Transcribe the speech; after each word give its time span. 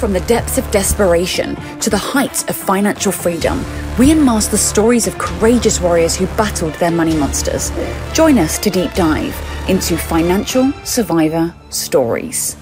From 0.00 0.14
the 0.14 0.20
depths 0.20 0.56
of 0.56 0.70
desperation 0.70 1.56
to 1.80 1.90
the 1.90 1.98
heights 1.98 2.42
of 2.44 2.56
financial 2.56 3.12
freedom, 3.12 3.62
we 3.98 4.10
unmask 4.10 4.50
the 4.50 4.56
stories 4.56 5.06
of 5.06 5.18
courageous 5.18 5.78
warriors 5.78 6.16
who 6.16 6.24
battled 6.38 6.72
their 6.76 6.90
money 6.90 7.14
monsters. 7.14 7.70
Join 8.14 8.38
us 8.38 8.58
to 8.60 8.70
deep 8.70 8.94
dive 8.94 9.36
into 9.68 9.98
financial 9.98 10.72
survivor 10.84 11.54
stories. 11.68 12.56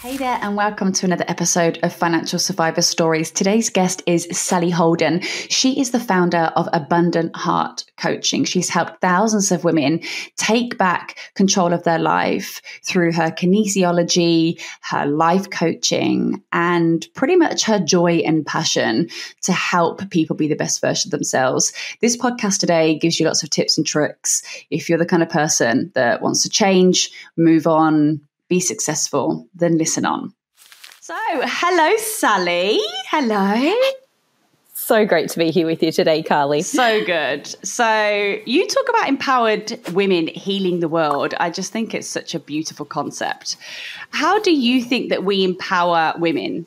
Hey 0.00 0.16
there, 0.16 0.38
and 0.40 0.54
welcome 0.54 0.92
to 0.92 1.06
another 1.06 1.24
episode 1.26 1.80
of 1.82 1.92
Financial 1.92 2.38
Survivor 2.38 2.82
Stories. 2.82 3.32
Today's 3.32 3.68
guest 3.68 4.00
is 4.06 4.28
Sally 4.30 4.70
Holden. 4.70 5.22
She 5.22 5.80
is 5.80 5.90
the 5.90 5.98
founder 5.98 6.52
of 6.54 6.68
Abundant 6.72 7.34
Heart 7.34 7.84
Coaching. 7.96 8.44
She's 8.44 8.68
helped 8.68 9.00
thousands 9.00 9.50
of 9.50 9.64
women 9.64 10.00
take 10.36 10.78
back 10.78 11.18
control 11.34 11.72
of 11.72 11.82
their 11.82 11.98
life 11.98 12.62
through 12.84 13.10
her 13.14 13.32
kinesiology, 13.32 14.62
her 14.82 15.04
life 15.04 15.50
coaching, 15.50 16.44
and 16.52 17.04
pretty 17.14 17.34
much 17.34 17.64
her 17.64 17.80
joy 17.80 18.18
and 18.18 18.46
passion 18.46 19.08
to 19.42 19.52
help 19.52 20.08
people 20.10 20.36
be 20.36 20.46
the 20.46 20.54
best 20.54 20.80
version 20.80 21.08
of 21.08 21.10
themselves. 21.10 21.72
This 22.00 22.16
podcast 22.16 22.60
today 22.60 22.96
gives 22.96 23.18
you 23.18 23.26
lots 23.26 23.42
of 23.42 23.50
tips 23.50 23.76
and 23.76 23.84
tricks 23.84 24.44
if 24.70 24.88
you're 24.88 24.96
the 24.96 25.04
kind 25.04 25.24
of 25.24 25.28
person 25.28 25.90
that 25.96 26.22
wants 26.22 26.44
to 26.44 26.48
change, 26.48 27.10
move 27.36 27.66
on, 27.66 28.20
be 28.48 28.60
successful, 28.60 29.46
then 29.54 29.78
listen 29.78 30.04
on. 30.04 30.34
So, 31.00 31.14
hello, 31.16 31.96
Sally. 31.96 32.80
Hello. 33.10 33.74
So 34.74 35.04
great 35.04 35.28
to 35.30 35.38
be 35.38 35.50
here 35.50 35.66
with 35.66 35.82
you 35.82 35.92
today, 35.92 36.22
Carly. 36.22 36.62
So 36.62 37.04
good. 37.04 37.46
So, 37.62 38.38
you 38.46 38.66
talk 38.66 38.88
about 38.88 39.08
empowered 39.08 39.78
women 39.92 40.28
healing 40.28 40.80
the 40.80 40.88
world. 40.88 41.34
I 41.38 41.50
just 41.50 41.72
think 41.72 41.94
it's 41.94 42.08
such 42.08 42.34
a 42.34 42.38
beautiful 42.38 42.86
concept. 42.86 43.56
How 44.10 44.38
do 44.40 44.50
you 44.50 44.82
think 44.82 45.10
that 45.10 45.24
we 45.24 45.44
empower 45.44 46.14
women 46.18 46.66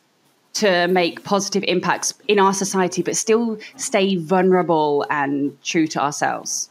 to 0.53 0.87
make 0.87 1.23
positive 1.23 1.63
impacts 1.67 2.13
in 2.27 2.39
our 2.39 2.53
society, 2.53 3.01
but 3.01 3.15
still 3.15 3.57
stay 3.77 4.17
vulnerable 4.17 5.05
and 5.09 5.59
true 5.63 5.87
to 5.87 5.99
ourselves? 5.99 6.69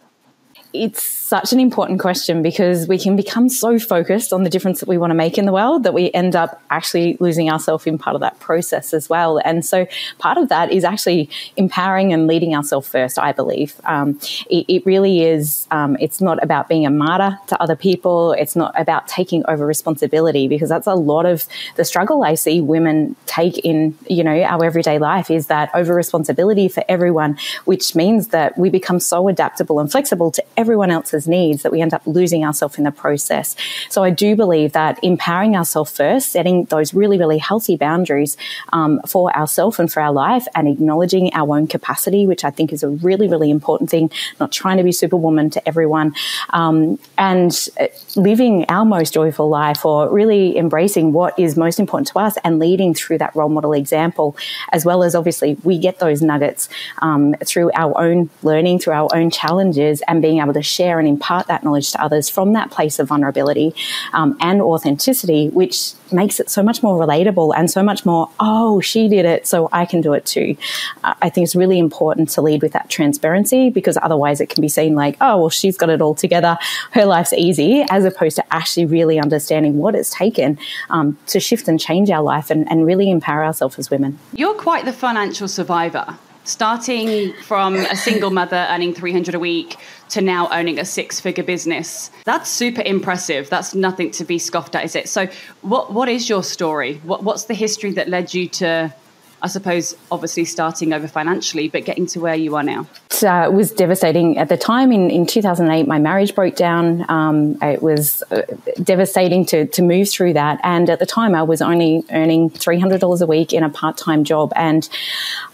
It's 0.72 1.02
such 1.30 1.52
an 1.52 1.60
important 1.60 2.00
question 2.00 2.42
because 2.42 2.88
we 2.88 2.98
can 2.98 3.14
become 3.14 3.48
so 3.48 3.78
focused 3.78 4.32
on 4.32 4.42
the 4.42 4.50
difference 4.50 4.80
that 4.80 4.88
we 4.88 4.98
want 4.98 5.12
to 5.12 5.14
make 5.14 5.38
in 5.38 5.46
the 5.46 5.52
world 5.52 5.84
that 5.84 5.94
we 5.94 6.10
end 6.10 6.34
up 6.34 6.60
actually 6.70 7.16
losing 7.20 7.48
ourselves 7.48 7.86
in 7.86 7.96
part 7.96 8.16
of 8.16 8.20
that 8.20 8.36
process 8.40 8.92
as 8.92 9.08
well. 9.08 9.38
And 9.44 9.64
so 9.64 9.86
part 10.18 10.38
of 10.38 10.48
that 10.48 10.72
is 10.72 10.82
actually 10.82 11.30
empowering 11.56 12.12
and 12.12 12.26
leading 12.26 12.56
ourselves 12.56 12.88
first, 12.88 13.16
I 13.16 13.30
believe. 13.30 13.80
Um, 13.84 14.18
it, 14.50 14.64
it, 14.66 14.84
really 14.84 15.22
is, 15.22 15.68
um, 15.70 15.96
it's 16.00 16.20
not 16.20 16.42
about 16.42 16.68
being 16.68 16.84
a 16.84 16.90
martyr 16.90 17.38
to 17.46 17.62
other 17.62 17.76
people. 17.76 18.32
It's 18.32 18.56
not 18.56 18.72
about 18.74 19.06
taking 19.06 19.44
over 19.46 19.64
responsibility 19.64 20.48
because 20.48 20.68
that's 20.68 20.88
a 20.88 20.94
lot 20.94 21.26
of 21.26 21.46
the 21.76 21.84
struggle 21.84 22.24
I 22.24 22.34
see 22.34 22.60
women 22.60 23.14
take 23.26 23.56
in, 23.58 23.96
you 24.08 24.24
know, 24.24 24.36
our 24.42 24.64
everyday 24.64 24.98
life 24.98 25.30
is 25.30 25.46
that 25.46 25.70
over 25.74 25.94
responsibility 25.94 26.66
for 26.66 26.82
everyone, 26.88 27.38
which 27.66 27.94
means 27.94 28.28
that 28.28 28.58
we 28.58 28.68
become 28.68 28.98
so 28.98 29.28
adaptable 29.28 29.78
and 29.78 29.88
flexible 29.92 30.32
to 30.32 30.42
everyone 30.56 30.90
else's 30.90 31.19
needs 31.26 31.62
that 31.62 31.72
we 31.72 31.80
end 31.80 31.94
up 31.94 32.02
losing 32.06 32.44
ourselves 32.44 32.78
in 32.78 32.84
the 32.84 32.90
process. 32.90 33.56
So 33.88 34.02
I 34.02 34.10
do 34.10 34.36
believe 34.36 34.72
that 34.72 34.98
empowering 35.02 35.56
ourselves 35.56 35.96
first, 35.96 36.32
setting 36.32 36.64
those 36.66 36.94
really, 36.94 37.18
really 37.18 37.38
healthy 37.38 37.76
boundaries 37.76 38.36
um, 38.72 39.00
for 39.06 39.34
ourselves 39.36 39.78
and 39.78 39.90
for 39.90 40.00
our 40.00 40.12
life, 40.12 40.46
and 40.54 40.68
acknowledging 40.68 41.32
our 41.34 41.56
own 41.56 41.66
capacity, 41.66 42.26
which 42.26 42.44
I 42.44 42.50
think 42.50 42.72
is 42.72 42.82
a 42.82 42.88
really, 42.88 43.28
really 43.28 43.50
important 43.50 43.90
thing. 43.90 44.10
Not 44.38 44.52
trying 44.52 44.76
to 44.76 44.84
be 44.84 44.92
superwoman 44.92 45.50
to 45.50 45.68
everyone, 45.68 46.14
um, 46.50 46.98
and 47.16 47.68
uh, 47.78 47.86
living 48.16 48.64
our 48.68 48.84
most 48.84 49.14
joyful 49.14 49.48
life, 49.48 49.84
or 49.84 50.08
really 50.10 50.56
embracing 50.56 51.12
what 51.12 51.38
is 51.38 51.56
most 51.56 51.78
important 51.78 52.08
to 52.08 52.18
us, 52.18 52.36
and 52.44 52.58
leading 52.58 52.94
through 52.94 53.18
that 53.18 53.34
role 53.34 53.48
model 53.48 53.72
example, 53.72 54.36
as 54.72 54.84
well 54.84 55.02
as 55.02 55.14
obviously 55.14 55.56
we 55.64 55.78
get 55.78 55.98
those 55.98 56.22
nuggets 56.22 56.68
um, 57.02 57.34
through 57.44 57.70
our 57.74 57.96
own 58.00 58.30
learning, 58.42 58.78
through 58.78 58.94
our 58.94 59.08
own 59.14 59.30
challenges, 59.30 60.02
and 60.08 60.22
being 60.22 60.40
able 60.40 60.52
to 60.52 60.62
share 60.62 60.98
and 60.98 61.08
impart 61.10 61.46
that 61.48 61.62
knowledge 61.62 61.92
to 61.92 62.02
others 62.02 62.30
from 62.30 62.54
that 62.54 62.70
place 62.70 62.98
of 62.98 63.08
vulnerability 63.08 63.74
um, 64.12 64.36
and 64.40 64.62
authenticity, 64.62 65.48
which 65.48 65.92
makes 66.12 66.40
it 66.40 66.48
so 66.48 66.62
much 66.62 66.82
more 66.82 66.98
relatable 66.98 67.52
and 67.56 67.70
so 67.70 67.82
much 67.82 68.04
more, 68.06 68.30
oh, 68.40 68.80
she 68.80 69.08
did 69.08 69.24
it, 69.24 69.46
so 69.46 69.68
I 69.72 69.84
can 69.84 70.00
do 70.00 70.12
it 70.14 70.24
too. 70.24 70.56
Uh, 71.04 71.14
I 71.22 71.28
think 71.28 71.44
it's 71.44 71.54
really 71.54 71.78
important 71.78 72.30
to 72.30 72.42
lead 72.42 72.62
with 72.62 72.72
that 72.72 72.88
transparency 72.88 73.70
because 73.70 73.98
otherwise 74.00 74.40
it 74.40 74.48
can 74.48 74.60
be 74.60 74.68
seen 74.68 74.94
like, 74.94 75.16
oh, 75.20 75.38
well, 75.38 75.50
she's 75.50 75.76
got 75.76 75.90
it 75.90 76.00
all 76.00 76.14
together, 76.14 76.56
her 76.92 77.04
life's 77.04 77.32
easy, 77.32 77.84
as 77.90 78.04
opposed 78.04 78.36
to 78.36 78.54
actually 78.54 78.86
really 78.86 79.18
understanding 79.18 79.78
what 79.78 79.94
it's 79.94 80.10
taken 80.10 80.58
um, 80.88 81.18
to 81.26 81.40
shift 81.40 81.68
and 81.68 81.78
change 81.78 82.10
our 82.10 82.22
life 82.22 82.50
and, 82.50 82.70
and 82.70 82.86
really 82.86 83.10
empower 83.10 83.44
ourselves 83.44 83.78
as 83.78 83.90
women. 83.90 84.18
You're 84.32 84.54
quite 84.54 84.84
the 84.84 84.92
financial 84.92 85.48
survivor 85.48 86.18
starting 86.50 87.32
from 87.44 87.76
a 87.76 87.96
single 87.96 88.30
mother 88.30 88.66
earning 88.68 88.92
300 88.92 89.34
a 89.34 89.38
week 89.38 89.76
to 90.10 90.20
now 90.20 90.48
owning 90.50 90.78
a 90.78 90.84
six 90.84 91.20
figure 91.20 91.44
business. 91.44 92.10
That's 92.24 92.50
super 92.50 92.82
impressive. 92.82 93.48
That's 93.48 93.74
nothing 93.74 94.10
to 94.12 94.24
be 94.24 94.38
scoffed 94.38 94.74
at, 94.74 94.84
is 94.84 94.96
it? 94.96 95.08
So, 95.08 95.28
what, 95.62 95.92
what 95.92 96.08
is 96.08 96.28
your 96.28 96.42
story? 96.42 96.96
What, 97.04 97.22
what's 97.22 97.44
the 97.44 97.54
history 97.54 97.92
that 97.92 98.08
led 98.08 98.34
you 98.34 98.48
to, 98.48 98.92
I 99.40 99.46
suppose, 99.46 99.96
obviously 100.10 100.44
starting 100.44 100.92
over 100.92 101.06
financially, 101.06 101.68
but 101.68 101.84
getting 101.84 102.06
to 102.06 102.20
where 102.20 102.34
you 102.34 102.56
are 102.56 102.64
now? 102.64 102.86
It 103.10 103.24
uh, 103.24 103.50
was 103.50 103.70
devastating 103.70 104.38
at 104.38 104.48
the 104.48 104.56
time. 104.56 104.92
In, 104.92 105.10
in 105.10 105.26
2008, 105.26 105.86
my 105.86 105.98
marriage 105.98 106.34
broke 106.34 106.56
down. 106.56 107.08
Um, 107.10 107.58
it 107.62 107.82
was 107.82 108.22
uh, 108.30 108.42
devastating 108.82 109.44
to, 109.46 109.66
to 109.66 109.82
move 109.82 110.08
through 110.08 110.32
that. 110.34 110.58
And 110.62 110.88
at 110.88 110.98
the 110.98 111.06
time, 111.06 111.34
I 111.34 111.42
was 111.42 111.60
only 111.60 112.02
earning 112.10 112.50
$300 112.50 113.20
a 113.20 113.26
week 113.26 113.52
in 113.52 113.62
a 113.62 113.68
part 113.68 113.96
time 113.96 114.24
job. 114.24 114.52
And 114.56 114.88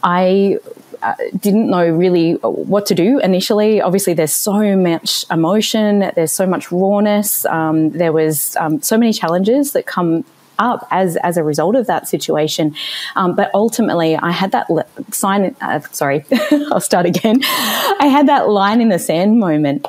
I 0.02 0.58
uh, 1.02 1.14
didn't 1.38 1.68
know 1.68 1.86
really 1.88 2.32
what 2.34 2.86
to 2.86 2.94
do 2.94 3.18
initially. 3.20 3.80
Obviously, 3.80 4.14
there's 4.14 4.34
so 4.34 4.76
much 4.76 5.24
emotion, 5.30 6.10
there's 6.14 6.32
so 6.32 6.46
much 6.46 6.70
rawness, 6.72 7.44
um, 7.46 7.90
there 7.90 8.12
was 8.12 8.56
um, 8.56 8.82
so 8.82 8.96
many 8.96 9.12
challenges 9.12 9.72
that 9.72 9.86
come 9.86 10.24
up 10.58 10.86
as 10.90 11.16
as 11.16 11.36
a 11.36 11.44
result 11.44 11.76
of 11.76 11.86
that 11.86 12.08
situation. 12.08 12.74
Um, 13.14 13.34
but 13.34 13.50
ultimately, 13.54 14.16
I 14.16 14.30
had 14.30 14.52
that 14.52 14.68
sign. 15.12 15.54
Uh, 15.60 15.80
sorry, 15.92 16.24
I'll 16.70 16.80
start 16.80 17.06
again. 17.06 17.40
I 17.44 18.08
had 18.10 18.28
that 18.28 18.48
line 18.48 18.80
in 18.80 18.88
the 18.88 18.98
sand 18.98 19.38
moment 19.38 19.86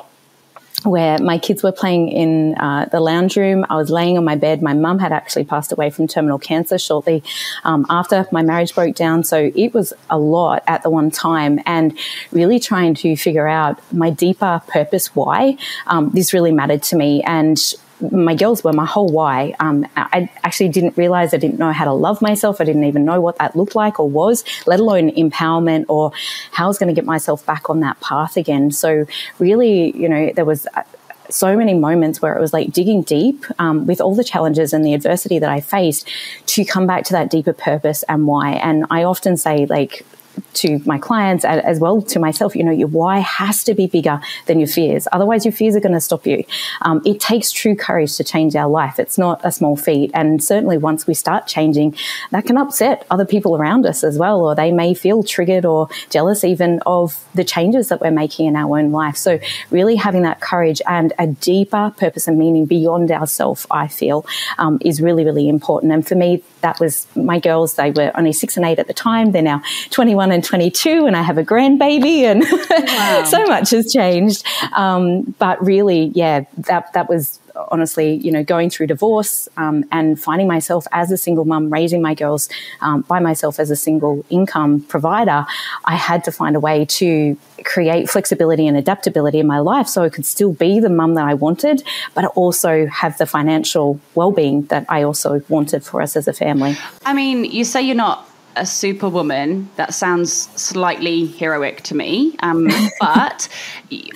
where 0.84 1.18
my 1.18 1.38
kids 1.38 1.62
were 1.62 1.72
playing 1.72 2.08
in 2.08 2.54
uh, 2.56 2.86
the 2.90 3.00
lounge 3.00 3.36
room. 3.36 3.66
I 3.68 3.76
was 3.76 3.90
laying 3.90 4.16
on 4.16 4.24
my 4.24 4.36
bed. 4.36 4.62
My 4.62 4.74
mum 4.74 4.98
had 4.98 5.12
actually 5.12 5.44
passed 5.44 5.72
away 5.72 5.90
from 5.90 6.06
terminal 6.06 6.38
cancer 6.38 6.78
shortly 6.78 7.22
um, 7.64 7.84
after 7.90 8.26
my 8.30 8.42
marriage 8.42 8.74
broke 8.74 8.94
down. 8.94 9.24
So 9.24 9.50
it 9.54 9.74
was 9.74 9.92
a 10.08 10.18
lot 10.18 10.62
at 10.66 10.82
the 10.82 10.90
one 10.90 11.10
time, 11.10 11.60
and 11.66 11.98
really 12.32 12.60
trying 12.60 12.94
to 12.96 13.16
figure 13.16 13.48
out 13.48 13.80
my 13.92 14.10
deeper 14.10 14.62
purpose 14.68 15.14
why 15.14 15.56
um, 15.86 16.10
this 16.10 16.32
really 16.32 16.52
mattered 16.52 16.82
to 16.84 16.96
me. 16.96 17.22
And 17.22 17.58
my 18.00 18.34
girls 18.34 18.62
were 18.62 18.72
my 18.72 18.86
whole 18.86 19.08
why. 19.08 19.54
Um, 19.60 19.86
I 19.96 20.30
actually 20.44 20.68
didn't 20.68 20.96
realize 20.96 21.34
I 21.34 21.38
didn't 21.38 21.58
know 21.58 21.72
how 21.72 21.84
to 21.84 21.92
love 21.92 22.22
myself. 22.22 22.60
I 22.60 22.64
didn't 22.64 22.84
even 22.84 23.04
know 23.04 23.20
what 23.20 23.38
that 23.38 23.56
looked 23.56 23.74
like 23.74 23.98
or 23.98 24.08
was, 24.08 24.44
let 24.66 24.80
alone 24.80 25.10
empowerment 25.10 25.86
or 25.88 26.12
how 26.52 26.64
I 26.64 26.68
was 26.68 26.78
going 26.78 26.94
to 26.94 26.94
get 26.94 27.04
myself 27.04 27.44
back 27.44 27.68
on 27.70 27.80
that 27.80 28.00
path 28.00 28.36
again. 28.36 28.70
So 28.70 29.06
really, 29.38 29.96
you 29.96 30.08
know, 30.08 30.32
there 30.34 30.44
was 30.44 30.66
uh, 30.74 30.82
so 31.30 31.56
many 31.56 31.74
moments 31.74 32.22
where 32.22 32.36
it 32.36 32.40
was 32.40 32.52
like 32.52 32.72
digging 32.72 33.02
deep 33.02 33.44
um, 33.58 33.86
with 33.86 34.00
all 34.00 34.14
the 34.14 34.24
challenges 34.24 34.72
and 34.72 34.84
the 34.84 34.94
adversity 34.94 35.38
that 35.38 35.50
I 35.50 35.60
faced 35.60 36.08
to 36.46 36.64
come 36.64 36.86
back 36.86 37.04
to 37.04 37.12
that 37.12 37.30
deeper 37.30 37.52
purpose 37.52 38.02
and 38.04 38.26
why. 38.26 38.52
And 38.52 38.86
I 38.90 39.04
often 39.04 39.36
say, 39.36 39.66
like, 39.66 40.06
to 40.54 40.80
my 40.84 40.98
clients 40.98 41.44
as 41.44 41.80
well 41.80 42.02
to 42.02 42.18
myself, 42.18 42.54
you 42.56 42.64
know, 42.64 42.72
your 42.72 42.88
why 42.88 43.18
has 43.18 43.64
to 43.64 43.74
be 43.74 43.86
bigger 43.86 44.20
than 44.46 44.58
your 44.58 44.68
fears. 44.68 45.06
Otherwise, 45.12 45.44
your 45.44 45.52
fears 45.52 45.76
are 45.76 45.80
going 45.80 45.94
to 45.94 46.00
stop 46.00 46.26
you. 46.26 46.44
Um, 46.82 47.02
it 47.04 47.20
takes 47.20 47.50
true 47.50 47.76
courage 47.76 48.16
to 48.16 48.24
change 48.24 48.56
our 48.56 48.68
life. 48.68 48.98
It's 48.98 49.18
not 49.18 49.40
a 49.44 49.52
small 49.52 49.76
feat. 49.76 50.10
And 50.14 50.42
certainly 50.42 50.78
once 50.78 51.06
we 51.06 51.14
start 51.14 51.46
changing, 51.46 51.94
that 52.30 52.46
can 52.46 52.56
upset 52.56 53.06
other 53.10 53.24
people 53.24 53.56
around 53.56 53.86
us 53.86 54.04
as 54.04 54.18
well, 54.18 54.40
or 54.40 54.54
they 54.54 54.72
may 54.72 54.94
feel 54.94 55.22
triggered 55.22 55.64
or 55.64 55.88
jealous 56.10 56.44
even 56.44 56.80
of 56.86 57.24
the 57.34 57.44
changes 57.44 57.88
that 57.88 58.00
we're 58.00 58.10
making 58.10 58.46
in 58.46 58.56
our 58.56 58.78
own 58.78 58.90
life. 58.92 59.16
So 59.16 59.38
really 59.70 59.96
having 59.96 60.22
that 60.22 60.40
courage 60.40 60.80
and 60.86 61.12
a 61.18 61.26
deeper 61.26 61.92
purpose 61.96 62.28
and 62.28 62.38
meaning 62.38 62.66
beyond 62.66 63.10
ourself, 63.10 63.66
I 63.70 63.88
feel, 63.88 64.26
um, 64.58 64.78
is 64.80 65.00
really, 65.00 65.24
really 65.24 65.48
important. 65.48 65.92
And 65.92 66.06
for 66.06 66.14
me, 66.14 66.42
that 66.60 66.80
was 66.80 67.06
my 67.14 67.38
girls. 67.38 67.74
They 67.74 67.90
were 67.90 68.10
only 68.14 68.32
six 68.32 68.56
and 68.56 68.66
eight 68.66 68.78
at 68.78 68.86
the 68.86 68.94
time. 68.94 69.32
They're 69.32 69.42
now 69.42 69.62
21 69.90 70.27
and 70.30 70.44
22, 70.44 71.06
and 71.06 71.16
I 71.16 71.22
have 71.22 71.38
a 71.38 71.44
grandbaby, 71.44 72.22
and 72.22 72.44
wow. 72.70 73.24
so 73.26 73.44
much 73.46 73.70
has 73.70 73.92
changed. 73.92 74.44
Um, 74.72 75.34
but 75.38 75.64
really, 75.64 76.12
yeah, 76.14 76.44
that 76.58 76.92
that 76.92 77.08
was 77.08 77.38
honestly, 77.70 78.14
you 78.14 78.30
know, 78.30 78.44
going 78.44 78.70
through 78.70 78.86
divorce 78.86 79.48
um, 79.56 79.84
and 79.90 80.20
finding 80.20 80.46
myself 80.46 80.86
as 80.92 81.10
a 81.10 81.16
single 81.16 81.44
mum, 81.44 81.70
raising 81.70 82.00
my 82.00 82.14
girls 82.14 82.48
um, 82.80 83.02
by 83.02 83.18
myself 83.18 83.58
as 83.58 83.70
a 83.70 83.76
single 83.76 84.24
income 84.30 84.80
provider, 84.82 85.46
I 85.84 85.96
had 85.96 86.24
to 86.24 86.32
find 86.32 86.56
a 86.56 86.60
way 86.60 86.84
to 86.84 87.36
create 87.64 88.08
flexibility 88.08 88.66
and 88.66 88.76
adaptability 88.76 89.40
in 89.40 89.46
my 89.46 89.58
life 89.58 89.88
so 89.88 90.04
I 90.04 90.08
could 90.08 90.24
still 90.24 90.52
be 90.52 90.80
the 90.80 90.88
mum 90.88 91.14
that 91.14 91.26
I 91.26 91.34
wanted, 91.34 91.82
but 92.14 92.26
also 92.26 92.86
have 92.86 93.18
the 93.18 93.26
financial 93.26 94.00
well 94.14 94.32
being 94.32 94.62
that 94.66 94.86
I 94.88 95.02
also 95.02 95.42
wanted 95.48 95.84
for 95.84 96.00
us 96.00 96.16
as 96.16 96.28
a 96.28 96.32
family. 96.32 96.76
I 97.04 97.12
mean, 97.12 97.44
you 97.44 97.64
say 97.64 97.82
you're 97.82 97.96
not 97.96 98.27
a 98.58 98.66
superwoman. 98.66 99.70
That 99.76 99.94
sounds 99.94 100.32
slightly 100.32 101.26
heroic 101.26 101.82
to 101.82 101.94
me. 101.94 102.36
Um, 102.40 102.68
but 103.00 103.48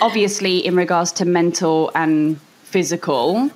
obviously, 0.00 0.58
in 0.58 0.76
regards 0.76 1.12
to 1.12 1.24
mental 1.24 1.90
and 1.94 2.40
physical, 2.64 3.50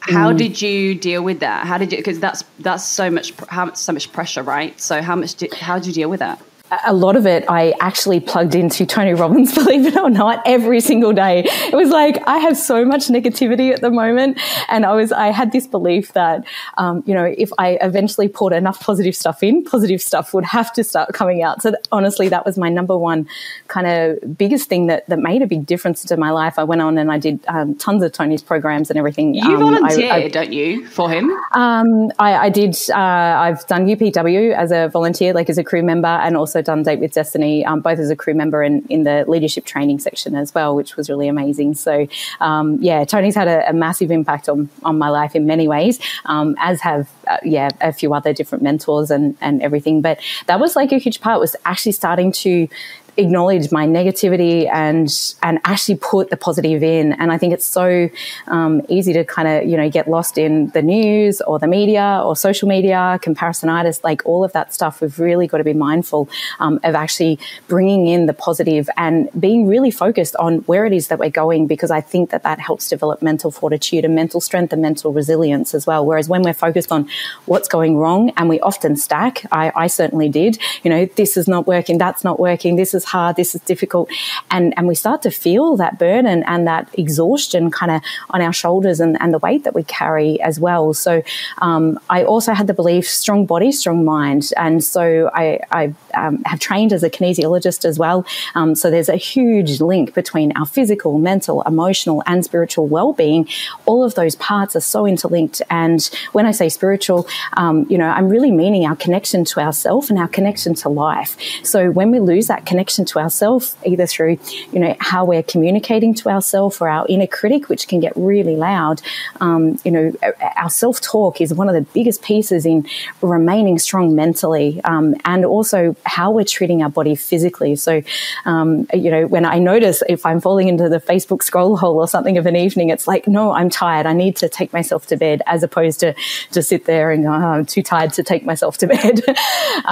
how 0.00 0.32
mm. 0.32 0.38
did 0.38 0.62
you 0.62 0.94
deal 0.94 1.22
with 1.22 1.40
that? 1.40 1.66
How 1.66 1.78
did 1.78 1.92
you? 1.92 1.98
Because 1.98 2.20
that's 2.20 2.44
that's 2.58 2.84
so 2.84 3.10
much 3.10 3.32
how 3.48 3.72
so 3.72 3.92
much 3.92 4.12
pressure, 4.12 4.42
right? 4.42 4.78
So 4.80 5.02
how 5.02 5.16
much? 5.16 5.34
Did, 5.34 5.54
how 5.54 5.78
did 5.78 5.88
you 5.88 5.92
deal 5.92 6.10
with 6.10 6.20
that? 6.20 6.40
A 6.84 6.92
lot 6.92 7.16
of 7.16 7.26
it 7.26 7.44
I 7.48 7.74
actually 7.80 8.20
plugged 8.20 8.54
into 8.54 8.86
Tony 8.86 9.14
Robbins, 9.14 9.54
believe 9.54 9.86
it 9.86 9.96
or 9.96 10.10
not, 10.10 10.42
every 10.46 10.80
single 10.80 11.12
day. 11.12 11.44
It 11.44 11.74
was 11.74 11.90
like 11.90 12.22
I 12.26 12.38
have 12.38 12.56
so 12.56 12.84
much 12.84 13.08
negativity 13.08 13.72
at 13.72 13.80
the 13.80 13.90
moment, 13.90 14.40
and 14.68 14.84
I 14.84 14.92
was 14.94 15.12
I 15.12 15.28
had 15.28 15.52
this 15.52 15.66
belief 15.66 16.12
that 16.14 16.44
um, 16.76 17.02
you 17.06 17.14
know 17.14 17.24
if 17.24 17.50
I 17.58 17.78
eventually 17.80 18.28
poured 18.28 18.52
enough 18.52 18.80
positive 18.80 19.14
stuff 19.14 19.42
in, 19.42 19.64
positive 19.64 20.02
stuff 20.02 20.34
would 20.34 20.44
have 20.44 20.72
to 20.74 20.84
start 20.84 21.12
coming 21.12 21.42
out. 21.42 21.62
So 21.62 21.70
that, 21.70 21.86
honestly, 21.92 22.28
that 22.28 22.44
was 22.44 22.58
my 22.58 22.68
number 22.68 22.96
one 22.96 23.28
kind 23.68 23.86
of 23.86 24.36
biggest 24.36 24.68
thing 24.68 24.88
that 24.88 25.06
that 25.08 25.18
made 25.18 25.42
a 25.42 25.46
big 25.46 25.66
difference 25.66 26.04
to 26.04 26.16
my 26.16 26.30
life. 26.30 26.58
I 26.58 26.64
went 26.64 26.82
on 26.82 26.98
and 26.98 27.12
I 27.12 27.18
did 27.18 27.40
um, 27.48 27.74
tons 27.76 28.02
of 28.02 28.12
Tony's 28.12 28.42
programs 28.42 28.90
and 28.90 28.98
everything. 28.98 29.34
You 29.34 29.42
um, 29.42 29.60
volunteer, 29.60 30.12
I, 30.12 30.24
I, 30.24 30.28
don't 30.28 30.52
you, 30.52 30.86
for 30.88 31.10
him? 31.10 31.30
Um, 31.52 32.10
I, 32.18 32.46
I, 32.46 32.48
did. 32.48 32.76
Uh, 32.90 32.96
I've 32.96 33.66
done 33.66 33.86
UPW 33.86 34.54
as 34.54 34.72
a 34.72 34.88
volunteer, 34.88 35.32
like 35.32 35.48
as 35.48 35.58
a 35.58 35.64
crew 35.64 35.82
member, 35.82 36.08
and 36.08 36.36
also 36.36 36.55
also 36.56 36.62
done 36.62 36.82
Date 36.82 37.00
with 37.00 37.12
Destiny, 37.12 37.64
um, 37.64 37.80
both 37.80 37.98
as 37.98 38.10
a 38.10 38.16
crew 38.16 38.34
member 38.34 38.62
and 38.62 38.86
in 38.90 39.02
the 39.02 39.24
leadership 39.28 39.64
training 39.64 39.98
section 39.98 40.34
as 40.34 40.54
well, 40.54 40.74
which 40.74 40.96
was 40.96 41.10
really 41.10 41.28
amazing. 41.28 41.74
So, 41.74 42.06
um, 42.40 42.78
yeah, 42.80 43.04
Tony's 43.04 43.34
had 43.34 43.48
a, 43.48 43.68
a, 43.68 43.72
massive 43.72 44.10
impact 44.10 44.48
on, 44.48 44.70
on 44.82 44.98
my 44.98 45.10
life 45.10 45.36
in 45.36 45.46
many 45.46 45.68
ways, 45.68 46.00
um, 46.24 46.56
as 46.58 46.80
have, 46.80 47.10
uh, 47.26 47.36
yeah, 47.44 47.68
a 47.80 47.92
few 47.92 48.14
other 48.14 48.32
different 48.32 48.64
mentors 48.64 49.10
and, 49.10 49.36
and 49.40 49.60
everything. 49.60 50.00
But 50.00 50.18
that 50.46 50.58
was 50.58 50.76
like 50.76 50.92
a 50.92 50.98
huge 50.98 51.20
part 51.20 51.40
was 51.40 51.54
actually 51.64 51.92
starting 51.92 52.32
to 52.32 52.68
acknowledge 53.16 53.72
my 53.72 53.86
negativity 53.86 54.68
and 54.72 55.08
and 55.42 55.58
actually 55.64 55.96
put 55.96 56.30
the 56.30 56.36
positive 56.36 56.82
in. 56.82 57.12
And 57.14 57.32
I 57.32 57.38
think 57.38 57.52
it's 57.52 57.64
so 57.64 58.08
um, 58.48 58.82
easy 58.88 59.12
to 59.12 59.24
kind 59.24 59.48
of 59.48 59.68
you 59.68 59.76
know 59.76 59.88
get 59.90 60.08
lost 60.08 60.38
in 60.38 60.68
the 60.70 60.82
news 60.82 61.40
or 61.42 61.58
the 61.58 61.66
media 61.66 62.20
or 62.24 62.36
social 62.36 62.68
media 62.68 63.18
comparisonitis, 63.22 64.04
like 64.04 64.24
all 64.24 64.44
of 64.44 64.52
that 64.52 64.74
stuff. 64.74 65.00
We've 65.00 65.18
really 65.18 65.46
got 65.46 65.58
to 65.58 65.64
be 65.64 65.72
mindful 65.72 66.28
um, 66.60 66.78
of 66.84 66.94
actually 66.94 67.38
bringing 67.68 68.06
in 68.06 68.26
the 68.26 68.34
positive 68.34 68.88
and 68.96 69.28
being 69.38 69.66
really 69.66 69.90
focused 69.90 70.36
on 70.36 70.58
where 70.60 70.86
it 70.86 70.92
is 70.92 71.08
that 71.08 71.18
we're 71.18 71.30
going 71.30 71.66
because 71.66 71.90
I 71.90 72.00
think 72.00 72.30
that 72.30 72.42
that 72.42 72.60
helps 72.60 72.88
develop 72.88 73.22
mental 73.22 73.50
fortitude 73.50 74.04
and 74.04 74.14
mental 74.14 74.40
strength 74.40 74.72
and 74.72 74.82
mental 74.82 75.12
resilience 75.12 75.74
as 75.74 75.86
well. 75.86 76.04
Whereas 76.04 76.28
when 76.28 76.42
we're 76.42 76.54
focused 76.54 76.92
on 76.92 77.08
what's 77.46 77.68
going 77.68 77.96
wrong 77.96 78.30
and 78.36 78.48
we 78.48 78.60
often 78.60 78.96
stack, 78.96 79.44
I, 79.50 79.72
I 79.74 79.86
certainly 79.86 80.28
did. 80.28 80.58
You 80.82 80.90
know, 80.90 81.06
this 81.16 81.36
is 81.36 81.48
not 81.48 81.66
working, 81.66 81.98
that's 81.98 82.24
not 82.24 82.38
working, 82.38 82.76
this 82.76 82.94
is 82.94 83.05
hard, 83.06 83.36
this 83.36 83.54
is 83.54 83.60
difficult. 83.62 84.10
And, 84.50 84.74
and 84.76 84.86
we 84.86 84.94
start 84.94 85.22
to 85.22 85.30
feel 85.30 85.76
that 85.76 85.98
burden 85.98 86.42
and 86.44 86.66
that 86.66 86.88
exhaustion 86.94 87.70
kind 87.70 87.92
of 87.92 88.02
on 88.30 88.40
our 88.42 88.52
shoulders 88.52 89.00
and, 89.00 89.20
and 89.20 89.32
the 89.32 89.38
weight 89.38 89.64
that 89.64 89.74
we 89.74 89.84
carry 89.84 90.40
as 90.40 90.58
well. 90.60 90.94
So 90.94 91.22
um, 91.58 91.98
I 92.10 92.24
also 92.24 92.52
had 92.52 92.66
the 92.66 92.74
belief 92.74 93.08
strong 93.08 93.46
body, 93.46 93.72
strong 93.72 94.04
mind. 94.04 94.50
And 94.56 94.82
so 94.82 95.30
I, 95.34 95.60
I 95.70 95.94
um, 96.14 96.42
have 96.44 96.60
trained 96.60 96.92
as 96.92 97.02
a 97.02 97.10
kinesiologist 97.10 97.84
as 97.84 97.98
well. 97.98 98.26
Um, 98.54 98.74
so 98.74 98.90
there's 98.90 99.08
a 99.08 99.16
huge 99.16 99.80
link 99.80 100.14
between 100.14 100.56
our 100.56 100.66
physical, 100.66 101.18
mental, 101.18 101.62
emotional, 101.62 102.22
and 102.26 102.44
spiritual 102.44 102.86
well 102.86 103.12
being. 103.12 103.48
All 103.84 104.04
of 104.04 104.14
those 104.14 104.36
parts 104.36 104.74
are 104.76 104.80
so 104.80 105.06
interlinked. 105.06 105.62
And 105.70 106.08
when 106.32 106.46
I 106.46 106.52
say 106.52 106.68
spiritual, 106.68 107.26
um, 107.56 107.86
you 107.88 107.98
know, 107.98 108.08
I'm 108.08 108.28
really 108.28 108.50
meaning 108.50 108.86
our 108.86 108.96
connection 108.96 109.44
to 109.46 109.60
ourself 109.60 110.10
and 110.10 110.18
our 110.18 110.28
connection 110.28 110.74
to 110.74 110.88
life. 110.88 111.36
So 111.62 111.90
when 111.90 112.10
we 112.10 112.20
lose 112.20 112.46
that 112.46 112.66
connection, 112.66 112.95
to 113.04 113.18
ourselves, 113.18 113.76
either 113.84 114.06
through, 114.06 114.38
you 114.72 114.78
know, 114.78 114.96
how 115.00 115.24
we're 115.24 115.42
communicating 115.42 116.14
to 116.14 116.28
ourselves 116.28 116.80
or 116.80 116.88
our 116.88 117.06
inner 117.08 117.26
critic, 117.26 117.68
which 117.68 117.88
can 117.88 118.00
get 118.00 118.12
really 118.16 118.56
loud. 118.56 119.02
Um, 119.40 119.78
you 119.84 119.90
know, 119.90 120.12
our 120.56 120.70
self 120.70 121.00
talk 121.00 121.40
is 121.40 121.52
one 121.52 121.68
of 121.68 121.74
the 121.74 121.82
biggest 121.92 122.22
pieces 122.22 122.66
in 122.66 122.86
remaining 123.20 123.78
strong 123.78 124.14
mentally, 124.14 124.80
um, 124.84 125.14
and 125.24 125.44
also 125.44 125.96
how 126.04 126.30
we're 126.30 126.44
treating 126.44 126.82
our 126.82 126.90
body 126.90 127.14
physically. 127.14 127.76
So, 127.76 128.02
um, 128.44 128.86
you 128.92 129.10
know, 129.10 129.26
when 129.26 129.44
I 129.44 129.58
notice 129.58 130.02
if 130.08 130.24
I'm 130.24 130.40
falling 130.40 130.68
into 130.68 130.88
the 130.88 131.00
Facebook 131.00 131.42
scroll 131.42 131.76
hole 131.76 131.98
or 131.98 132.08
something 132.08 132.38
of 132.38 132.46
an 132.46 132.56
evening, 132.56 132.90
it's 132.90 133.06
like, 133.06 133.26
no, 133.26 133.52
I'm 133.52 133.70
tired. 133.70 134.06
I 134.06 134.12
need 134.12 134.36
to 134.36 134.48
take 134.48 134.72
myself 134.72 135.06
to 135.08 135.16
bed, 135.16 135.42
as 135.46 135.62
opposed 135.62 136.00
to 136.00 136.14
just 136.52 136.68
sit 136.68 136.86
there 136.86 137.10
and 137.10 137.26
oh, 137.26 137.30
I'm 137.30 137.66
too 137.66 137.82
tired 137.82 138.12
to 138.14 138.22
take 138.22 138.44
myself 138.44 138.78
to 138.78 138.86
bed. 138.96 139.22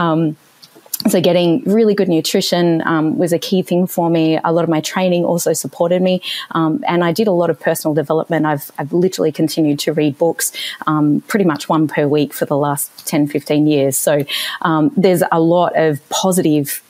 So 1.08 1.20
getting 1.20 1.62
really 1.64 1.94
good 1.94 2.08
nutrition 2.08 2.82
um, 2.86 3.18
was 3.18 3.32
a 3.32 3.38
key 3.38 3.60
thing 3.60 3.86
for 3.86 4.08
me. 4.08 4.40
A 4.42 4.52
lot 4.52 4.64
of 4.64 4.70
my 4.70 4.80
training 4.80 5.24
also 5.24 5.52
supported 5.52 6.00
me 6.00 6.22
um, 6.52 6.82
and 6.86 7.04
i 7.04 7.12
did 7.12 7.26
a 7.26 7.32
lot 7.32 7.50
of 7.50 7.60
personal 7.60 7.94
development. 7.94 8.46
I've, 8.46 8.70
I've 8.78 8.92
literally 8.92 9.30
continued 9.30 9.78
to 9.80 9.92
read 9.92 10.16
books 10.16 10.52
um, 10.86 11.20
pretty 11.28 11.44
much 11.44 11.68
one 11.68 11.88
per 11.88 12.08
week 12.08 12.32
for 12.32 12.46
the 12.46 12.56
last 12.56 13.06
10 13.06 13.26
15 13.26 13.66
years. 13.66 13.96
So 13.96 14.24
um, 14.62 14.92
there's 14.96 15.22
a 15.30 15.40
lot 15.40 15.76
of 15.76 16.06
positive 16.08 16.82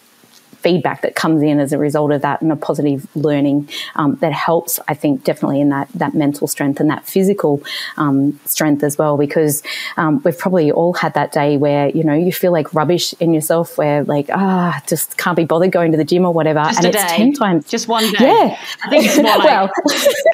feedback 0.65 1.03
that 1.03 1.15
comes 1.15 1.43
in 1.43 1.61
as 1.61 1.75
a 1.75 1.79
result 1.79 2.11
of 2.11 2.23
that 2.23 2.41
and 2.41 2.51
a 2.51 2.57
positive 2.57 3.07
learning 3.15 3.69
um, 3.97 4.17
that 4.17 4.33
helps, 4.33 4.81
I 4.89 4.95
think, 4.95 5.23
definitely 5.23 5.61
in 5.61 5.69
that, 5.69 5.89
that 5.95 6.15
mental 6.15 6.49
strength 6.49 6.81
and 6.81 6.89
that 6.89 7.07
physical 7.07 7.63
um, 7.99 8.41
strength 8.47 8.83
as 8.83 8.97
well. 8.97 9.19
Because 9.19 9.63
um, 9.99 10.23
we've 10.25 10.39
probably 10.39 10.73
all 10.73 10.95
had 10.95 11.13
that 11.15 11.33
day 11.33 11.59
where, 11.59 11.91
you 11.91 12.03
know, 12.03 12.15
you 12.15 12.33
feel 12.33 12.51
like 12.51 12.73
rubbish 12.73 13.15
in 13.21 13.35
yourself, 13.35 13.77
where 13.77 14.05
like, 14.05 14.31
ah, 14.33 14.83
just 14.87 15.19
can't 15.19 15.37
be 15.37 15.45
bothered 15.45 15.71
going 15.71 15.93
to 15.93 15.99
the 15.99 16.05
gym 16.05 16.25
or 16.25 16.33
whatever. 16.33 16.65
Just 16.65 16.79
and 16.79 16.87
it's 16.87 17.13
day. 17.13 17.17
10 17.19 17.33
times. 17.35 17.69
Just 17.69 17.87
one 17.87 18.11
day. 18.13 18.25
Yeah. 18.25 18.59
I 18.83 18.89
think 18.89 19.05
it's 19.05 19.17
more 19.17 19.25
like, 19.39 19.45
well, 19.45 19.71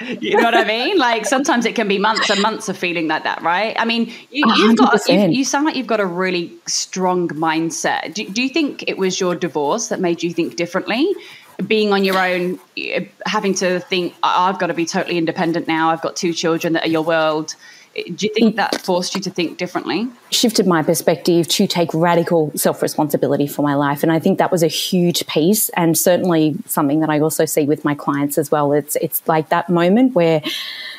you 0.20 0.36
know 0.36 0.44
what 0.44 0.54
I 0.54 0.64
mean? 0.64 0.96
Like 0.96 1.26
sometimes 1.26 1.66
it 1.66 1.74
can 1.74 1.88
be 1.88 1.98
months 1.98 2.30
and 2.30 2.40
months 2.40 2.68
of 2.68 2.78
feeling 2.78 3.08
like 3.08 3.24
that, 3.24 3.42
right? 3.42 3.74
I 3.76 3.84
mean, 3.84 4.12
you, 4.30 4.48
have 4.48 4.76
got, 4.76 5.08
you, 5.08 5.18
you 5.28 5.44
sound 5.44 5.64
like 5.64 5.74
you've 5.74 5.88
got 5.88 5.98
a 5.98 6.06
really 6.06 6.52
strong 6.66 7.28
mindset. 7.30 8.14
Do, 8.14 8.28
do 8.28 8.42
you 8.42 8.48
think 8.48 8.84
it 8.86 8.96
was 8.96 9.18
your 9.18 9.34
divorce 9.34 9.88
that 9.88 9.98
made 9.98 10.19
you 10.26 10.32
think 10.32 10.56
differently? 10.56 11.14
Being 11.66 11.92
on 11.92 12.04
your 12.04 12.18
own 12.18 12.58
having 13.26 13.52
to 13.54 13.80
think 13.80 14.14
i've 14.22 14.58
got 14.58 14.68
to 14.68 14.74
be 14.74 14.86
totally 14.86 15.18
independent 15.18 15.68
now. 15.68 15.90
I've 15.90 16.00
got 16.00 16.16
two 16.16 16.32
children 16.32 16.72
that 16.72 16.86
are 16.86 16.88
your 16.88 17.02
world. 17.02 17.54
Do 17.94 18.26
you 18.26 18.32
think 18.32 18.56
that 18.56 18.80
forced 18.80 19.14
you 19.14 19.20
to 19.22 19.30
think 19.30 19.58
differently? 19.58 20.08
Shifted 20.30 20.66
my 20.66 20.82
perspective 20.82 21.48
to 21.48 21.66
take 21.66 21.92
radical 21.92 22.52
self 22.54 22.82
responsibility 22.82 23.46
for 23.46 23.62
my 23.62 23.74
life. 23.74 24.02
And 24.02 24.12
I 24.12 24.18
think 24.18 24.38
that 24.38 24.52
was 24.52 24.62
a 24.62 24.68
huge 24.68 25.26
piece 25.26 25.68
and 25.70 25.98
certainly 25.98 26.56
something 26.66 27.00
that 27.00 27.10
I 27.10 27.20
also 27.20 27.44
see 27.44 27.64
with 27.64 27.84
my 27.84 27.94
clients 27.94 28.38
as 28.38 28.50
well. 28.50 28.72
It's, 28.72 28.96
it's 28.96 29.26
like 29.26 29.48
that 29.48 29.68
moment 29.68 30.14
where 30.14 30.42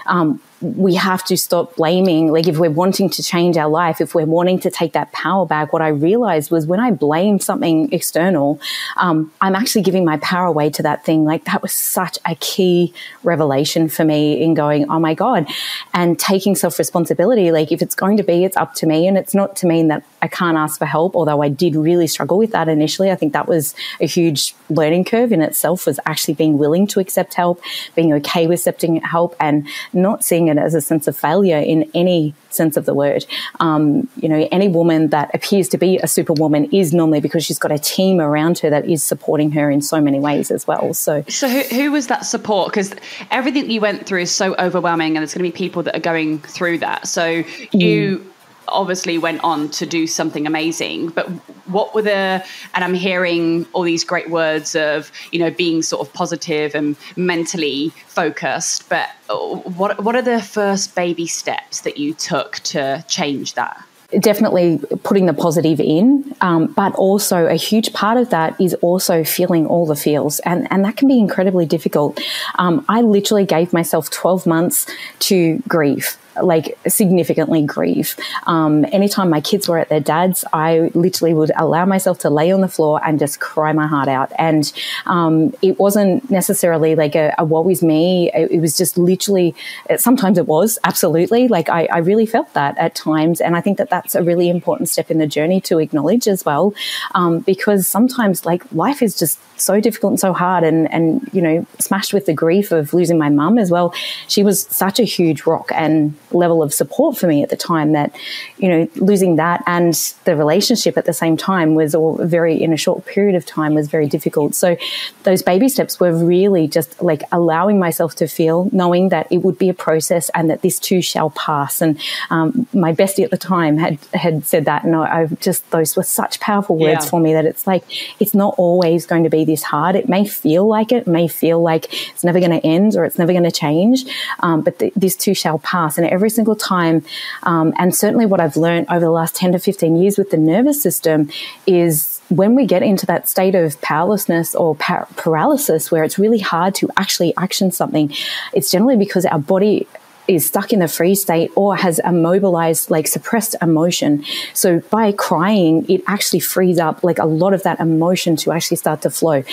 um, 0.05 0.41
we 0.61 0.95
have 0.95 1.23
to 1.25 1.37
stop 1.37 1.75
blaming. 1.75 2.31
Like, 2.31 2.47
if 2.47 2.57
we're 2.57 2.71
wanting 2.71 3.09
to 3.11 3.23
change 3.23 3.57
our 3.57 3.69
life, 3.69 3.99
if 3.99 4.13
we're 4.13 4.25
wanting 4.25 4.59
to 4.59 4.71
take 4.71 4.93
that 4.93 5.11
power 5.11 5.45
back, 5.45 5.73
what 5.73 5.81
I 5.81 5.89
realized 5.89 6.51
was 6.51 6.67
when 6.67 6.79
I 6.79 6.91
blame 6.91 7.39
something 7.39 7.91
external, 7.91 8.59
um, 8.97 9.31
I'm 9.41 9.55
actually 9.55 9.81
giving 9.81 10.05
my 10.05 10.17
power 10.17 10.45
away 10.45 10.69
to 10.71 10.83
that 10.83 11.03
thing. 11.03 11.25
Like, 11.25 11.45
that 11.45 11.61
was 11.61 11.73
such 11.73 12.19
a 12.25 12.35
key 12.35 12.93
revelation 13.23 13.89
for 13.89 14.05
me 14.05 14.41
in 14.41 14.53
going, 14.53 14.89
oh 14.89 14.99
my 14.99 15.13
God, 15.13 15.47
and 15.93 16.19
taking 16.19 16.55
self 16.55 16.77
responsibility. 16.77 17.51
Like, 17.51 17.71
if 17.71 17.81
it's 17.81 17.95
going 17.95 18.17
to 18.17 18.23
be, 18.23 18.43
it's 18.43 18.57
up 18.57 18.73
to 18.75 18.85
me. 18.85 19.07
And 19.07 19.17
it's 19.21 19.33
not 19.33 19.55
to 19.57 19.67
mean 19.67 19.87
that 19.87 20.03
I 20.21 20.27
can't 20.27 20.57
ask 20.57 20.77
for 20.77 20.85
help, 20.85 21.15
although 21.15 21.41
I 21.41 21.49
did 21.49 21.75
really 21.75 22.07
struggle 22.07 22.37
with 22.37 22.51
that 22.51 22.67
initially. 22.67 23.11
I 23.11 23.15
think 23.15 23.33
that 23.33 23.47
was 23.47 23.73
a 23.99 24.05
huge 24.05 24.55
learning 24.69 25.05
curve 25.05 25.31
in 25.31 25.41
itself, 25.41 25.85
was 25.85 25.99
actually 26.05 26.33
being 26.33 26.57
willing 26.57 26.87
to 26.87 26.99
accept 26.99 27.33
help, 27.33 27.61
being 27.95 28.13
okay 28.13 28.47
with 28.47 28.59
accepting 28.59 28.97
help, 29.01 29.35
and 29.39 29.67
not 29.93 30.23
seeing 30.23 30.47
it 30.47 30.57
as 30.57 30.73
a 30.73 30.81
sense 30.81 31.07
of 31.07 31.17
failure 31.17 31.57
in 31.57 31.89
any 31.93 32.33
sense 32.49 32.77
of 32.77 32.85
the 32.85 32.93
word. 32.93 33.25
Um, 33.59 34.07
you 34.17 34.29
know, 34.29 34.47
any 34.51 34.67
woman 34.67 35.09
that 35.09 35.33
appears 35.33 35.69
to 35.69 35.77
be 35.77 35.97
a 35.97 36.07
superwoman 36.07 36.65
is 36.65 36.93
normally 36.93 37.21
because 37.21 37.45
she's 37.45 37.59
got 37.59 37.71
a 37.71 37.79
team 37.79 38.19
around 38.19 38.59
her 38.59 38.69
that 38.69 38.85
is 38.85 39.03
supporting 39.03 39.51
her 39.51 39.71
in 39.71 39.81
so 39.81 40.01
many 40.01 40.19
ways 40.19 40.51
as 40.51 40.67
well. 40.67 40.93
So, 40.93 41.23
so 41.29 41.47
who, 41.47 41.61
who 41.61 41.91
was 41.91 42.07
that 42.07 42.25
support? 42.25 42.71
Because 42.71 42.93
everything 43.31 43.69
you 43.69 43.81
went 43.81 44.05
through 44.05 44.21
is 44.21 44.31
so 44.31 44.55
overwhelming, 44.57 45.15
and 45.15 45.17
there's 45.17 45.33
going 45.33 45.45
to 45.45 45.51
be 45.51 45.57
people 45.57 45.83
that 45.83 45.95
are 45.95 46.01
going 46.01 46.39
through 46.39 46.79
that. 46.79 47.07
So 47.07 47.43
you. 47.71 48.19
Mm 48.19 48.30
obviously 48.67 49.17
went 49.17 49.43
on 49.43 49.69
to 49.69 49.85
do 49.85 50.07
something 50.07 50.47
amazing 50.47 51.09
but 51.09 51.27
what 51.67 51.93
were 51.93 52.01
the 52.01 52.43
and 52.73 52.83
i'm 52.83 52.93
hearing 52.93 53.65
all 53.73 53.83
these 53.83 54.03
great 54.03 54.29
words 54.29 54.75
of 54.75 55.11
you 55.31 55.39
know 55.39 55.51
being 55.51 55.81
sort 55.81 56.05
of 56.05 56.13
positive 56.13 56.73
and 56.75 56.95
mentally 57.15 57.89
focused 58.07 58.87
but 58.89 59.09
uh, 59.29 59.37
what 59.37 60.01
what 60.03 60.15
are 60.15 60.21
the 60.21 60.41
first 60.41 60.95
baby 60.95 61.27
steps 61.27 61.81
that 61.81 61.97
you 61.97 62.13
took 62.13 62.55
to 62.59 63.03
change 63.07 63.53
that 63.55 63.85
definitely 64.19 64.79
putting 65.03 65.25
the 65.25 65.33
positive 65.33 65.79
in, 65.79 66.35
um, 66.41 66.67
but 66.67 66.93
also 66.95 67.45
a 67.45 67.55
huge 67.55 67.93
part 67.93 68.17
of 68.17 68.29
that 68.29 68.59
is 68.59 68.73
also 68.75 69.23
feeling 69.23 69.65
all 69.65 69.85
the 69.85 69.95
feels, 69.95 70.39
and 70.39 70.67
and 70.71 70.83
that 70.85 70.97
can 70.97 71.07
be 71.07 71.19
incredibly 71.19 71.65
difficult. 71.65 72.19
Um, 72.55 72.85
I 72.89 73.01
literally 73.01 73.45
gave 73.45 73.73
myself 73.73 74.09
twelve 74.09 74.45
months 74.45 74.85
to 75.19 75.59
grieve 75.67 76.17
like 76.41 76.77
significantly 76.87 77.63
grieve. 77.63 78.15
Um, 78.47 78.85
anytime 78.91 79.29
my 79.29 79.41
kids 79.41 79.67
were 79.67 79.77
at 79.77 79.89
their 79.89 79.99
dad's, 79.99 80.43
I 80.53 80.91
literally 80.93 81.33
would 81.33 81.51
allow 81.57 81.85
myself 81.85 82.19
to 82.19 82.29
lay 82.29 82.51
on 82.51 82.61
the 82.61 82.67
floor 82.67 83.01
and 83.03 83.19
just 83.19 83.39
cry 83.39 83.73
my 83.73 83.87
heart 83.87 84.07
out. 84.07 84.31
And 84.37 84.71
um, 85.05 85.53
it 85.61 85.79
wasn't 85.79 86.29
necessarily 86.29 86.95
like 86.95 87.15
a, 87.15 87.33
a 87.37 87.45
woe 87.45 87.67
is 87.69 87.83
me. 87.83 88.31
It, 88.33 88.51
it, 88.51 88.59
was 88.59 88.77
just 88.77 88.97
literally, 88.97 89.55
sometimes 89.97 90.37
it 90.37 90.47
was 90.47 90.79
absolutely 90.83 91.47
like 91.47 91.69
I, 91.69 91.87
I, 91.91 91.97
really 91.97 92.25
felt 92.25 92.53
that 92.53 92.77
at 92.77 92.95
times. 92.95 93.41
And 93.41 93.55
I 93.55 93.61
think 93.61 93.77
that 93.77 93.89
that's 93.89 94.15
a 94.15 94.23
really 94.23 94.49
important 94.49 94.89
step 94.89 95.11
in 95.11 95.17
the 95.17 95.27
journey 95.27 95.61
to 95.61 95.79
acknowledge 95.79 96.27
as 96.27 96.45
well, 96.45 96.73
um, 97.15 97.39
because 97.39 97.87
sometimes 97.87 98.45
like 98.45 98.63
life 98.71 99.01
is 99.01 99.17
just 99.17 99.39
so 99.59 99.79
difficult 99.79 100.11
and 100.11 100.19
so 100.19 100.33
hard 100.33 100.63
and, 100.63 100.91
and, 100.91 101.29
you 101.33 101.41
know, 101.41 101.65
smashed 101.79 102.13
with 102.13 102.25
the 102.25 102.33
grief 102.33 102.71
of 102.71 102.93
losing 102.93 103.17
my 103.17 103.29
mum 103.29 103.57
as 103.57 103.69
well. 103.69 103.93
She 104.27 104.43
was 104.43 104.63
such 104.63 104.99
a 104.99 105.03
huge 105.03 105.45
rock 105.45 105.71
and 105.73 106.15
level 106.33 106.63
of 106.63 106.73
support 106.73 107.17
for 107.17 107.27
me 107.27 107.43
at 107.43 107.49
the 107.49 107.57
time 107.57 107.93
that, 107.93 108.15
you 108.57 108.69
know, 108.69 108.87
losing 108.95 109.35
that 109.37 109.63
and 109.67 109.93
the 110.25 110.35
relationship 110.35 110.97
at 110.97 111.05
the 111.05 111.13
same 111.13 111.37
time 111.37 111.75
was 111.75 111.95
all 111.95 112.17
very, 112.17 112.61
in 112.61 112.73
a 112.73 112.77
short 112.77 113.05
period 113.05 113.35
of 113.35 113.45
time, 113.45 113.73
was 113.73 113.87
very 113.87 114.07
difficult. 114.07 114.55
So 114.55 114.77
those 115.23 115.41
baby 115.41 115.69
steps 115.69 115.99
were 115.99 116.13
really 116.13 116.67
just 116.67 117.01
like 117.01 117.23
allowing 117.31 117.79
myself 117.79 118.15
to 118.15 118.27
feel, 118.27 118.69
knowing 118.71 119.09
that 119.09 119.27
it 119.31 119.39
would 119.39 119.57
be 119.57 119.69
a 119.69 119.73
process 119.73 120.29
and 120.33 120.49
that 120.49 120.61
this 120.61 120.79
too 120.79 121.01
shall 121.01 121.31
pass. 121.31 121.81
And 121.81 121.99
um, 122.29 122.67
my 122.73 122.93
bestie 122.93 123.23
at 123.23 123.31
the 123.31 123.37
time 123.37 123.77
had, 123.77 123.97
had 124.13 124.45
said 124.45 124.65
that. 124.65 124.83
And 124.83 124.95
I, 124.95 125.21
I 125.21 125.25
just, 125.39 125.69
those 125.71 125.95
were 125.95 126.03
such 126.03 126.39
powerful 126.39 126.77
words 126.77 127.05
yeah. 127.05 127.09
for 127.09 127.19
me 127.19 127.33
that 127.33 127.45
it's 127.45 127.65
like, 127.65 127.83
it's 128.19 128.33
not 128.33 128.55
always 128.57 129.05
going 129.05 129.23
to 129.23 129.29
be 129.29 129.45
this 129.45 129.63
hard. 129.63 129.95
It 129.95 130.07
may 130.07 130.25
feel 130.25 130.67
like 130.67 130.91
it, 130.91 131.07
may 131.07 131.27
feel 131.27 131.61
like 131.61 131.91
it's 132.11 132.23
never 132.23 132.39
going 132.39 132.51
to 132.51 132.65
end 132.65 132.95
or 132.95 133.05
it's 133.05 133.17
never 133.17 133.31
going 133.31 133.43
to 133.43 133.51
change. 133.51 134.05
Um, 134.39 134.61
but 134.61 134.79
th- 134.79 134.93
this 134.95 135.15
too 135.15 135.33
shall 135.33 135.59
pass. 135.59 135.97
And 135.97 136.07
every 136.07 136.20
single 136.29 136.55
time. 136.55 137.03
Um, 137.43 137.73
and 137.77 137.95
certainly 137.95 138.25
what 138.25 138.39
I've 138.39 138.57
learned 138.57 138.87
over 138.89 138.99
the 138.99 139.11
last 139.11 139.35
10 139.35 139.53
to 139.53 139.59
15 139.59 139.95
years 139.95 140.17
with 140.17 140.29
the 140.29 140.37
nervous 140.37 140.81
system 140.81 141.29
is 141.65 142.21
when 142.29 142.55
we 142.55 142.65
get 142.65 142.83
into 142.83 143.05
that 143.07 143.27
state 143.27 143.55
of 143.55 143.79
powerlessness 143.81 144.55
or 144.55 144.75
par- 144.75 145.07
paralysis 145.17 145.91
where 145.91 146.03
it's 146.03 146.17
really 146.17 146.39
hard 146.39 146.75
to 146.75 146.89
actually 146.97 147.33
action 147.37 147.71
something, 147.71 148.13
it's 148.53 148.71
generally 148.71 148.97
because 148.97 149.25
our 149.25 149.39
body 149.39 149.87
is 150.27 150.45
stuck 150.45 150.71
in 150.71 150.79
the 150.79 150.87
freeze 150.87 151.21
state 151.21 151.51
or 151.55 151.75
has 151.75 151.99
immobilized, 151.99 152.89
like 152.89 153.07
suppressed 153.07 153.55
emotion. 153.61 154.23
So 154.53 154.79
by 154.79 155.11
crying, 155.11 155.85
it 155.89 156.03
actually 156.07 156.39
frees 156.39 156.79
up 156.79 157.03
like 157.03 157.19
a 157.19 157.25
lot 157.25 157.53
of 157.53 157.63
that 157.63 157.79
emotion 157.79 158.35
to 158.37 158.51
actually 158.51 158.77
start 158.77 159.01
to 159.01 159.09
flow 159.09 159.43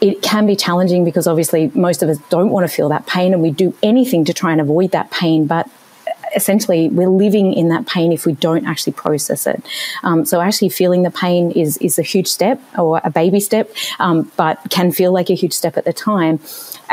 it 0.00 0.22
can 0.22 0.46
be 0.46 0.56
challenging 0.56 1.04
because 1.04 1.26
obviously 1.26 1.70
most 1.74 2.02
of 2.02 2.08
us 2.08 2.18
don't 2.30 2.50
want 2.50 2.68
to 2.68 2.74
feel 2.74 2.88
that 2.88 3.06
pain 3.06 3.32
and 3.32 3.42
we 3.42 3.50
do 3.50 3.74
anything 3.82 4.24
to 4.24 4.32
try 4.32 4.52
and 4.52 4.60
avoid 4.60 4.92
that 4.92 5.10
pain. 5.10 5.46
But 5.46 5.68
essentially 6.34 6.88
we're 6.88 7.08
living 7.08 7.52
in 7.52 7.68
that 7.68 7.86
pain 7.86 8.12
if 8.12 8.26
we 8.26 8.32
don't 8.34 8.66
actually 8.66 8.92
process 8.92 9.46
it. 9.46 9.62
Um, 10.02 10.24
so 10.24 10.40
actually 10.40 10.68
feeling 10.68 11.02
the 11.02 11.10
pain 11.10 11.50
is 11.52 11.76
is 11.78 11.98
a 11.98 12.02
huge 12.02 12.28
step 12.28 12.60
or 12.78 13.00
a 13.04 13.10
baby 13.10 13.40
step, 13.40 13.70
um, 13.98 14.30
but 14.36 14.58
can 14.70 14.92
feel 14.92 15.12
like 15.12 15.30
a 15.30 15.34
huge 15.34 15.52
step 15.52 15.76
at 15.76 15.84
the 15.84 15.92
time. 15.92 16.40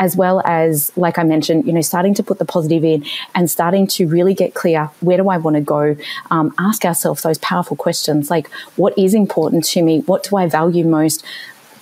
As 0.00 0.16
well 0.16 0.40
as, 0.44 0.92
like 0.96 1.18
I 1.18 1.24
mentioned, 1.24 1.66
you 1.66 1.72
know, 1.72 1.80
starting 1.80 2.14
to 2.14 2.22
put 2.22 2.38
the 2.38 2.44
positive 2.44 2.84
in 2.84 3.04
and 3.34 3.50
starting 3.50 3.88
to 3.88 4.06
really 4.06 4.32
get 4.32 4.54
clear 4.54 4.90
where 5.00 5.16
do 5.16 5.28
I 5.28 5.38
want 5.38 5.56
to 5.56 5.60
go? 5.60 5.96
Um, 6.30 6.54
ask 6.56 6.84
ourselves 6.84 7.22
those 7.22 7.38
powerful 7.38 7.76
questions 7.76 8.30
like, 8.30 8.48
what 8.76 8.96
is 8.96 9.12
important 9.12 9.64
to 9.66 9.82
me? 9.82 10.00
What 10.02 10.22
do 10.22 10.36
I 10.36 10.46
value 10.46 10.84
most? 10.84 11.24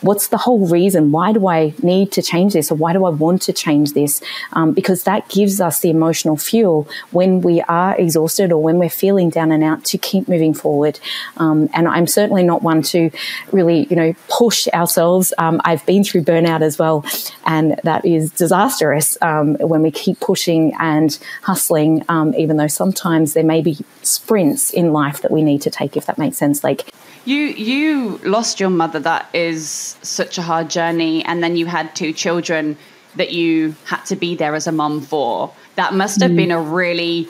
What's 0.06 0.28
the 0.28 0.36
whole 0.38 0.66
reason? 0.68 1.12
Why 1.12 1.32
do 1.32 1.46
I 1.48 1.74
need 1.82 2.12
to 2.12 2.22
change 2.22 2.52
this 2.52 2.70
or 2.70 2.76
why 2.76 2.92
do 2.92 3.04
I 3.04 3.10
want 3.10 3.42
to 3.42 3.52
change 3.52 3.92
this? 3.92 4.22
Um, 4.52 4.72
because 4.72 5.02
that 5.04 5.28
gives 5.28 5.60
us 5.60 5.80
the 5.80 5.90
emotional 5.90 6.36
fuel 6.36 6.88
when 7.10 7.40
we 7.40 7.60
are 7.62 7.96
exhausted 7.96 8.52
or 8.52 8.62
when 8.62 8.78
we're 8.78 8.88
feeling 8.88 9.30
down 9.30 9.52
and 9.52 9.64
out 9.64 9.84
to 9.86 9.98
keep 9.98 10.28
moving 10.28 10.54
forward. 10.54 11.00
Um, 11.36 11.68
and 11.74 11.88
I'm 11.88 12.06
certainly 12.06 12.42
not 12.42 12.62
one 12.62 12.82
to 12.82 13.10
really, 13.52 13.86
you 13.90 13.96
know, 13.96 14.14
push 14.28 14.68
ourselves. 14.68 15.34
Um, 15.38 15.60
I've 15.64 15.84
been 15.86 16.04
through 16.04 16.22
burnout 16.22 16.62
as 16.62 16.78
well, 16.78 17.04
and 17.44 17.80
that 17.84 18.04
is 18.04 18.30
disastrous 18.30 19.18
um, 19.22 19.56
when 19.56 19.82
we 19.82 19.90
keep 19.90 20.20
pushing 20.20 20.72
and 20.78 21.18
hustling, 21.42 22.04
um, 22.08 22.34
even 22.34 22.56
though 22.56 22.66
sometimes 22.68 23.34
there 23.34 23.44
may 23.44 23.62
be 23.62 23.78
sprints 24.02 24.70
in 24.70 24.92
life 24.92 25.22
that 25.22 25.30
we 25.30 25.42
need 25.42 25.62
to 25.62 25.70
take, 25.70 25.96
if 25.96 26.06
that 26.06 26.18
makes 26.18 26.36
sense. 26.36 26.62
Like, 26.62 26.92
you 27.26 27.38
you 27.38 28.18
lost 28.24 28.60
your 28.60 28.70
mother. 28.70 29.00
That 29.00 29.28
is 29.34 29.96
such 30.02 30.38
a 30.38 30.42
hard 30.42 30.70
journey, 30.70 31.24
and 31.24 31.42
then 31.42 31.56
you 31.56 31.66
had 31.66 31.94
two 31.94 32.12
children 32.12 32.76
that 33.16 33.32
you 33.32 33.74
had 33.84 34.04
to 34.04 34.16
be 34.16 34.34
there 34.34 34.54
as 34.54 34.66
a 34.66 34.72
mum 34.72 35.00
for. 35.00 35.52
That 35.74 35.94
must 35.94 36.20
have 36.20 36.30
mm. 36.30 36.36
been 36.36 36.50
a 36.50 36.60
really 36.60 37.28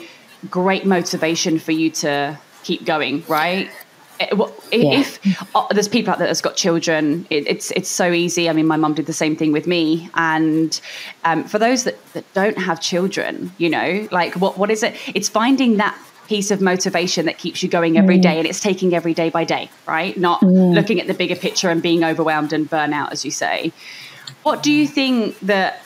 great 0.49 0.85
motivation 0.85 1.59
for 1.59 1.71
you 1.71 1.89
to 1.89 2.37
keep 2.63 2.85
going, 2.85 3.23
right? 3.27 3.69
if 4.19 5.25
yeah. 5.25 5.33
uh, 5.55 5.67
there's 5.71 5.87
people 5.87 6.11
out 6.11 6.19
there 6.19 6.27
that's 6.27 6.41
got 6.41 6.55
children, 6.55 7.27
it, 7.29 7.47
it's 7.47 7.71
it's 7.71 7.89
so 7.89 8.11
easy. 8.11 8.49
I 8.49 8.53
mean, 8.53 8.67
my 8.67 8.77
mum 8.77 8.93
did 8.93 9.05
the 9.05 9.13
same 9.13 9.35
thing 9.35 9.51
with 9.51 9.67
me. 9.67 10.09
And 10.15 10.79
um, 11.23 11.43
for 11.43 11.59
those 11.59 11.83
that, 11.83 12.13
that 12.13 12.31
don't 12.33 12.57
have 12.57 12.81
children, 12.81 13.51
you 13.57 13.69
know, 13.69 14.07
like 14.11 14.35
what 14.35 14.57
what 14.57 14.71
is 14.71 14.83
it? 14.83 14.95
It's 15.13 15.29
finding 15.29 15.77
that 15.77 15.97
piece 16.27 16.51
of 16.51 16.61
motivation 16.61 17.25
that 17.25 17.37
keeps 17.37 17.63
you 17.63 17.69
going 17.69 17.97
every 17.97 18.19
mm. 18.19 18.25
and 18.25 18.47
it's 18.47 18.59
taking 18.59 18.93
every 18.93 19.13
day 19.13 19.29
by 19.29 19.43
day 19.43 19.69
right 19.87 20.17
not 20.17 20.41
mm. 20.41 20.73
looking 20.73 20.99
at 20.99 21.07
the 21.07 21.13
bigger 21.13 21.35
picture 21.35 21.69
and 21.69 21.81
being 21.81 22.03
overwhelmed 22.03 22.53
and 22.53 22.69
burnout 22.69 23.11
as 23.11 23.23
you 23.23 23.31
say 23.31 23.71
what 24.43 24.61
do 24.61 24.71
you 24.71 24.87
think 24.87 25.39
that 25.39 25.81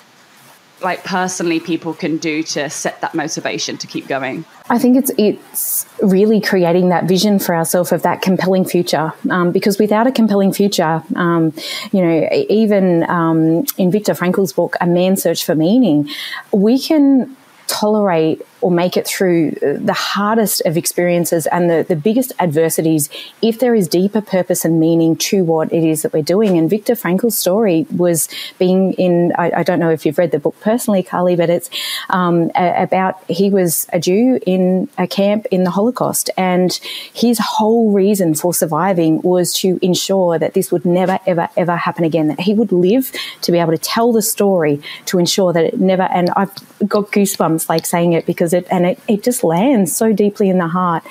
like 0.81 1.03
personally 1.03 1.60
people 1.60 1.93
can 1.93 2.17
do 2.17 2.41
to 2.41 2.69
set 2.69 3.00
that 3.01 3.13
motivation 3.13 3.77
to 3.77 3.88
keep 3.88 4.07
going 4.07 4.43
I 4.71 4.79
think 4.79 4.95
it's 4.95 5.12
it's 5.17 5.86
really 6.01 6.39
creating 6.39 6.89
that 6.89 7.03
vision 7.03 7.39
for 7.39 7.53
ourselves 7.53 7.91
of 7.91 8.03
that 8.03 8.21
compelling 8.21 8.63
future. 8.63 9.12
Um, 9.29 9.51
because 9.51 9.77
without 9.77 10.07
a 10.07 10.13
compelling 10.13 10.53
future, 10.53 11.03
um, 11.17 11.53
you 11.91 12.01
know, 12.01 12.29
even 12.31 13.03
um, 13.10 13.65
in 13.77 13.91
Viktor 13.91 14.13
Frankl's 14.13 14.53
book, 14.53 14.77
A 14.79 14.88
Man's 14.88 15.24
Search 15.24 15.43
for 15.43 15.55
Meaning, 15.55 16.10
we 16.53 16.79
can 16.79 17.36
tolerate 17.67 18.41
or 18.62 18.72
make 18.72 18.96
it 18.96 19.08
through 19.08 19.51
the 19.51 19.94
hardest 19.94 20.62
of 20.65 20.77
experiences 20.77 21.48
and 21.48 21.70
the, 21.70 21.86
the 21.88 21.96
biggest 21.96 22.32
adversities 22.39 23.10
if 23.41 23.60
there 23.60 23.75
is 23.75 23.88
deeper 23.88 24.22
purpose 24.22 24.63
and 24.63 24.80
meaning 24.80 25.15
to 25.15 25.44
what 25.44 25.72
it 25.74 25.84
is 25.84 26.03
that 26.03 26.13
we're 26.13 26.22
doing. 26.22 26.58
And 26.58 26.70
Viktor 26.70 26.96
Frankl's 26.96 27.38
story 27.38 27.86
was 27.96 28.30
being 28.60 28.94
in, 28.94 29.34
I, 29.38 29.51
I 29.58 29.63
don't 29.63 29.80
know 29.80 29.89
if 29.89 30.06
you've 30.06 30.18
read 30.18 30.32
the 30.32 30.39
book 30.39 30.60
personally, 30.62 31.03
Carly, 31.03 31.36
but 31.36 31.50
it's 31.50 31.70
um, 32.10 32.51
about 32.56 33.24
he 33.30 33.50
was 33.50 33.88
a 33.91 34.00
Jew 34.00 34.39
in 34.46 34.89
a 34.98 35.08
camp 35.08 35.46
in 35.51 35.63
the 35.63 35.72
Holocaust. 35.72 36.30
And 36.38 36.72
his 37.13 37.39
whole 37.39 37.91
reason 37.91 38.36
for 38.36 38.53
surviving 38.53 39.22
was 39.22 39.53
to 39.56 39.80
ensure 39.82 40.38
that 40.39 40.53
this 40.53 40.72
would 40.72 40.86
never, 40.86 41.20
ever, 41.25 41.50
ever 41.58 41.75
happen 41.75 42.03
again, 42.03 42.27
that 42.27 42.39
he 42.39 42.53
would 42.53 42.72
live 42.72 43.12
to 43.41 43.51
be 43.51 43.58
able 43.58 43.72
to 43.72 43.77
tell 43.77 44.12
the 44.12 44.22
story 44.22 44.82
to 45.06 45.20
ensure 45.20 45.51
that 45.53 45.65
it 45.65 45.80
never, 45.80 46.03
and 46.03 46.30
I've 46.36 46.51
got 46.88 47.12
goosebumps 47.12 47.70
like 47.70 47.86
saying 47.86 48.13
it 48.13 48.25
because 48.25 48.50
it 48.53 48.67
and 48.72 48.86
it, 48.86 49.00
it 49.08 49.24
just 49.24 49.43
lands 49.43 49.96
so 49.96 50.13
deeply 50.13 50.50
in 50.50 50.58
the 50.58 50.67
heart. 50.67 51.03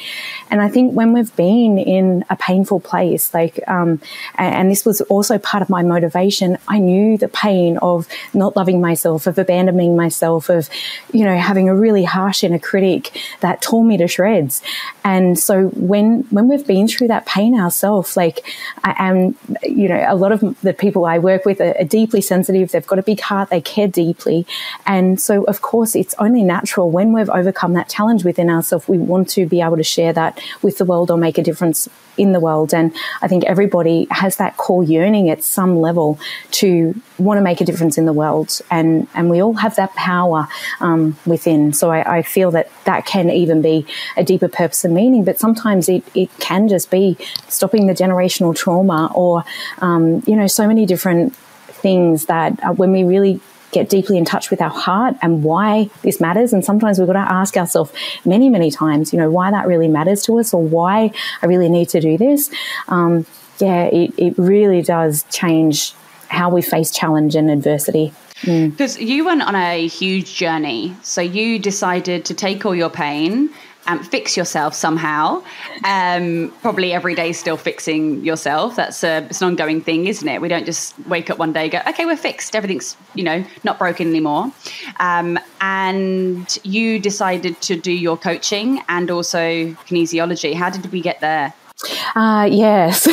And 0.50 0.60
I 0.60 0.68
think 0.68 0.94
when 0.94 1.12
we've 1.12 1.34
been 1.36 1.78
in 1.78 2.24
a 2.28 2.36
painful 2.36 2.80
place, 2.80 3.32
like, 3.32 3.60
um, 3.68 4.00
and, 4.36 4.54
and 4.54 4.70
this 4.70 4.84
was 4.84 5.00
also 5.02 5.38
part 5.38 5.62
of 5.62 5.70
my 5.70 5.82
motivation, 5.82 6.58
I 6.68 6.78
knew 6.78 7.16
the 7.16 7.28
pain 7.28 7.78
of 7.78 8.08
not 8.34 8.56
loving 8.56 8.80
myself, 8.80 9.26
of 9.26 9.38
abandoning 9.38 9.96
myself, 9.96 10.48
of, 10.48 10.68
you 11.12 11.24
know, 11.24 11.36
having 11.36 11.68
a 11.68 11.74
really 11.74 12.04
harsh 12.04 12.42
inner 12.42 12.58
critic 12.58 13.16
that 13.40 13.62
tore 13.62 13.84
me 13.84 13.96
to 13.98 14.08
shreds. 14.08 14.62
And 15.04 15.38
so 15.38 15.68
when, 15.68 16.22
when 16.30 16.48
we've 16.48 16.66
been 16.66 16.88
through 16.88 17.08
that 17.08 17.26
pain 17.26 17.58
ourselves, 17.58 18.16
like, 18.16 18.44
and, 18.84 19.36
you 19.62 19.88
know, 19.88 20.04
a 20.06 20.14
lot 20.16 20.32
of 20.32 20.40
the 20.62 20.74
people 20.74 21.04
I 21.04 21.18
work 21.18 21.44
with 21.44 21.60
are, 21.60 21.76
are 21.78 21.84
deeply 21.84 22.20
sensitive. 22.20 22.72
They've 22.72 22.86
got 22.86 22.98
a 22.98 23.02
big 23.02 23.20
heart. 23.20 23.50
They 23.50 23.60
care 23.60 23.88
deeply. 23.88 24.46
And 24.86 25.20
so, 25.20 25.44
of 25.44 25.62
course, 25.62 25.94
it's 25.94 26.14
only 26.18 26.42
natural 26.42 26.90
when 26.90 27.12
we've 27.12 27.29
overcome 27.34 27.74
that 27.74 27.88
challenge 27.88 28.24
within 28.24 28.50
ourselves, 28.50 28.88
we 28.88 28.98
want 28.98 29.28
to 29.30 29.46
be 29.46 29.60
able 29.60 29.76
to 29.76 29.84
share 29.84 30.12
that 30.12 30.40
with 30.62 30.78
the 30.78 30.84
world 30.84 31.10
or 31.10 31.16
make 31.16 31.38
a 31.38 31.42
difference 31.42 31.88
in 32.16 32.32
the 32.32 32.40
world. 32.40 32.74
And 32.74 32.94
I 33.22 33.28
think 33.28 33.44
everybody 33.44 34.06
has 34.10 34.36
that 34.36 34.56
core 34.56 34.84
yearning 34.84 35.30
at 35.30 35.42
some 35.42 35.80
level 35.80 36.18
to 36.52 37.00
want 37.18 37.38
to 37.38 37.42
make 37.42 37.60
a 37.60 37.64
difference 37.64 37.96
in 37.96 38.04
the 38.04 38.12
world. 38.12 38.60
And, 38.70 39.08
and 39.14 39.30
we 39.30 39.42
all 39.42 39.54
have 39.54 39.76
that 39.76 39.94
power 39.94 40.46
um, 40.80 41.16
within. 41.24 41.72
So 41.72 41.90
I, 41.90 42.18
I, 42.18 42.22
feel 42.22 42.50
that 42.50 42.70
that 42.84 43.06
can 43.06 43.30
even 43.30 43.62
be 43.62 43.86
a 44.16 44.22
deeper 44.22 44.48
purpose 44.48 44.84
and 44.84 44.94
meaning, 44.94 45.24
but 45.24 45.38
sometimes 45.38 45.88
it, 45.88 46.04
it 46.14 46.30
can 46.38 46.68
just 46.68 46.90
be 46.90 47.16
stopping 47.48 47.86
the 47.86 47.94
generational 47.94 48.54
trauma 48.54 49.10
or, 49.14 49.44
um, 49.78 50.22
you 50.26 50.36
know, 50.36 50.46
so 50.46 50.68
many 50.68 50.84
different 50.86 51.34
things 51.34 52.26
that 52.26 52.62
uh, 52.62 52.72
when 52.72 52.92
we 52.92 53.04
really 53.04 53.40
get 53.72 53.88
deeply 53.88 54.18
in 54.18 54.24
touch 54.24 54.50
with 54.50 54.60
our 54.60 54.70
heart 54.70 55.16
and 55.22 55.42
why 55.42 55.88
this 56.02 56.20
matters. 56.20 56.52
And 56.52 56.64
sometimes 56.64 56.98
we've 56.98 57.06
got 57.06 57.12
to 57.14 57.32
ask 57.32 57.56
ourselves 57.56 57.92
many, 58.24 58.48
many 58.48 58.70
times, 58.70 59.12
you 59.12 59.18
know, 59.18 59.30
why 59.30 59.50
that 59.50 59.66
really 59.66 59.88
matters 59.88 60.22
to 60.24 60.38
us 60.38 60.52
or 60.52 60.62
why 60.62 61.12
I 61.42 61.46
really 61.46 61.68
need 61.68 61.88
to 61.90 62.00
do 62.00 62.18
this. 62.18 62.50
Um, 62.88 63.26
yeah, 63.58 63.84
it, 63.84 64.12
it 64.16 64.34
really 64.38 64.82
does 64.82 65.24
change 65.30 65.94
how 66.28 66.50
we 66.50 66.62
face 66.62 66.90
challenge 66.90 67.34
and 67.34 67.50
adversity. 67.50 68.12
Because 68.44 68.96
mm. 68.96 69.06
you 69.06 69.24
went 69.24 69.42
on 69.42 69.54
a 69.54 69.86
huge 69.86 70.34
journey. 70.34 70.96
So 71.02 71.20
you 71.20 71.58
decided 71.58 72.24
to 72.26 72.34
take 72.34 72.64
all 72.64 72.74
your 72.74 72.88
pain 72.88 73.50
um, 73.90 74.02
fix 74.02 74.36
yourself 74.36 74.74
somehow. 74.74 75.42
Um, 75.84 76.52
probably 76.62 76.92
every 76.92 77.14
day 77.14 77.32
still 77.32 77.56
fixing 77.56 78.24
yourself. 78.24 78.76
That's 78.76 79.02
a, 79.02 79.24
it's 79.24 79.40
an 79.42 79.48
ongoing 79.48 79.80
thing, 79.80 80.06
isn't 80.06 80.26
it? 80.26 80.40
We 80.40 80.48
don't 80.48 80.66
just 80.66 80.94
wake 81.06 81.30
up 81.30 81.38
one 81.38 81.52
day 81.52 81.68
go, 81.68 81.80
okay, 81.88 82.06
we're 82.06 82.16
fixed. 82.16 82.54
Everything's, 82.54 82.96
you 83.14 83.24
know, 83.24 83.44
not 83.64 83.78
broken 83.78 84.08
anymore. 84.08 84.52
Um, 84.98 85.38
and 85.60 86.58
you 86.62 86.98
decided 86.98 87.60
to 87.62 87.76
do 87.76 87.92
your 87.92 88.16
coaching 88.16 88.82
and 88.88 89.10
also 89.10 89.40
kinesiology. 89.88 90.54
How 90.54 90.70
did 90.70 90.90
we 90.92 91.00
get 91.00 91.20
there? 91.20 91.52
Uh, 92.14 92.48
yeah, 92.50 92.90
so 93.04 93.10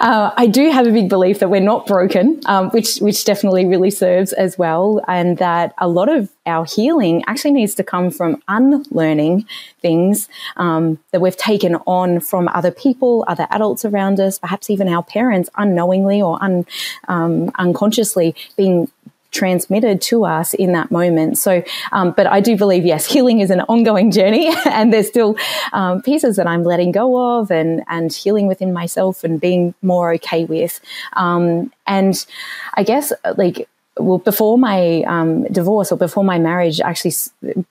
uh, 0.00 0.32
I 0.36 0.46
do 0.46 0.70
have 0.70 0.86
a 0.86 0.90
big 0.90 1.08
belief 1.08 1.40
that 1.40 1.50
we're 1.50 1.60
not 1.60 1.86
broken, 1.86 2.40
um, 2.46 2.70
which 2.70 2.98
which 2.98 3.24
definitely 3.24 3.66
really 3.66 3.90
serves 3.90 4.32
as 4.32 4.58
well, 4.58 5.02
and 5.08 5.38
that 5.38 5.74
a 5.78 5.88
lot 5.88 6.08
of 6.08 6.30
our 6.46 6.64
healing 6.64 7.22
actually 7.26 7.52
needs 7.52 7.74
to 7.74 7.84
come 7.84 8.10
from 8.10 8.42
unlearning 8.48 9.46
things 9.80 10.28
um, 10.56 10.98
that 11.12 11.20
we've 11.20 11.36
taken 11.36 11.76
on 11.86 12.20
from 12.20 12.48
other 12.48 12.70
people, 12.70 13.24
other 13.28 13.46
adults 13.50 13.84
around 13.84 14.18
us, 14.18 14.38
perhaps 14.38 14.70
even 14.70 14.88
our 14.88 15.02
parents, 15.02 15.50
unknowingly 15.56 16.22
or 16.22 16.42
un, 16.42 16.64
um, 17.08 17.50
unconsciously 17.56 18.34
being 18.56 18.90
transmitted 19.30 20.00
to 20.00 20.24
us 20.24 20.54
in 20.54 20.72
that 20.72 20.90
moment. 20.90 21.38
So, 21.38 21.62
um, 21.92 22.12
but 22.16 22.26
I 22.26 22.40
do 22.40 22.56
believe, 22.56 22.84
yes, 22.84 23.06
healing 23.06 23.40
is 23.40 23.50
an 23.50 23.60
ongoing 23.62 24.10
journey 24.10 24.54
and 24.66 24.92
there's 24.92 25.08
still 25.08 25.36
um, 25.72 26.02
pieces 26.02 26.36
that 26.36 26.46
I'm 26.46 26.64
letting 26.64 26.92
go 26.92 27.38
of 27.38 27.50
and, 27.50 27.82
and 27.88 28.12
healing 28.12 28.46
within 28.46 28.72
myself 28.72 29.24
and 29.24 29.40
being 29.40 29.74
more 29.82 30.12
okay 30.14 30.44
with. 30.44 30.80
Um, 31.14 31.72
and 31.86 32.24
I 32.74 32.82
guess 32.82 33.12
like, 33.36 33.68
well, 33.98 34.18
before 34.18 34.58
my 34.58 35.02
um, 35.02 35.44
divorce 35.44 35.90
or 35.90 35.98
before 35.98 36.24
my 36.24 36.38
marriage 36.38 36.80
actually 36.80 37.12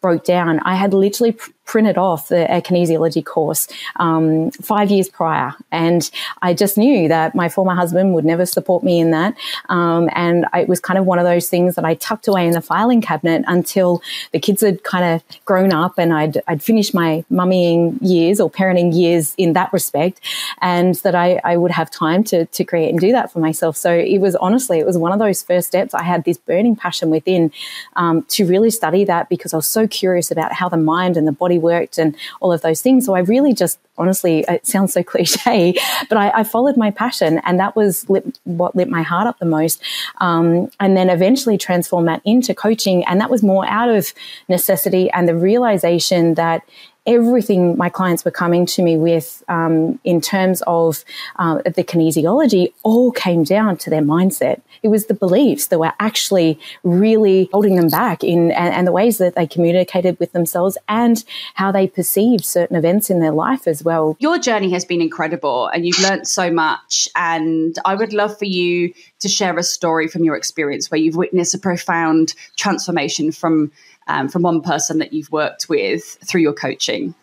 broke 0.01 0.25
down, 0.25 0.59
I 0.59 0.75
had 0.75 0.93
literally 0.93 1.31
pr- 1.33 1.51
printed 1.67 1.97
off 1.97 2.29
the 2.29 2.51
a 2.51 2.61
kinesiology 2.61 3.23
course 3.23 3.67
um, 3.97 4.51
five 4.51 4.89
years 4.89 5.09
prior, 5.09 5.53
and 5.71 6.09
I 6.41 6.53
just 6.53 6.77
knew 6.77 7.07
that 7.07 7.35
my 7.35 7.49
former 7.49 7.75
husband 7.75 8.13
would 8.15 8.25
never 8.25 8.45
support 8.45 8.83
me 8.83 8.99
in 8.99 9.11
that, 9.11 9.35
um, 9.69 10.09
and 10.13 10.45
I, 10.53 10.61
it 10.61 10.69
was 10.69 10.79
kind 10.79 10.97
of 10.97 11.05
one 11.05 11.19
of 11.19 11.25
those 11.25 11.49
things 11.49 11.75
that 11.75 11.85
I 11.85 11.93
tucked 11.95 12.27
away 12.27 12.45
in 12.45 12.51
the 12.51 12.61
filing 12.61 13.01
cabinet 13.01 13.45
until 13.47 14.01
the 14.33 14.39
kids 14.39 14.61
had 14.61 14.83
kind 14.83 15.05
of 15.05 15.45
grown 15.45 15.71
up 15.71 15.93
and 15.97 16.13
I'd 16.13 16.41
I'd 16.47 16.61
finished 16.61 16.93
my 16.93 17.23
mummying 17.31 17.97
years 18.01 18.39
or 18.39 18.49
parenting 18.49 18.93
years 18.93 19.33
in 19.37 19.53
that 19.53 19.71
respect, 19.71 20.19
and 20.61 20.95
that 20.95 21.15
I, 21.15 21.39
I 21.45 21.55
would 21.55 21.71
have 21.71 21.89
time 21.89 22.23
to 22.25 22.45
to 22.45 22.63
create 22.65 22.89
and 22.89 22.99
do 22.99 23.13
that 23.13 23.31
for 23.31 23.39
myself. 23.39 23.77
So 23.77 23.93
it 23.93 24.19
was 24.19 24.35
honestly 24.35 24.79
it 24.79 24.85
was 24.85 24.97
one 24.97 25.13
of 25.13 25.19
those 25.19 25.41
first 25.41 25.69
steps 25.69 25.93
I 25.93 26.03
had 26.03 26.17
had 26.17 26.25
this 26.25 26.37
burning 26.37 26.75
passion 26.75 27.09
within 27.09 27.51
um, 27.95 28.23
to 28.29 28.45
really 28.45 28.71
study 28.71 29.05
that 29.05 29.29
because 29.29 29.53
I 29.53 29.57
was 29.57 29.67
so 29.67 29.87
curious 29.87 30.31
about 30.31 30.51
how 30.51 30.67
the 30.67 30.77
mind 30.77 31.15
and 31.15 31.27
the 31.27 31.31
body 31.31 31.56
worked 31.57 31.97
and 31.97 32.15
all 32.39 32.51
of 32.51 32.61
those 32.61 32.81
things. 32.81 33.05
So 33.05 33.15
I 33.15 33.19
really 33.19 33.53
just 33.53 33.79
honestly, 33.97 34.45
it 34.47 34.65
sounds 34.65 34.93
so 34.93 35.03
cliche, 35.11 35.75
but 36.09 36.17
I, 36.17 36.29
I 36.31 36.43
followed 36.43 36.77
my 36.77 36.91
passion 36.91 37.41
and 37.45 37.59
that 37.59 37.75
was 37.75 38.09
lit, 38.09 38.39
what 38.43 38.75
lit 38.75 38.89
my 38.89 39.01
heart 39.01 39.27
up 39.27 39.39
the 39.39 39.45
most. 39.45 39.81
Um, 40.19 40.69
and 40.79 40.95
then 40.95 41.09
eventually 41.09 41.57
transformed 41.57 42.07
that 42.07 42.21
into 42.25 42.53
coaching. 42.53 43.03
And 43.05 43.19
that 43.21 43.29
was 43.29 43.43
more 43.43 43.65
out 43.67 43.89
of 43.89 44.13
necessity 44.47 45.09
and 45.11 45.27
the 45.27 45.35
realization 45.35 46.35
that 46.35 46.63
everything 47.07 47.77
my 47.77 47.89
clients 47.89 48.25
were 48.25 48.31
coming 48.31 48.65
to 48.65 48.83
me 48.83 48.97
with 48.97 49.43
um, 49.47 49.97
in 50.03 50.19
terms 50.19 50.61
of 50.67 51.03
uh, 51.37 51.55
the 51.63 51.83
kinesiology 51.83 52.73
all 52.83 53.11
came 53.11 53.43
down 53.43 53.77
to 53.77 53.89
their 53.89 54.01
mindset. 54.01 54.61
It 54.83 54.89
was 54.89 55.05
the 55.05 55.13
beliefs 55.13 55.67
that 55.67 55.79
were 55.79 55.93
actually 55.99 56.59
really 56.83 57.49
holding 57.51 57.75
them 57.75 57.87
back 57.87 58.23
in 58.23 58.51
and, 58.51 58.73
and 58.73 58.85
the 58.85 58.91
ways 58.91 59.17
that 59.17 59.35
they 59.35 59.47
communicated 59.47 60.19
with 60.19 60.33
themselves 60.33 60.77
and 60.87 61.23
how 61.55 61.71
they 61.71 61.87
perceived 61.87 62.43
certain 62.43 62.75
events 62.75 63.09
in 63.09 63.21
their 63.21 63.31
life 63.31 63.67
as 63.67 63.83
well. 63.83 64.17
Your 64.19 64.37
journey 64.37 64.69
has 64.71 64.83
been 64.85 65.01
incredible 65.01 65.67
and 65.67 65.85
you've 65.85 65.99
learned 65.99 66.27
so 66.27 66.51
much. 66.51 67.07
And 67.15 67.77
I 67.85 67.95
would 67.95 68.13
love 68.13 68.37
for 68.37 68.45
you 68.45 68.93
to 69.19 69.29
share 69.29 69.57
a 69.57 69.63
story 69.63 70.07
from 70.07 70.23
your 70.23 70.35
experience 70.35 70.91
where 70.91 70.99
you've 70.99 71.15
witnessed 71.15 71.55
a 71.55 71.57
profound 71.57 72.33
transformation 72.57 73.31
from 73.31 73.71
um, 74.07 74.29
from 74.29 74.41
one 74.41 74.61
person 74.61 74.99
that 74.99 75.13
you've 75.13 75.31
worked 75.31 75.67
with 75.69 76.17
through 76.27 76.41
your 76.41 76.53
coaching? 76.53 77.13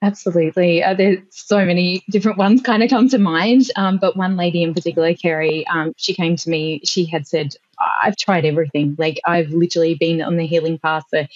Absolutely. 0.00 0.82
Uh, 0.82 0.94
there's 0.94 1.18
so 1.30 1.64
many 1.64 2.04
different 2.08 2.38
ones 2.38 2.62
kind 2.62 2.84
of 2.84 2.90
come 2.90 3.08
to 3.08 3.18
mind. 3.18 3.68
Um, 3.74 3.98
but 3.98 4.16
one 4.16 4.36
lady 4.36 4.62
in 4.62 4.72
particular, 4.72 5.12
Kerry, 5.14 5.66
um, 5.66 5.92
she 5.96 6.14
came 6.14 6.36
to 6.36 6.50
me. 6.50 6.80
She 6.84 7.04
had 7.04 7.26
said, 7.26 7.54
I've 8.02 8.16
tried 8.16 8.44
everything. 8.44 8.94
Like, 8.96 9.20
I've 9.26 9.50
literally 9.50 9.94
been 9.94 10.22
on 10.22 10.36
the 10.36 10.46
healing 10.46 10.78
path 10.78 11.04
for 11.10 11.26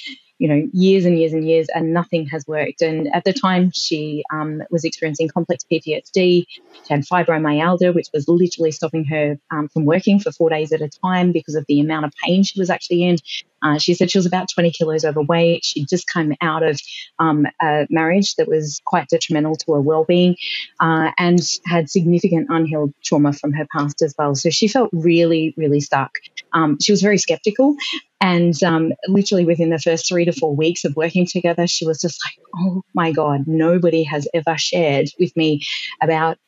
you 0.42 0.48
know, 0.48 0.68
years 0.72 1.04
and 1.04 1.16
years 1.16 1.32
and 1.32 1.48
years, 1.48 1.68
and 1.72 1.94
nothing 1.94 2.26
has 2.26 2.44
worked. 2.48 2.82
And 2.82 3.08
at 3.14 3.22
the 3.22 3.32
time, 3.32 3.70
she 3.72 4.24
um, 4.32 4.60
was 4.72 4.82
experiencing 4.82 5.28
complex 5.28 5.64
PTSD. 5.70 6.12
She 6.16 6.44
had 6.90 7.02
fibromyalgia, 7.02 7.94
which 7.94 8.08
was 8.12 8.26
literally 8.26 8.72
stopping 8.72 9.04
her 9.04 9.38
um, 9.52 9.68
from 9.68 9.84
working 9.84 10.18
for 10.18 10.32
four 10.32 10.50
days 10.50 10.72
at 10.72 10.80
a 10.80 10.88
time 10.88 11.30
because 11.30 11.54
of 11.54 11.64
the 11.68 11.78
amount 11.78 12.06
of 12.06 12.12
pain 12.24 12.42
she 12.42 12.58
was 12.58 12.70
actually 12.70 13.04
in. 13.04 13.18
Uh, 13.62 13.78
she 13.78 13.94
said 13.94 14.10
she 14.10 14.18
was 14.18 14.26
about 14.26 14.48
20 14.52 14.70
kilos 14.72 15.04
overweight. 15.04 15.64
She'd 15.64 15.88
just 15.88 16.06
come 16.06 16.34
out 16.40 16.62
of 16.62 16.80
um, 17.18 17.46
a 17.60 17.86
marriage 17.90 18.34
that 18.36 18.48
was 18.48 18.80
quite 18.84 19.08
detrimental 19.08 19.56
to 19.56 19.72
her 19.72 19.80
well-being 19.80 20.36
uh, 20.80 21.10
and 21.18 21.40
had 21.66 21.90
significant 21.90 22.48
unhealed 22.50 22.92
trauma 23.04 23.32
from 23.32 23.52
her 23.52 23.66
past 23.76 24.02
as 24.02 24.14
well. 24.18 24.34
So 24.34 24.50
she 24.50 24.68
felt 24.68 24.90
really, 24.92 25.54
really 25.56 25.80
stuck. 25.80 26.12
Um, 26.52 26.78
she 26.80 26.92
was 26.92 27.02
very 27.02 27.18
skeptical 27.18 27.76
and 28.22 28.62
um, 28.62 28.92
literally 29.08 29.44
within 29.44 29.70
the 29.70 29.80
first 29.80 30.06
three 30.06 30.24
to 30.24 30.32
four 30.32 30.54
weeks 30.54 30.84
of 30.84 30.94
working 30.94 31.26
together, 31.26 31.66
she 31.66 31.84
was 31.84 32.00
just 32.00 32.20
like, 32.24 32.46
oh 32.56 32.82
my 32.94 33.10
God, 33.10 33.48
nobody 33.48 34.04
has 34.04 34.28
ever 34.32 34.56
shared 34.56 35.08
with 35.18 35.36
me 35.36 35.62
about 36.00 36.38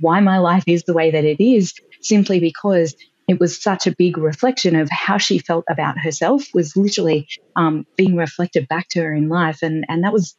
why 0.00 0.18
my 0.18 0.38
life 0.38 0.64
is 0.66 0.82
the 0.82 0.92
way 0.92 1.12
that 1.12 1.24
it 1.24 1.40
is, 1.40 1.72
simply 2.00 2.40
because 2.40 2.96
it 3.30 3.38
was 3.38 3.62
such 3.62 3.86
a 3.86 3.94
big 3.94 4.18
reflection 4.18 4.74
of 4.74 4.90
how 4.90 5.16
she 5.16 5.38
felt 5.38 5.64
about 5.70 5.96
herself 5.96 6.48
was 6.52 6.76
literally 6.76 7.28
um, 7.54 7.86
being 7.96 8.16
reflected 8.16 8.66
back 8.66 8.88
to 8.88 9.00
her 9.00 9.14
in 9.14 9.28
life. 9.28 9.62
And, 9.62 9.84
and 9.88 10.02
that 10.02 10.12
was 10.12 10.36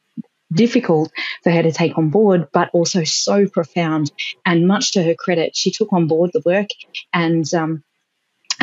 difficult 0.51 1.09
for 1.41 1.51
her 1.51 1.63
to 1.63 1.71
take 1.71 1.97
on 1.97 2.09
board, 2.09 2.49
but 2.51 2.69
also 2.73 3.05
so 3.05 3.47
profound. 3.47 4.11
And 4.45 4.67
much 4.67 4.91
to 4.91 5.03
her 5.03 5.15
credit, 5.15 5.55
she 5.55 5.71
took 5.71 5.93
on 5.93 6.07
board 6.07 6.31
the 6.33 6.41
work 6.45 6.67
and 7.13 7.45
um, 7.53 7.81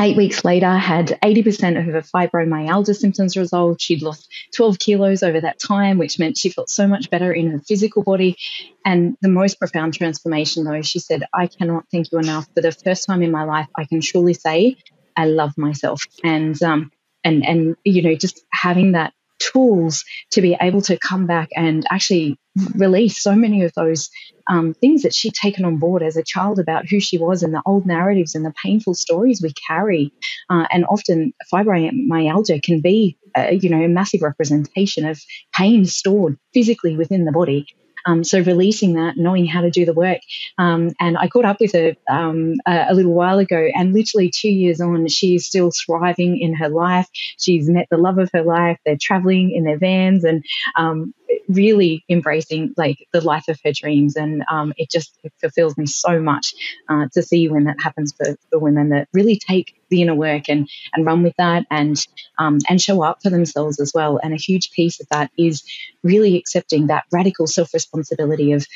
Eight 0.01 0.17
weeks 0.17 0.45
later, 0.45 0.71
had 0.71 1.19
80% 1.23 1.79
of 1.79 1.85
her 1.87 2.03
fibromyalgia 2.03 2.95
symptoms 2.95 3.37
resolved. 3.37 3.81
She'd 3.81 4.03
lost 4.03 4.29
12 4.55 4.79
kilos 4.79 5.25
over 5.25 5.41
that 5.41 5.59
time, 5.59 5.99
which 5.99 6.21
meant 6.21 6.39
she 6.39 6.51
felt 6.51 6.71
so 6.71 6.87
much 6.87 7.11
better 7.11 7.33
in 7.33 7.51
her 7.51 7.59
physical 7.59 8.05
body. 8.05 8.37
And 8.85 9.17
the 9.21 9.29
most 9.29 9.59
profound 9.59 9.95
transformation, 9.95 10.63
though, 10.63 10.83
she 10.83 11.01
said, 11.01 11.25
I 11.35 11.49
cannot 11.49 11.87
thank 11.91 12.13
you 12.13 12.19
enough. 12.21 12.47
For 12.55 12.61
the 12.61 12.71
first 12.71 13.07
time 13.07 13.23
in 13.23 13.33
my 13.33 13.43
life, 13.43 13.67
I 13.77 13.87
can 13.87 14.01
truly 14.01 14.35
say 14.35 14.77
I 15.17 15.27
love 15.27 15.59
myself. 15.59 16.05
And, 16.23 16.61
um, 16.63 16.93
and, 17.25 17.45
and, 17.45 17.77
you 17.83 18.03
know, 18.03 18.15
just 18.15 18.45
having 18.53 18.93
that 18.93 19.13
tools 19.39 20.05
to 20.33 20.41
be 20.41 20.57
able 20.61 20.83
to 20.83 20.99
come 20.99 21.27
back 21.27 21.49
and 21.55 21.85
actually 21.91 22.39
release 22.75 23.23
so 23.23 23.35
many 23.35 23.63
of 23.65 23.73
those 23.75 24.11
um, 24.49 24.75
things 24.75 25.03
that 25.03 25.15
she'd 25.15 25.35
taken 25.35 25.65
on 25.65 25.77
board 25.77 26.03
as 26.03 26.17
a 26.17 26.23
child 26.23 26.59
about 26.59 26.89
who 26.89 27.01
she 27.01 27.19
was 27.19 27.43
and 27.43 27.53
the 27.53 27.63
old 27.67 27.87
narratives 27.87 28.35
and 28.35 28.45
the 28.45 28.55
painful 28.63 28.95
stories 28.95 29.41
we 29.43 29.53
carry. 29.67 30.13
Uh, 30.49 30.67
and 30.71 30.85
often 30.87 31.33
fibromyalgia 31.53 32.63
can 32.63 32.81
be, 32.81 33.17
uh, 33.37 33.51
you 33.51 33.69
know, 33.69 33.83
a 33.83 33.89
massive 33.89 34.23
representation 34.23 35.07
of 35.07 35.21
pain 35.55 35.85
stored 35.85 36.39
physically 36.55 36.97
within 36.97 37.25
the 37.25 37.33
body. 37.33 37.67
Um, 38.09 38.25
so 38.25 38.41
releasing 38.41 38.95
that, 38.95 39.19
knowing 39.19 39.45
how 39.45 39.61
to 39.61 39.71
do 39.71 39.85
the 39.85 39.93
work. 39.93 40.21
Um, 40.57 40.93
and 40.99 41.19
I 41.19 41.29
caught 41.29 41.45
up 41.45 41.61
with 41.61 41.73
her 41.73 41.95
um, 42.09 42.55
a, 42.67 42.87
a, 42.89 42.95
little 42.95 43.13
while 43.13 43.39
ago, 43.39 43.69
and 43.75 43.93
literally 43.93 44.31
two 44.31 44.49
years 44.49 44.81
on, 44.81 45.07
she 45.09 45.35
is 45.35 45.47
still 45.47 45.71
thriving 45.71 46.41
in 46.41 46.55
her 46.55 46.71
life. 46.71 47.07
She's 47.39 47.69
met 47.69 47.87
the 47.91 47.99
love 47.99 48.17
of 48.19 48.31
her 48.33 48.43
life. 48.43 48.79
They're 48.87 48.97
traveling 48.99 49.51
in 49.51 49.65
their 49.65 49.79
vans 49.79 50.25
and 50.25 50.43
um, 50.75 51.13
really 51.49 52.05
embracing 52.09 52.75
like 52.77 53.07
the 53.13 53.21
life 53.21 53.49
of 53.49 53.59
her 53.65 53.73
dreams. 53.73 54.17
And 54.17 54.45
um, 54.51 54.73
it 54.77 54.91
just 54.91 55.17
it 55.23 55.33
fulfills 55.41 55.77
me 55.77 55.87
so 55.87 56.21
much 56.21 56.55
uh, 56.89 57.07
to 57.15 57.23
see 57.23 57.49
when 57.49 57.65
that 57.65 57.81
happens 57.81 58.15
for, 58.17 58.37
for 58.51 58.59
women 58.59 58.91
that 58.91 59.09
really 59.13 59.39
take 59.39 59.75
the 59.91 60.03
inner 60.03 60.15
work 60.15 60.49
and 60.49 60.69
and 60.93 61.07
run 61.07 61.23
with 61.23 61.35
that 61.39 61.67
and 61.71 61.97
um, 62.39 62.59
and 62.69 62.81
show 62.81 63.03
up 63.03 63.23
for 63.23 63.31
themselves 63.31 63.81
as 63.81 63.93
well. 63.95 64.19
And 64.23 64.33
a 64.33 64.37
huge 64.37 64.71
piece 64.73 65.01
of 65.01 65.09
that 65.11 65.31
is 65.39 65.63
really 66.03 66.37
accepting 66.37 66.89
that 66.89 67.05
radical 67.13 67.47
self 67.47 67.73
responsibility 67.75 68.53
of 68.53 68.67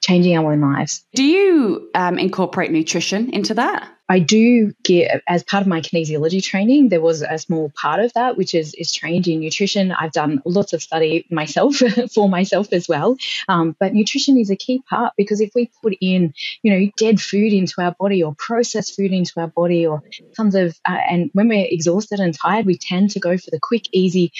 changing 0.00 0.36
our 0.36 0.52
own 0.52 0.60
lives. 0.60 1.04
Do 1.14 1.24
you 1.24 1.90
um, 1.94 2.18
incorporate 2.18 2.70
nutrition 2.70 3.30
into 3.30 3.54
that? 3.54 3.88
I 4.12 4.18
do 4.18 4.74
get, 4.84 5.22
as 5.26 5.42
part 5.42 5.62
of 5.62 5.66
my 5.66 5.80
kinesiology 5.80 6.42
training, 6.42 6.90
there 6.90 7.00
was 7.00 7.22
a 7.22 7.38
small 7.38 7.72
part 7.74 7.98
of 7.98 8.12
that, 8.12 8.36
which 8.36 8.54
is, 8.54 8.74
is 8.74 8.92
trained 8.92 9.26
in 9.26 9.40
nutrition. 9.40 9.90
I've 9.90 10.12
done 10.12 10.42
lots 10.44 10.74
of 10.74 10.82
study 10.82 11.24
myself 11.30 11.76
for 12.14 12.28
myself 12.28 12.74
as 12.74 12.86
well. 12.86 13.16
Um, 13.48 13.74
but 13.80 13.94
nutrition 13.94 14.36
is 14.36 14.50
a 14.50 14.56
key 14.56 14.82
part 14.86 15.14
because 15.16 15.40
if 15.40 15.52
we 15.54 15.70
put 15.82 15.94
in, 16.02 16.34
you 16.62 16.70
know, 16.70 16.90
dead 16.98 17.22
food 17.22 17.54
into 17.54 17.80
our 17.80 17.96
body 17.98 18.22
or 18.22 18.34
processed 18.34 18.96
food 18.96 19.12
into 19.12 19.32
our 19.40 19.48
body 19.48 19.86
or 19.86 20.02
tons 20.36 20.56
of, 20.56 20.78
uh, 20.86 20.98
and 21.08 21.30
when 21.32 21.48
we're 21.48 21.66
exhausted 21.66 22.20
and 22.20 22.38
tired, 22.38 22.66
we 22.66 22.76
tend 22.76 23.12
to 23.12 23.18
go 23.18 23.38
for 23.38 23.50
the 23.50 23.60
quick, 23.62 23.84
easy, 23.92 24.30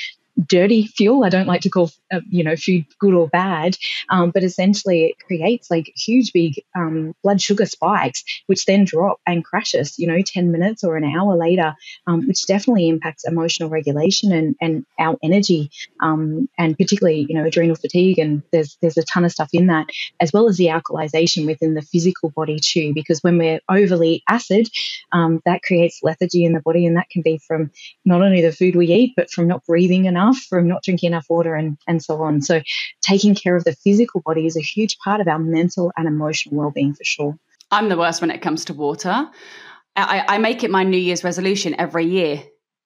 dirty 0.47 0.87
fuel. 0.87 1.25
I 1.25 1.31
don't 1.31 1.47
like 1.47 1.63
to 1.63 1.71
call 1.71 1.91
uh, 2.13 2.21
you 2.29 2.45
know 2.45 2.57
food 2.57 2.85
good 2.99 3.15
or 3.15 3.29
bad, 3.29 3.77
um, 4.11 4.31
but 4.31 4.45
essentially 4.45 5.05
it 5.07 5.19
creates 5.27 5.71
like 5.71 5.93
huge 5.97 6.33
big 6.33 6.63
um, 6.77 7.15
blood 7.23 7.41
sugar 7.41 7.67
spikes, 7.67 8.25
which 8.47 8.65
then 8.67 8.85
drop 8.85 9.21
and 9.27 9.45
crashes. 9.45 9.99
You 9.99 10.07
know, 10.07 10.21
ten 10.25 10.53
minutes 10.53 10.85
or 10.85 10.97
an 10.97 11.05
hour 11.05 11.37
later, 11.37 11.75
um, 12.07 12.27
which 12.27 12.47
definitely 12.47 12.89
impacts 12.89 13.25
emotional 13.27 13.69
regulation 13.69 14.33
and 14.33 14.55
and 14.61 14.87
our 14.99 15.17
energy, 15.23 15.71
um, 16.01 16.49
and 16.59 16.77
particularly 16.77 17.27
you 17.29 17.37
know 17.37 17.45
adrenal 17.45 17.77
fatigue. 17.77 18.19
And 18.19 18.43
there's 18.53 18.77
there's 18.81 18.99
a 18.99 19.05
ton 19.05 19.25
of 19.25 19.33
stuff 19.33 19.51
in 19.53 19.67
that, 19.69 19.87
as 20.21 20.33
well 20.33 20.49
as 20.49 20.57
the 20.57 20.67
alkalization 20.67 21.47
within 21.47 21.75
the 21.75 21.83
physical 21.83 22.31
body 22.31 22.59
too. 22.61 22.93
Because 22.95 23.21
when 23.23 23.39
we're 23.39 23.61
overly 23.69 24.23
acid, 24.29 24.69
um, 25.13 25.41
that 25.47 25.63
creates 25.63 26.01
lethargy 26.03 26.45
in 26.45 26.53
the 26.53 26.61
body, 26.61 26.87
and 26.87 26.97
that 26.97 27.11
can 27.11 27.23
be 27.23 27.39
from 27.39 27.71
not 28.05 28.23
only 28.23 28.43
the 28.43 28.53
food 28.53 28.77
we 28.77 28.93
eat, 28.93 29.15
but 29.17 29.31
from 29.31 29.49
not 29.49 29.65
breathing 29.67 30.05
enough 30.07 30.43
from 30.49 30.69
not 30.69 30.83
drinking 30.83 31.09
enough 31.09 31.27
water 31.31 31.55
and, 31.55 31.79
and 31.87 32.02
so 32.03 32.23
on. 32.23 32.43
So 32.43 32.61
taking 33.01 33.35
care 33.35 33.57
of 33.57 33.65
the 33.65 33.73
physical 33.73 34.21
body 34.21 34.47
is 34.47 34.57
a 34.57 34.61
huge 34.61 34.99
part 34.99 35.21
of 35.21 35.29
our 35.29 35.39
mental 35.39 35.93
and 35.97 36.07
emotional 36.07 36.57
well-being 36.57 36.95
for 36.95 37.05
sure. 37.05 37.39
I'm 37.71 37.89
the 37.89 37.97
worst 37.97 38.21
when 38.21 38.31
it 38.31 38.43
comes 38.43 38.65
to 38.67 38.75
water. 38.75 39.29
I, 39.97 40.25
I 40.27 40.39
make 40.39 40.65
it 40.65 40.71
my 40.71 40.85
New 40.85 40.99
Year's 40.99 41.25
resolution 41.25 41.75
every 41.79 42.07
year 42.07 42.43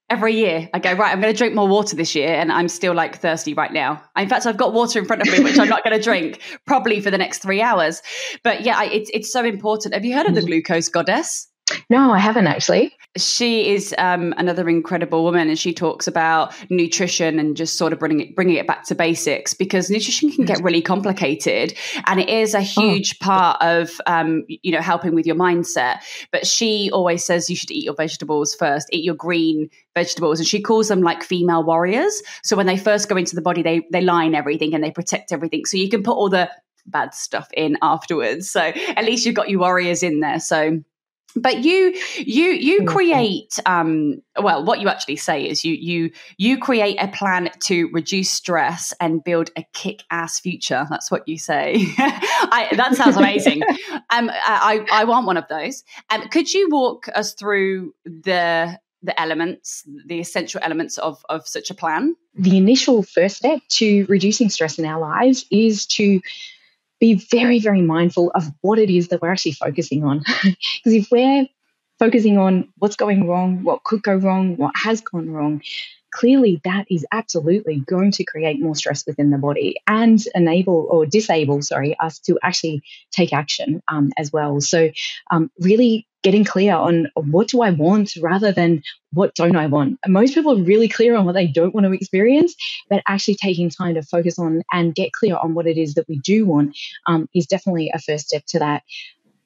every 0.08 0.34
year 0.34 0.68
I 0.72 0.78
go, 0.78 0.92
right, 0.92 1.12
I'm 1.12 1.20
going 1.20 1.32
to 1.32 1.36
drink 1.36 1.54
more 1.54 1.68
water 1.68 1.96
this 1.96 2.14
year. 2.14 2.28
And 2.28 2.52
I'm 2.52 2.68
still 2.68 2.94
like 2.94 3.18
thirsty 3.18 3.54
right 3.54 3.72
now. 3.72 4.02
In 4.16 4.28
fact, 4.28 4.46
I've 4.46 4.56
got 4.56 4.72
water 4.72 4.98
in 4.98 5.04
front 5.04 5.22
of 5.22 5.28
me, 5.28 5.40
which 5.40 5.58
I'm 5.58 5.68
not 5.68 5.84
going 5.84 5.96
to 5.96 6.02
drink 6.02 6.40
probably 6.66 7.00
for 7.00 7.10
the 7.10 7.18
next 7.18 7.40
three 7.40 7.60
hours. 7.60 8.02
But 8.42 8.62
yeah, 8.62 8.84
it's, 8.84 9.10
it's 9.12 9.32
so 9.32 9.44
important. 9.44 9.94
Have 9.94 10.04
you 10.04 10.14
heard 10.14 10.26
of 10.26 10.34
the 10.34 10.42
mm. 10.42 10.46
glucose 10.46 10.88
goddess? 10.88 11.48
No, 11.90 12.12
I 12.12 12.18
haven't 12.18 12.46
actually. 12.46 12.96
She 13.16 13.70
is 13.70 13.94
um, 13.98 14.34
another 14.36 14.68
incredible 14.68 15.24
woman, 15.24 15.48
and 15.48 15.58
she 15.58 15.72
talks 15.72 16.06
about 16.06 16.54
nutrition 16.70 17.38
and 17.38 17.56
just 17.56 17.76
sort 17.76 17.92
of 17.92 17.98
bringing 17.98 18.20
it, 18.20 18.36
bringing 18.36 18.56
it 18.56 18.66
back 18.66 18.84
to 18.84 18.94
basics 18.94 19.52
because 19.52 19.90
nutrition 19.90 20.30
can 20.30 20.44
get 20.44 20.62
really 20.62 20.82
complicated, 20.82 21.74
and 22.06 22.20
it 22.20 22.28
is 22.28 22.54
a 22.54 22.58
oh. 22.58 22.60
huge 22.60 23.16
oh. 23.20 23.24
part 23.24 23.62
of 23.62 24.00
um, 24.06 24.44
you 24.48 24.70
know 24.70 24.80
helping 24.80 25.14
with 25.14 25.26
your 25.26 25.34
mindset. 25.34 25.98
But 26.30 26.46
she 26.46 26.90
always 26.92 27.24
says 27.24 27.50
you 27.50 27.56
should 27.56 27.70
eat 27.70 27.84
your 27.84 27.94
vegetables 27.94 28.54
first, 28.54 28.88
eat 28.92 29.04
your 29.04 29.16
green 29.16 29.68
vegetables, 29.94 30.38
and 30.38 30.46
she 30.46 30.60
calls 30.60 30.88
them 30.88 31.00
like 31.00 31.24
female 31.24 31.64
warriors. 31.64 32.22
So 32.44 32.56
when 32.56 32.66
they 32.66 32.76
first 32.76 33.08
go 33.08 33.16
into 33.16 33.34
the 33.34 33.42
body, 33.42 33.62
they 33.62 33.82
they 33.90 34.02
line 34.02 34.36
everything 34.36 34.72
and 34.72 34.84
they 34.84 34.92
protect 34.92 35.32
everything. 35.32 35.64
So 35.64 35.78
you 35.78 35.88
can 35.88 36.04
put 36.04 36.14
all 36.14 36.28
the 36.28 36.48
bad 36.86 37.12
stuff 37.14 37.48
in 37.54 37.76
afterwards. 37.82 38.48
So 38.48 38.60
at 38.60 39.04
least 39.04 39.26
you've 39.26 39.34
got 39.34 39.50
your 39.50 39.60
warriors 39.60 40.04
in 40.04 40.20
there. 40.20 40.38
So 40.38 40.80
but 41.36 41.64
you 41.64 41.94
you 42.16 42.50
you 42.50 42.84
create 42.84 43.58
um, 43.66 44.22
well 44.40 44.64
what 44.64 44.80
you 44.80 44.88
actually 44.88 45.16
say 45.16 45.44
is 45.44 45.64
you 45.64 45.74
you 45.74 46.10
you 46.38 46.58
create 46.58 46.96
a 47.00 47.08
plan 47.08 47.50
to 47.60 47.88
reduce 47.92 48.30
stress 48.30 48.92
and 49.00 49.22
build 49.22 49.50
a 49.56 49.64
kick-ass 49.72 50.40
future. 50.40 50.86
That's 50.90 51.10
what 51.10 51.26
you 51.28 51.38
say. 51.38 51.76
I, 51.98 52.68
that 52.76 52.94
sounds 52.94 53.16
amazing. 53.16 53.62
Um, 54.10 54.30
I, 54.32 54.86
I 54.92 55.04
want 55.04 55.26
one 55.26 55.36
of 55.36 55.48
those. 55.48 55.82
Um, 56.10 56.28
could 56.28 56.52
you 56.52 56.68
walk 56.70 57.08
us 57.14 57.34
through 57.34 57.92
the 58.04 58.78
the 59.02 59.20
elements 59.20 59.84
the 60.06 60.20
essential 60.20 60.60
elements 60.62 60.98
of 60.98 61.24
of 61.28 61.46
such 61.46 61.70
a 61.70 61.74
plan? 61.74 62.14
The 62.34 62.56
initial 62.56 63.02
first 63.02 63.36
step 63.36 63.60
to 63.70 64.06
reducing 64.08 64.48
stress 64.48 64.78
in 64.78 64.84
our 64.84 65.00
lives 65.00 65.44
is 65.50 65.86
to 65.86 66.20
be 67.00 67.14
very, 67.14 67.58
very 67.58 67.82
mindful 67.82 68.30
of 68.34 68.50
what 68.60 68.78
it 68.78 68.90
is 68.90 69.08
that 69.08 69.20
we're 69.20 69.32
actually 69.32 69.52
focusing 69.52 70.04
on. 70.04 70.22
Because 70.44 70.94
if 70.94 71.08
we're 71.10 71.46
focusing 71.98 72.38
on 72.38 72.68
what's 72.78 72.96
going 72.96 73.26
wrong, 73.26 73.64
what 73.64 73.84
could 73.84 74.02
go 74.02 74.14
wrong, 74.14 74.56
what 74.56 74.72
has 74.76 75.00
gone 75.00 75.30
wrong, 75.30 75.62
clearly 76.12 76.60
that 76.64 76.86
is 76.90 77.06
absolutely 77.12 77.80
going 77.80 78.10
to 78.12 78.24
create 78.24 78.60
more 78.60 78.74
stress 78.74 79.06
within 79.06 79.30
the 79.30 79.38
body 79.38 79.76
and 79.86 80.22
enable 80.34 80.86
or 80.90 81.04
disable, 81.06 81.60
sorry, 81.62 81.96
us 81.98 82.18
to 82.20 82.38
actually 82.42 82.82
take 83.10 83.32
action 83.32 83.82
um, 83.88 84.10
as 84.16 84.32
well. 84.32 84.60
So, 84.60 84.90
um, 85.30 85.50
really 85.60 86.06
getting 86.26 86.44
clear 86.44 86.74
on 86.74 87.06
what 87.14 87.46
do 87.46 87.62
I 87.62 87.70
want 87.70 88.14
rather 88.20 88.50
than 88.50 88.82
what 89.12 89.32
don't 89.36 89.54
I 89.54 89.68
want. 89.68 90.00
Most 90.08 90.34
people 90.34 90.58
are 90.58 90.60
really 90.60 90.88
clear 90.88 91.14
on 91.14 91.24
what 91.24 91.36
they 91.36 91.46
don't 91.46 91.72
want 91.72 91.86
to 91.86 91.92
experience, 91.92 92.52
but 92.90 93.00
actually 93.06 93.36
taking 93.36 93.70
time 93.70 93.94
to 93.94 94.02
focus 94.02 94.36
on 94.36 94.62
and 94.72 94.92
get 94.92 95.12
clear 95.12 95.36
on 95.36 95.54
what 95.54 95.68
it 95.68 95.78
is 95.78 95.94
that 95.94 96.08
we 96.08 96.18
do 96.18 96.44
want 96.44 96.76
um, 97.06 97.28
is 97.32 97.46
definitely 97.46 97.92
a 97.94 98.00
first 98.00 98.26
step 98.26 98.42
to 98.48 98.58
that 98.58 98.82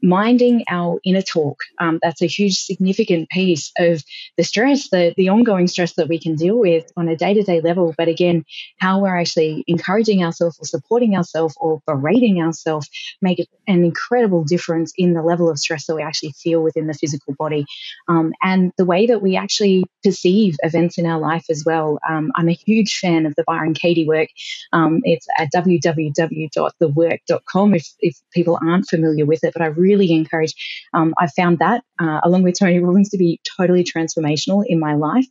minding 0.03 0.65
our 0.69 0.99
inner 1.05 1.23
talk. 1.23 1.59
Um, 1.79 1.99
that's 2.03 2.23
a 2.23 2.27
huge, 2.27 2.57
significant 2.57 3.29
piece 3.31 3.73
of 3.79 4.03
the 4.37 4.45
stress, 4.45 4.89
the, 4.91 5.15
the 5.17 5.29
ongoing 5.29 5.67
stress 5.67 5.95
that 5.95 6.09
we 6.09 6.19
can 6.19 6.37
deal 6.37 6.59
with 6.59 6.91
on 6.97 7.09
a 7.09 7.17
day 7.17 7.35
to 7.35 7.43
day 7.43 7.61
level. 7.61 7.95
But 7.97 8.09
again, 8.09 8.45
how 8.79 9.01
we're 9.01 9.17
actually 9.17 9.65
encouraging 9.67 10.25
ourselves 10.25 10.59
or 10.61 10.67
supporting 10.67 11.17
ourselves 11.17 11.57
or 11.61 11.81
berating 11.87 12.43
ourselves 12.43 12.89
make 13.21 13.47
an 13.67 13.85
incredible 13.85 14.45
difference 14.45 14.93
in 14.97 15.15
the 15.15 15.23
level 15.23 15.51
of 15.51 15.59
stress 15.59 15.87
that 15.87 15.95
we 15.95 16.03
actually 16.03 16.33
feel 16.33 16.63
within 16.63 16.87
the 16.87 16.95
physical 16.95 17.35
body 17.35 17.67
um, 18.09 18.33
and 18.43 18.73
the 18.77 18.85
way 18.85 19.07
that 19.07 19.23
we 19.23 19.37
actually 19.37 19.85
perceive 20.03 20.57
events 20.63 20.99
in 20.99 21.07
our 21.07 21.21
life 21.21 21.45
as 21.51 21.63
well. 21.65 22.01
Um, 22.09 22.33
I'm 22.35 22.49
a 22.49 22.53
huge 22.53 22.99
fan 22.99 23.27
of 23.27 23.37
the 23.37 23.45
Byron 23.47 23.75
Katie 23.75 24.07
work. 24.07 24.29
Um, 24.73 25.01
it's 25.05 25.27
at 25.39 25.51
www.thework.com 25.55 27.75
if, 27.75 27.87
if 28.01 28.17
people 28.33 28.59
aren't 28.63 28.89
familiar 28.89 29.27
with 29.27 29.45
it, 29.45 29.53
but 29.53 29.63
I 29.63 29.67
really 29.67 29.90
really 29.91 30.13
encourage. 30.13 30.55
Um, 30.95 31.15
I've 31.19 31.33
found 31.35 31.59
that, 31.59 31.83
uh, 32.01 32.21
along 32.23 32.43
with 32.45 32.59
Tony 32.59 32.79
Robbins, 32.79 33.11
to 33.11 33.19
be 33.19 33.41
totally 33.57 33.85
transformational 33.85 34.65
in 34.67 34.79
my 34.79 34.95
life 34.95 35.27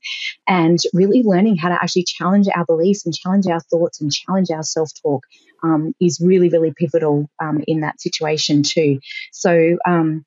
and 0.48 0.80
really 0.94 1.22
learning 1.24 1.56
how 1.58 1.70
to 1.70 1.76
actually 1.82 2.04
challenge 2.04 2.48
our 2.56 2.66
beliefs 2.66 3.06
and 3.06 3.14
challenge 3.16 3.48
our 3.48 3.62
thoughts 3.72 4.02
and 4.02 4.12
challenge 4.12 4.50
our 4.52 4.64
self 4.64 4.90
talk 5.02 5.24
um, 5.64 5.94
is 6.00 6.22
really, 6.22 6.50
really 6.50 6.74
pivotal 6.82 7.30
um, 7.42 7.64
in 7.68 7.82
that 7.82 8.02
situation, 8.02 8.64
too. 8.64 9.00
So, 9.32 9.78
um, 9.88 10.26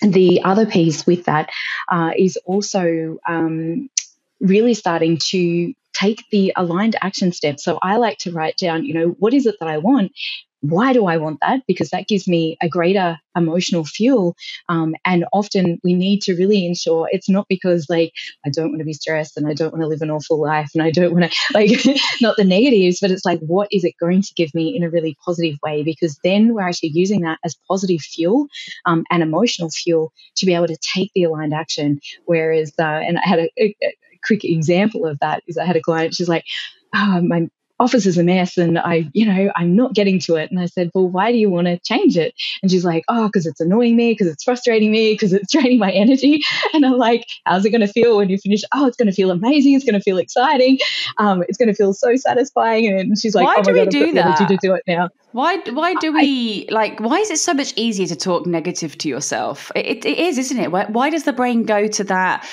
the 0.00 0.42
other 0.44 0.66
piece 0.66 1.06
with 1.06 1.24
that 1.24 1.50
uh, 1.88 2.12
is 2.16 2.38
also 2.44 3.18
um, 3.28 3.88
really 4.40 4.74
starting 4.74 5.18
to 5.30 5.74
take 5.92 6.24
the 6.30 6.52
aligned 6.56 6.96
action 7.00 7.32
steps. 7.32 7.64
So 7.64 7.78
I 7.82 7.96
like 7.96 8.18
to 8.18 8.32
write 8.32 8.56
down, 8.56 8.84
you 8.84 8.94
know, 8.94 9.08
what 9.18 9.34
is 9.34 9.46
it 9.46 9.56
that 9.60 9.68
I 9.68 9.78
want? 9.78 10.12
Why 10.60 10.92
do 10.92 11.06
I 11.06 11.18
want 11.18 11.38
that? 11.40 11.62
Because 11.66 11.90
that 11.90 12.08
gives 12.08 12.26
me 12.26 12.56
a 12.60 12.68
greater 12.68 13.18
emotional 13.36 13.84
fuel. 13.84 14.34
Um, 14.68 14.94
and 15.04 15.24
often 15.32 15.78
we 15.84 15.94
need 15.94 16.22
to 16.22 16.34
really 16.34 16.66
ensure 16.66 17.08
it's 17.12 17.28
not 17.28 17.46
because 17.48 17.86
like 17.88 18.12
I 18.44 18.50
don't 18.50 18.70
want 18.70 18.80
to 18.80 18.84
be 18.84 18.92
stressed 18.92 19.36
and 19.36 19.46
I 19.46 19.54
don't 19.54 19.72
want 19.72 19.82
to 19.82 19.88
live 19.88 20.02
an 20.02 20.10
awful 20.10 20.40
life 20.40 20.70
and 20.74 20.82
I 20.82 20.90
don't 20.90 21.12
want 21.12 21.30
to 21.30 21.38
like 21.54 21.70
not 22.20 22.36
the 22.36 22.44
negatives, 22.44 22.98
but 23.00 23.10
it's 23.10 23.24
like 23.24 23.40
what 23.40 23.68
is 23.70 23.84
it 23.84 23.94
going 24.00 24.22
to 24.22 24.34
give 24.34 24.54
me 24.54 24.76
in 24.76 24.82
a 24.82 24.90
really 24.90 25.16
positive 25.24 25.58
way? 25.62 25.82
Because 25.82 26.18
then 26.24 26.54
we're 26.54 26.68
actually 26.68 26.90
using 26.90 27.20
that 27.22 27.38
as 27.44 27.56
positive 27.68 28.00
fuel 28.00 28.46
um, 28.86 29.04
and 29.10 29.22
emotional 29.22 29.70
fuel 29.70 30.12
to 30.36 30.46
be 30.46 30.54
able 30.54 30.68
to 30.68 30.76
take 30.76 31.12
the 31.14 31.24
aligned 31.24 31.54
action. 31.54 32.00
Whereas, 32.24 32.72
uh, 32.78 32.82
and 32.82 33.18
I 33.18 33.26
had 33.28 33.38
a, 33.38 33.50
a, 33.58 33.76
a 33.82 33.94
quick 34.24 34.44
example 34.44 35.06
of 35.06 35.18
that 35.20 35.42
is 35.46 35.56
I 35.56 35.64
had 35.64 35.76
a 35.76 35.82
client, 35.82 36.14
she's 36.14 36.28
like, 36.28 36.44
oh, 36.94 37.20
my 37.20 37.48
office 37.80 38.06
is 38.06 38.18
a 38.18 38.24
mess 38.24 38.56
and 38.56 38.78
I, 38.78 39.08
you 39.12 39.26
know, 39.26 39.52
I'm 39.56 39.76
not 39.76 39.94
getting 39.94 40.18
to 40.20 40.36
it. 40.36 40.50
And 40.50 40.58
I 40.58 40.66
said, 40.66 40.90
well, 40.94 41.08
why 41.08 41.30
do 41.30 41.38
you 41.38 41.50
want 41.50 41.66
to 41.66 41.78
change 41.78 42.16
it? 42.16 42.34
And 42.62 42.70
she's 42.70 42.84
like, 42.84 43.04
oh, 43.08 43.26
because 43.26 43.46
it's 43.46 43.60
annoying 43.60 43.96
me, 43.96 44.12
because 44.12 44.26
it's 44.26 44.42
frustrating 44.42 44.90
me, 44.90 45.12
because 45.12 45.32
it's 45.32 45.52
draining 45.52 45.78
my 45.78 45.90
energy. 45.92 46.42
And 46.72 46.84
I'm 46.84 46.98
like, 46.98 47.26
how's 47.46 47.64
it 47.64 47.70
going 47.70 47.80
to 47.80 47.88
feel 47.88 48.16
when 48.16 48.28
you 48.28 48.38
finish? 48.38 48.62
Oh, 48.72 48.86
it's 48.86 48.96
going 48.96 49.06
to 49.06 49.12
feel 49.12 49.30
amazing. 49.30 49.74
It's 49.74 49.84
going 49.84 49.94
to 49.94 50.00
feel 50.00 50.18
exciting. 50.18 50.78
Um, 51.18 51.44
it's 51.48 51.58
going 51.58 51.68
to 51.68 51.74
feel 51.74 51.94
so 51.94 52.16
satisfying. 52.16 52.86
And 52.86 53.18
she's 53.18 53.34
like, 53.34 53.46
why 53.46 53.56
oh 53.58 53.62
do 53.62 53.72
we 53.72 53.84
God, 53.84 53.90
do 53.90 54.12
that? 54.14 54.48
to 54.48 54.56
do 54.60 54.74
it 54.74 54.82
now. 54.86 55.08
Why, 55.32 55.58
why 55.70 55.94
do 55.94 56.12
we 56.12 56.66
I, 56.68 56.72
like, 56.72 57.00
why 57.00 57.18
is 57.18 57.30
it 57.30 57.38
so 57.38 57.54
much 57.54 57.74
easier 57.76 58.06
to 58.06 58.16
talk 58.16 58.46
negative 58.46 58.96
to 58.98 59.08
yourself? 59.08 59.70
It, 59.76 59.86
it, 59.86 60.04
it 60.06 60.18
is, 60.18 60.38
isn't 60.38 60.58
it? 60.58 60.72
Why, 60.72 60.86
why 60.86 61.10
does 61.10 61.24
the 61.24 61.32
brain 61.32 61.64
go 61.64 61.86
to 61.86 62.04
that? 62.04 62.48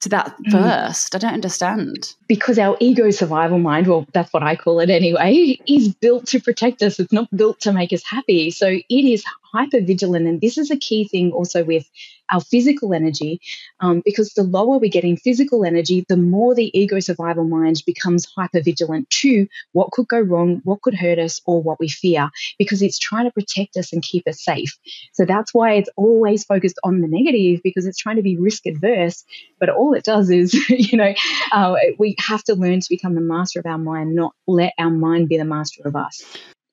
To 0.00 0.08
that 0.10 0.36
mm. 0.46 0.52
first? 0.52 1.14
I 1.14 1.18
don't 1.18 1.34
understand. 1.34 2.14
Because 2.26 2.58
our 2.58 2.76
ego 2.80 3.10
survival 3.10 3.58
mind, 3.58 3.86
well, 3.86 4.06
that's 4.12 4.32
what 4.32 4.42
I 4.42 4.56
call 4.56 4.80
it 4.80 4.90
anyway, 4.90 5.58
is 5.66 5.88
built 5.94 6.26
to 6.28 6.40
protect 6.40 6.82
us. 6.82 6.98
It's 6.98 7.12
not 7.12 7.28
built 7.36 7.60
to 7.60 7.72
make 7.72 7.92
us 7.92 8.02
happy. 8.04 8.50
So 8.50 8.66
it 8.68 8.84
is 8.88 9.24
hyper 9.52 9.80
vigilant. 9.80 10.26
And 10.26 10.40
this 10.40 10.58
is 10.58 10.70
a 10.70 10.76
key 10.76 11.06
thing 11.08 11.32
also 11.32 11.64
with 11.64 11.88
our 12.30 12.40
physical 12.40 12.94
energy, 12.94 13.40
um, 13.80 14.02
because 14.04 14.32
the 14.34 14.42
lower 14.42 14.78
we 14.78 14.88
get 14.88 15.04
in 15.04 15.16
physical 15.16 15.64
energy, 15.64 16.04
the 16.08 16.16
more 16.16 16.54
the 16.54 16.70
ego 16.78 17.00
survival 17.00 17.44
mind 17.44 17.82
becomes 17.86 18.26
hyper 18.36 18.60
vigilant 18.62 19.08
to 19.10 19.46
what 19.72 19.90
could 19.92 20.08
go 20.08 20.20
wrong, 20.20 20.60
what 20.64 20.82
could 20.82 20.94
hurt 20.94 21.18
us, 21.18 21.40
or 21.46 21.62
what 21.62 21.80
we 21.80 21.88
fear, 21.88 22.30
because 22.58 22.82
it's 22.82 22.98
trying 22.98 23.24
to 23.24 23.32
protect 23.32 23.76
us 23.76 23.92
and 23.92 24.02
keep 24.02 24.26
us 24.28 24.42
safe. 24.42 24.78
So 25.12 25.24
that's 25.24 25.54
why 25.54 25.74
it's 25.74 25.90
always 25.96 26.44
focused 26.44 26.78
on 26.84 27.00
the 27.00 27.08
negative, 27.08 27.60
because 27.62 27.86
it's 27.86 27.98
trying 27.98 28.16
to 28.16 28.22
be 28.22 28.36
risk 28.36 28.66
adverse. 28.66 29.24
But 29.60 29.70
all 29.70 29.94
it 29.94 30.04
does 30.04 30.30
is, 30.30 30.54
you 30.68 30.98
know, 30.98 31.14
uh, 31.52 31.74
we 31.98 32.16
have 32.18 32.44
to 32.44 32.54
learn 32.54 32.80
to 32.80 32.88
become 32.88 33.14
the 33.14 33.20
master 33.20 33.60
of 33.60 33.66
our 33.66 33.78
mind, 33.78 34.14
not 34.14 34.34
let 34.46 34.72
our 34.78 34.90
mind 34.90 35.28
be 35.28 35.38
the 35.38 35.44
master 35.44 35.82
of 35.84 35.96
us. 35.96 36.24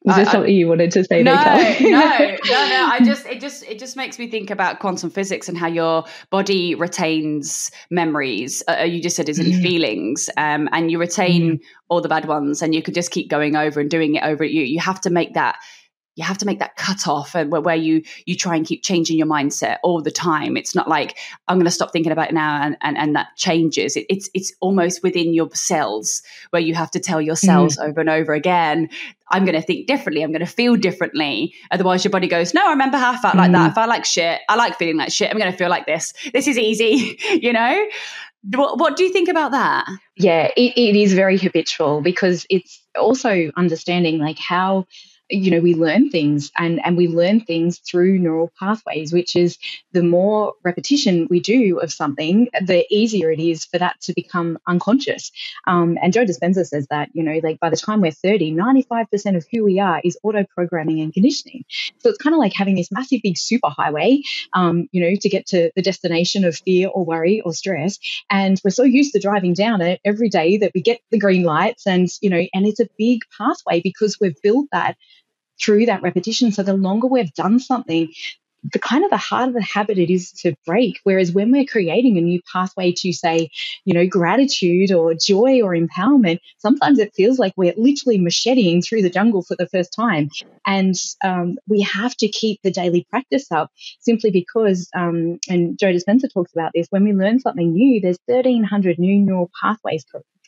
Was 0.05 0.17
there 0.17 0.25
something 0.25 0.53
you 0.53 0.67
wanted 0.67 0.91
to 0.91 1.03
say? 1.03 1.23
No, 1.23 1.33
no, 1.33 1.41
no, 1.41 2.37
no. 2.45 2.89
I 2.91 2.99
just 3.03 3.25
it 3.25 3.41
just 3.41 3.63
it 3.63 3.79
just 3.79 3.97
makes 3.97 4.19
me 4.19 4.29
think 4.29 4.51
about 4.51 4.79
quantum 4.79 5.09
physics 5.09 5.49
and 5.49 5.57
how 5.57 5.67
your 5.67 6.05
body 6.29 6.75
retains 6.75 7.71
memories. 7.89 8.61
Uh, 8.67 8.77
uh 8.81 8.83
you 8.83 9.01
just 9.01 9.15
said 9.15 9.29
it's 9.29 9.39
in 9.39 9.47
mm. 9.47 9.61
feelings, 9.61 10.29
um, 10.37 10.69
and 10.71 10.91
you 10.91 10.99
retain 10.99 11.57
mm. 11.57 11.61
all 11.89 12.01
the 12.01 12.09
bad 12.09 12.25
ones, 12.25 12.61
and 12.61 12.75
you 12.75 12.83
could 12.83 12.93
just 12.93 13.09
keep 13.09 13.29
going 13.29 13.55
over 13.55 13.79
and 13.79 13.89
doing 13.89 14.15
it 14.15 14.23
over. 14.23 14.43
You 14.43 14.61
you 14.61 14.79
have 14.79 15.01
to 15.01 15.09
make 15.09 15.33
that 15.33 15.57
you 16.15 16.23
have 16.23 16.37
to 16.37 16.45
make 16.45 16.59
that 16.59 16.75
cut 16.77 17.07
off 17.07 17.35
and 17.35 17.51
where 17.51 17.75
you 17.75 18.01
you 18.25 18.35
try 18.35 18.55
and 18.55 18.65
keep 18.65 18.83
changing 18.83 19.17
your 19.17 19.27
mindset 19.27 19.77
all 19.83 20.01
the 20.01 20.11
time. 20.11 20.57
It's 20.57 20.73
not 20.73 20.87
like 20.87 21.17
i'm 21.47 21.57
going 21.57 21.65
to 21.65 21.71
stop 21.71 21.91
thinking 21.91 22.11
about 22.11 22.29
it 22.29 22.33
now 22.33 22.61
and, 22.61 22.77
and, 22.81 22.97
and 22.97 23.15
that 23.15 23.27
changes. 23.35 23.95
It, 23.95 24.05
it's 24.09 24.29
it's 24.33 24.53
almost 24.61 25.03
within 25.03 25.33
your 25.33 25.49
cells 25.53 26.21
where 26.49 26.61
you 26.61 26.73
have 26.73 26.91
to 26.91 26.99
tell 26.99 27.21
your 27.21 27.35
cells 27.35 27.77
mm. 27.77 27.87
over 27.87 27.99
and 27.99 28.09
over 28.09 28.33
again 28.33 28.89
i'm 29.29 29.45
going 29.45 29.55
to 29.55 29.61
think 29.61 29.87
differently. 29.87 30.23
I'm 30.23 30.31
going 30.31 30.45
to 30.45 30.51
feel 30.51 30.75
differently. 30.75 31.53
Otherwise 31.71 32.03
your 32.03 32.11
body 32.11 32.27
goes 32.27 32.53
no 32.53 32.65
i 32.65 32.71
remember 32.71 32.97
how 32.97 33.11
i 33.11 33.17
felt 33.17 33.35
mm. 33.35 33.39
like 33.39 33.51
that. 33.51 33.71
If 33.71 33.77
i 33.77 33.85
like 33.85 34.05
shit. 34.05 34.41
I 34.49 34.55
like 34.55 34.77
feeling 34.77 34.97
like 34.97 35.11
shit. 35.11 35.29
I'm 35.29 35.37
going 35.37 35.51
to 35.51 35.57
feel 35.57 35.69
like 35.69 35.85
this. 35.85 36.13
This 36.33 36.47
is 36.47 36.57
easy. 36.57 37.19
You 37.35 37.51
know? 37.51 37.85
What, 38.55 38.79
what 38.79 38.95
do 38.95 39.03
you 39.03 39.11
think 39.11 39.27
about 39.27 39.51
that? 39.51 39.87
Yeah 40.15 40.49
it, 40.55 40.77
it 40.77 40.95
is 40.95 41.13
very 41.13 41.37
habitual 41.37 42.01
because 42.01 42.45
it's 42.49 42.81
also 42.95 43.51
understanding 43.55 44.19
like 44.19 44.39
how 44.39 44.85
you 45.29 45.51
know 45.51 45.59
we 45.59 45.73
learn 45.73 46.09
things 46.09 46.51
and 46.57 46.79
and 46.85 46.97
we 46.97 47.07
learn 47.07 47.39
things 47.41 47.79
through 47.79 48.19
neural 48.19 48.51
pathways 48.59 49.11
which 49.11 49.35
is 49.35 49.57
the 49.91 50.03
more 50.03 50.53
repetition 50.63 51.27
we 51.29 51.39
do 51.39 51.79
of 51.79 51.91
something 51.91 52.47
the 52.61 52.85
easier 52.93 53.31
it 53.31 53.39
is 53.39 53.65
for 53.65 53.79
that 53.79 53.99
to 54.01 54.13
become 54.13 54.57
unconscious. 54.67 55.31
Um, 55.67 55.97
and 56.01 56.13
joe 56.13 56.25
dispenza 56.25 56.65
says 56.65 56.87
that 56.89 57.09
you 57.13 57.23
know 57.23 57.39
like 57.43 57.59
by 57.59 57.69
the 57.69 57.77
time 57.77 58.01
we're 58.01 58.11
30 58.11 58.53
95% 58.53 59.37
of 59.37 59.45
who 59.51 59.63
we 59.63 59.79
are 59.79 60.01
is 60.03 60.17
auto 60.23 60.43
programming 60.43 61.01
and 61.01 61.13
conditioning. 61.13 61.65
So 61.99 62.09
it's 62.09 62.17
kind 62.17 62.33
of 62.33 62.39
like 62.39 62.53
having 62.53 62.75
this 62.75 62.91
massive 62.91 63.21
big 63.23 63.37
super 63.37 63.69
highway 63.69 64.21
um, 64.53 64.87
you 64.91 65.01
know 65.01 65.15
to 65.19 65.29
get 65.29 65.47
to 65.47 65.71
the 65.75 65.81
destination 65.81 66.45
of 66.45 66.55
fear 66.55 66.87
or 66.87 67.05
worry 67.05 67.41
or 67.41 67.53
stress. 67.53 67.97
And 68.29 68.59
we're 68.63 68.71
so 68.71 68.83
used 68.83 69.13
to 69.13 69.19
driving 69.19 69.53
down 69.53 69.81
it 69.81 69.99
every 70.05 70.29
day 70.29 70.57
that 70.57 70.71
we 70.75 70.81
get 70.81 70.99
the 71.11 71.19
green 71.19 71.43
lights 71.43 71.87
and 71.87 72.07
you 72.21 72.29
know 72.29 72.43
and 72.53 72.65
it's 72.65 72.79
a 72.79 72.87
big 72.97 73.21
pathway 73.37 73.81
because 73.81 74.17
we've 74.19 74.41
built 74.41 74.67
that 74.71 74.97
through 75.61 75.87
that 75.87 76.01
repetition. 76.01 76.51
So 76.51 76.63
the 76.63 76.73
longer 76.73 77.07
we've 77.07 77.33
done 77.33 77.59
something, 77.59 78.11
the 78.73 78.79
kind 78.79 79.03
of 79.03 79.11
the 79.11 79.17
harder 79.17 79.53
the 79.53 79.61
habit 79.61 79.97
it 79.97 80.09
is 80.09 80.31
to 80.31 80.55
break. 80.65 80.99
Whereas 81.03 81.31
when 81.31 81.51
we're 81.51 81.65
creating 81.65 82.17
a 82.17 82.21
new 82.21 82.41
pathway 82.51 82.93
to 82.93 83.13
say, 83.13 83.49
you 83.83 83.93
know, 83.93 84.07
gratitude 84.07 84.91
or 84.91 85.13
joy 85.13 85.61
or 85.61 85.75
empowerment, 85.75 86.39
sometimes 86.57 86.99
it 86.99 87.13
feels 87.15 87.37
like 87.37 87.53
we're 87.57 87.73
literally 87.77 88.17
macheting 88.17 88.81
through 88.81 89.03
the 89.03 89.09
jungle 89.09 89.43
for 89.43 89.55
the 89.55 89.67
first 89.67 89.93
time. 89.93 90.29
And 90.65 90.95
um, 91.23 91.57
we 91.67 91.81
have 91.81 92.15
to 92.17 92.27
keep 92.27 92.61
the 92.63 92.71
daily 92.71 93.05
practice 93.09 93.51
up 93.51 93.71
simply 93.99 94.31
because, 94.31 94.89
um, 94.95 95.39
and 95.47 95.77
Joe 95.77 95.93
Dispenza 95.93 96.31
talks 96.33 96.53
about 96.53 96.71
this, 96.73 96.87
when 96.89 97.03
we 97.03 97.13
learn 97.13 97.39
something 97.39 97.71
new, 97.71 98.01
there's 98.01 98.19
1,300 98.25 98.97
new 98.97 99.19
neural 99.19 99.51
pathways 99.61 100.05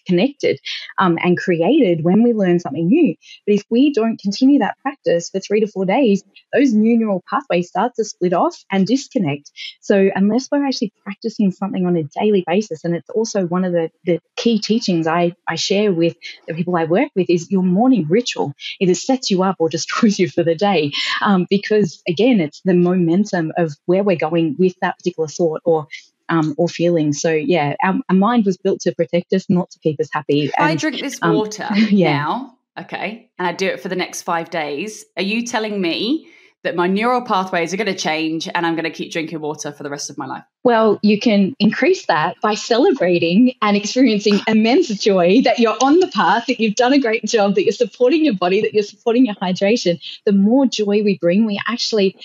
connected 0.07 0.59
um, 0.97 1.17
and 1.21 1.37
created 1.37 2.03
when 2.03 2.23
we 2.23 2.33
learn 2.33 2.59
something 2.59 2.87
new. 2.87 3.15
But 3.45 3.55
if 3.55 3.63
we 3.69 3.93
don't 3.93 4.19
continue 4.19 4.59
that 4.59 4.77
practice 4.81 5.29
for 5.29 5.39
three 5.39 5.59
to 5.59 5.67
four 5.67 5.85
days, 5.85 6.23
those 6.53 6.73
new 6.73 6.97
neural 6.97 7.23
pathways 7.29 7.69
start 7.69 7.93
to 7.95 8.05
split 8.05 8.33
off 8.33 8.55
and 8.71 8.87
disconnect. 8.87 9.51
So 9.81 10.09
unless 10.15 10.49
we're 10.51 10.65
actually 10.65 10.93
practicing 11.03 11.51
something 11.51 11.85
on 11.85 11.95
a 11.97 12.03
daily 12.03 12.43
basis, 12.47 12.83
and 12.83 12.95
it's 12.95 13.09
also 13.09 13.45
one 13.45 13.65
of 13.65 13.73
the, 13.73 13.89
the 14.05 14.19
key 14.35 14.59
teachings 14.59 15.07
I, 15.07 15.33
I 15.47 15.55
share 15.55 15.91
with 15.91 16.15
the 16.47 16.53
people 16.53 16.75
I 16.75 16.85
work 16.85 17.09
with 17.15 17.29
is 17.29 17.51
your 17.51 17.63
morning 17.63 18.07
ritual 18.09 18.53
either 18.79 18.93
sets 18.93 19.29
you 19.29 19.43
up 19.43 19.57
or 19.59 19.69
destroys 19.77 20.19
you 20.19 20.29
for 20.29 20.43
the 20.43 20.55
day. 20.55 20.91
Um, 21.21 21.45
because 21.49 22.01
again, 22.07 22.39
it's 22.39 22.61
the 22.63 22.73
momentum 22.73 23.51
of 23.57 23.73
where 23.85 24.03
we're 24.03 24.17
going 24.17 24.55
with 24.57 24.75
that 24.81 24.97
particular 24.97 25.27
thought 25.27 25.61
or 25.65 25.87
um, 26.29 26.55
or 26.57 26.67
feelings. 26.67 27.21
So 27.21 27.31
yeah, 27.31 27.75
our, 27.83 27.95
our, 28.09 28.15
mind 28.15 28.45
was 28.45 28.57
built 28.57 28.81
to 28.81 28.93
protect 28.93 29.33
us, 29.33 29.49
not 29.49 29.69
to 29.71 29.79
keep 29.79 29.99
us 29.99 30.09
happy. 30.11 30.51
And, 30.57 30.67
I 30.67 30.75
drink 30.75 31.01
this 31.01 31.19
um, 31.21 31.35
water 31.35 31.67
um, 31.69 31.77
yeah. 31.89 32.17
now, 32.17 32.57
okay, 32.79 33.29
and 33.37 33.47
I 33.47 33.53
do 33.53 33.67
it 33.67 33.79
for 33.79 33.89
the 33.89 33.95
next 33.95 34.23
five 34.23 34.49
days. 34.49 35.05
Are 35.15 35.23
you 35.23 35.45
telling 35.45 35.81
me 35.81 36.29
that 36.63 36.75
my 36.75 36.87
neural 36.87 37.21
pathways 37.21 37.73
are 37.73 37.77
going 37.77 37.87
to 37.87 37.95
change 37.95 38.49
and 38.53 38.65
I'm 38.65 38.73
going 38.73 38.83
to 38.83 38.91
keep 38.91 39.11
drinking 39.11 39.39
water 39.39 39.71
for 39.71 39.83
the 39.83 39.89
rest 39.89 40.09
of 40.09 40.17
my 40.17 40.25
life? 40.25 40.43
Well, 40.63 40.99
you 41.01 41.19
can 41.19 41.55
increase 41.59 42.07
that 42.07 42.35
by 42.41 42.55
celebrating 42.55 43.53
and 43.61 43.77
experiencing 43.77 44.41
immense 44.47 44.89
joy 44.89 45.41
that 45.43 45.59
you're 45.59 45.77
on 45.81 45.99
the 45.99 46.07
path, 46.07 46.47
that 46.47 46.59
you've 46.59 46.75
done 46.75 46.91
a 46.91 46.99
great 46.99 47.23
job, 47.23 47.55
that 47.55 47.63
you're 47.63 47.71
supporting 47.71 48.25
your 48.25 48.33
body, 48.33 48.59
that 48.61 48.73
you're 48.73 48.83
supporting 48.83 49.27
your 49.27 49.35
hydration. 49.35 50.01
The 50.25 50.33
more 50.33 50.65
joy 50.65 51.03
we 51.03 51.17
bring, 51.21 51.45
we 51.45 51.57
actually 51.67 52.17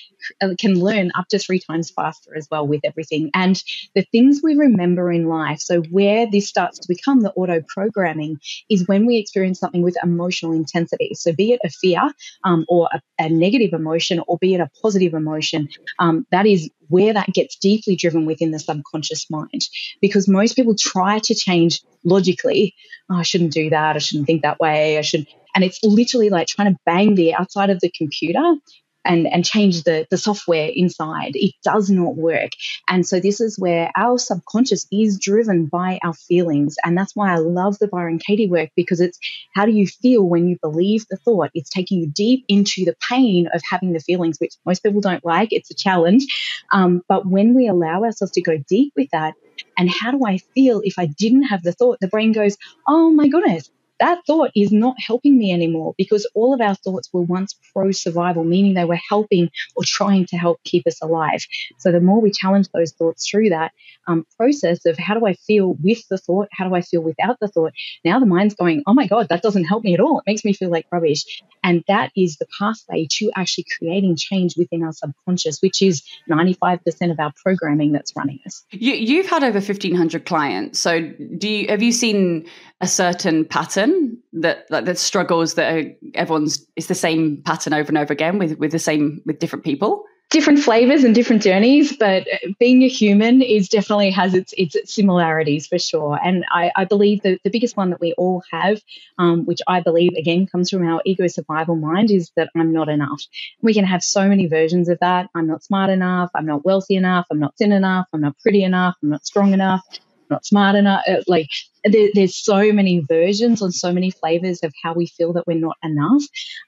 can 0.59 0.75
learn 0.79 1.11
up 1.15 1.29
to 1.29 1.39
three 1.39 1.59
times 1.59 1.91
faster 1.91 2.37
as 2.37 2.49
well 2.51 2.67
with 2.67 2.81
everything. 2.85 3.31
And 3.35 3.63
the 3.95 4.03
things 4.13 4.41
we 4.43 4.55
remember 4.55 5.11
in 5.11 5.27
life, 5.27 5.61
so 5.61 5.83
where 5.83 6.27
this 6.31 6.49
starts 6.49 6.81
to 6.81 6.89
become 6.89 7.21
the 7.21 7.33
auto 7.33 7.63
programming, 7.67 8.39
is 8.69 8.87
when 8.87 9.07
we 9.07 9.19
experience 9.19 9.61
something 9.61 9.83
with 9.83 9.97
emotional 10.03 10.53
intensity. 10.53 11.13
So, 11.15 11.33
be 11.33 11.53
it 11.53 11.61
a 11.65 11.71
fear 11.71 12.03
um, 12.45 12.65
or 12.69 12.89
a, 12.93 13.01
a, 13.19 13.29
negative 13.29 13.73
emotion, 13.73 14.21
or 14.27 14.39
be 14.39 14.55
it 14.55 14.61
a 14.61 14.71
positive 14.81 15.15
emotion, 15.15 15.69
um, 15.99 16.27
that 16.31 16.47
is 16.47 16.71
where 16.89 17.15
that 17.15 17.33
gets 17.33 17.57
deeply 17.57 17.97
driven 17.97 18.27
within 18.27 18.51
the 18.51 18.59
subconscious 18.59 19.31
mind. 19.31 19.69
Because 20.01 20.29
most 20.29 20.55
people 20.55 20.75
try 20.79 21.19
to 21.21 21.35
change 21.35 21.81
logically. 22.05 22.75
Oh, 23.11 23.17
I 23.17 23.23
shouldn't 23.23 23.53
do 23.53 23.71
that. 23.71 23.97
I 23.97 23.99
shouldn't 23.99 24.27
think 24.27 24.43
that 24.43 24.61
way. 24.61 24.99
I 24.99 25.03
should. 25.03 25.27
And 25.55 25.65
it's 25.65 25.81
literally 25.83 26.31
like 26.31 26.47
trying 26.47 26.73
to 26.73 26.81
bang 26.87 27.15
the 27.15 27.35
outside 27.35 27.71
of 27.71 27.81
the 27.81 27.91
computer 27.91 28.57
and, 29.05 29.27
and 29.27 29.45
change 29.45 29.85
the, 29.85 30.07
the 30.11 30.19
software 30.19 30.71
inside. 30.73 31.33
It 31.35 31.55
does 31.62 31.91
not 31.91 32.17
work. 32.17 32.51
And 32.88 33.07
so 33.07 33.21
this 33.21 33.41
is 33.41 33.59
where 33.59 33.91
our 33.97 34.19
subconscious 34.19 34.87
is 34.93 35.19
driven 35.19 35.67
by 35.67 35.99
our 36.03 36.15
feelings. 36.15 36.77
And 36.85 36.97
that's 36.97 37.17
why 37.17 37.33
I 37.33 37.37
love 37.37 37.79
the 37.79 37.88
Byron 37.88 38.19
Katie 38.19 38.49
work 38.49 38.71
because 38.77 39.01
it's 39.01 39.19
how 39.55 39.67
do 39.67 39.73
you 39.73 39.87
feel 39.87 40.23
when 40.23 40.49
you 40.49 40.57
believe 40.61 41.07
the 41.09 41.17
thought? 41.17 41.51
It's 41.55 41.71
taking 41.71 42.01
you 42.01 42.07
deep 42.07 42.45
into 42.49 42.85
the 42.85 42.97
pain 43.09 43.49
of 43.53 43.62
having 43.69 43.93
the 43.93 44.01
feelings, 44.01 44.38
which 44.38 44.55
most 44.65 44.83
people 44.83 45.01
don't 45.01 45.25
like. 45.25 45.53
It's 45.53 45.71
a 45.71 45.75
challenge. 45.75 46.27
Um, 46.71 47.03
but 47.09 47.27
when 47.27 47.55
we 47.55 47.69
allow 47.69 48.03
ourselves 48.03 48.33
to 48.33 48.43
go 48.43 48.59
deep 48.69 48.93
with 48.97 49.09
that, 49.12 49.35
and 49.77 49.91
how 49.91 50.11
do 50.11 50.25
I 50.27 50.38
feel 50.55 50.81
if 50.85 50.99
I 50.99 51.07
didn't 51.07 51.45
have 51.45 51.62
the 51.62 51.73
thought? 51.73 51.99
The 52.01 52.09
brain 52.09 52.33
goes, 52.33 52.57
oh 52.87 53.11
my 53.11 53.29
goodness, 53.29 53.71
that 54.03 54.19
thought 54.27 54.51
is 54.57 54.73
not 54.73 54.97
helping 54.99 55.38
me 55.38 55.53
anymore 55.53 55.95
because 55.97 56.29
all 56.35 56.53
of 56.53 56.61
our 56.61 56.75
thoughts 56.75 57.09
were 57.12 57.23
once 57.23 57.55
pro 57.73 57.93
survival, 57.93 58.43
meaning 58.43 58.75
they 58.75 58.85
were 58.85 58.99
helping 59.09 59.49
or 59.77 59.85
trying 59.87 60.27
to 60.27 60.37
help 60.37 60.61
keep 60.65 60.88
us 60.88 61.01
alive. 61.01 61.41
So 61.79 61.93
the 61.93 62.01
more 62.01 62.21
we 62.21 62.33
challenge 62.33 62.69
those 62.75 62.93
thoughts 62.93 63.29
through 63.29 63.51
that 63.51 63.71
um, 64.09 64.27
process 64.37 64.85
of 64.87 64.99
how 64.99 65.15
do 65.15 65.25
I 65.25 65.35
feel 65.35 65.75
with 65.75 66.07
the 66.09 66.19
thought, 66.19 66.49
how 66.51 66.69
do 66.69 66.75
I 66.75 66.81
feel 66.81 67.01
without 67.01 67.38
the 67.41 67.47
thought, 67.47 67.73
now 68.05 68.19
the 68.19 68.27
mind's 68.27 68.55
going, 68.55 68.83
oh 68.88 68.95
my 68.95 69.07
God, 69.07 69.29
that 69.29 69.43
doesn't 69.43 69.65
help 69.65 69.85
me 69.85 69.95
at 69.95 70.01
all. 70.01 70.19
It 70.19 70.25
makes 70.27 70.45
me 70.45 70.53
feel 70.53 70.71
like 70.71 70.87
rubbish. 70.91 71.25
And 71.62 71.85
that 71.87 72.11
is 72.17 72.38
the 72.38 72.47
pathway 72.59 73.07
to 73.19 73.31
actually 73.37 73.67
creating 73.79 74.17
change 74.17 74.57
within 74.57 74.83
our 74.83 74.93
subconscious, 74.93 75.61
which 75.61 75.81
is 75.81 76.03
95% 76.29 77.12
of 77.12 77.21
our 77.21 77.33
programming 77.45 77.93
that's 77.93 78.17
running 78.17 78.41
us. 78.45 78.65
You, 78.71 78.95
you've 78.95 79.29
had 79.29 79.45
over 79.45 79.61
1,500 79.61 80.27
clients. 80.27 80.81
So 80.81 81.01
do 81.38 81.49
you, 81.49 81.69
have 81.69 81.83
you 81.83 81.93
seen 81.93 82.49
a 82.81 82.88
certain 82.88 83.45
pattern? 83.45 83.92
That 84.35 84.67
like 84.71 84.85
the 84.85 84.95
struggles 84.95 85.55
that 85.55 85.97
everyone's 86.15 86.67
it's 86.77 86.87
the 86.87 86.95
same 86.95 87.43
pattern 87.43 87.75
over 87.75 87.89
and 87.89 87.99
over 87.99 88.13
again 88.13 88.39
with 88.39 88.59
with 88.59 88.73
the 88.73 88.79
same 88.79 89.21
with 89.27 89.39
different 89.39 89.65
people 89.65 90.05
different 90.33 90.59
flavors 90.61 91.05
and 91.05 91.15
different 91.15 91.43
journeys, 91.43 91.95
but 91.95 92.27
being 92.59 92.83
a 92.83 92.89
human 92.89 93.43
is 93.43 93.69
definitely 93.69 94.11
has 94.11 94.35
its 94.35 94.55
its 94.57 94.77
similarities 94.93 95.67
for 95.67 95.79
sure. 95.79 96.19
And 96.25 96.45
I, 96.51 96.73
I 96.75 96.85
believe 96.87 97.23
that 97.23 97.41
the 97.45 97.51
biggest 97.51 97.77
one 97.77 97.91
that 97.91 98.01
we 98.01 98.15
all 98.15 98.43
have, 98.51 98.81
um, 99.19 99.45
which 99.45 99.61
I 99.69 99.81
believe 99.81 100.13
again 100.17 100.47
comes 100.47 100.71
from 100.71 100.89
our 100.89 101.03
ego 101.05 101.27
survival 101.29 101.77
mind, 101.77 102.11
is 102.11 102.33
that 102.37 102.49
I'm 102.57 102.73
not 102.73 102.89
enough. 102.89 103.23
We 103.61 103.75
can 103.75 103.85
have 103.85 104.03
so 104.03 104.27
many 104.27 104.47
versions 104.47 104.89
of 104.89 104.99
that. 105.01 105.29
I'm 105.35 105.47
not 105.47 105.63
smart 105.63 105.91
enough. 105.91 106.31
I'm 106.35 106.47
not 106.47 106.65
wealthy 106.65 106.97
enough. 106.97 107.27
I'm 107.31 107.39
not 107.39 107.55
thin 107.59 107.71
enough. 107.71 108.07
I'm 108.13 108.23
not 108.23 108.39
pretty 108.39 108.65
enough. 108.65 108.97
I'm 109.03 109.11
not 109.11 109.27
strong 109.27 109.53
enough. 109.53 109.83
Not 110.33 110.47
smart 110.47 110.77
enough. 110.77 111.03
Uh, 111.07 111.23
like 111.29 111.51
there, 111.85 112.09
there's 112.14 112.35
so 112.35 112.73
many 112.73 113.05
versions 113.07 113.61
and 113.61 113.73
so 113.75 113.92
many 113.92 114.11
flavors 114.11 114.61
of 114.62 114.73
how 114.83 114.95
we 114.95 115.07
feel 115.07 115.35
that 115.35 115.47
we're 115.47 115.59
not 115.59 115.77
enough. 115.83 116.23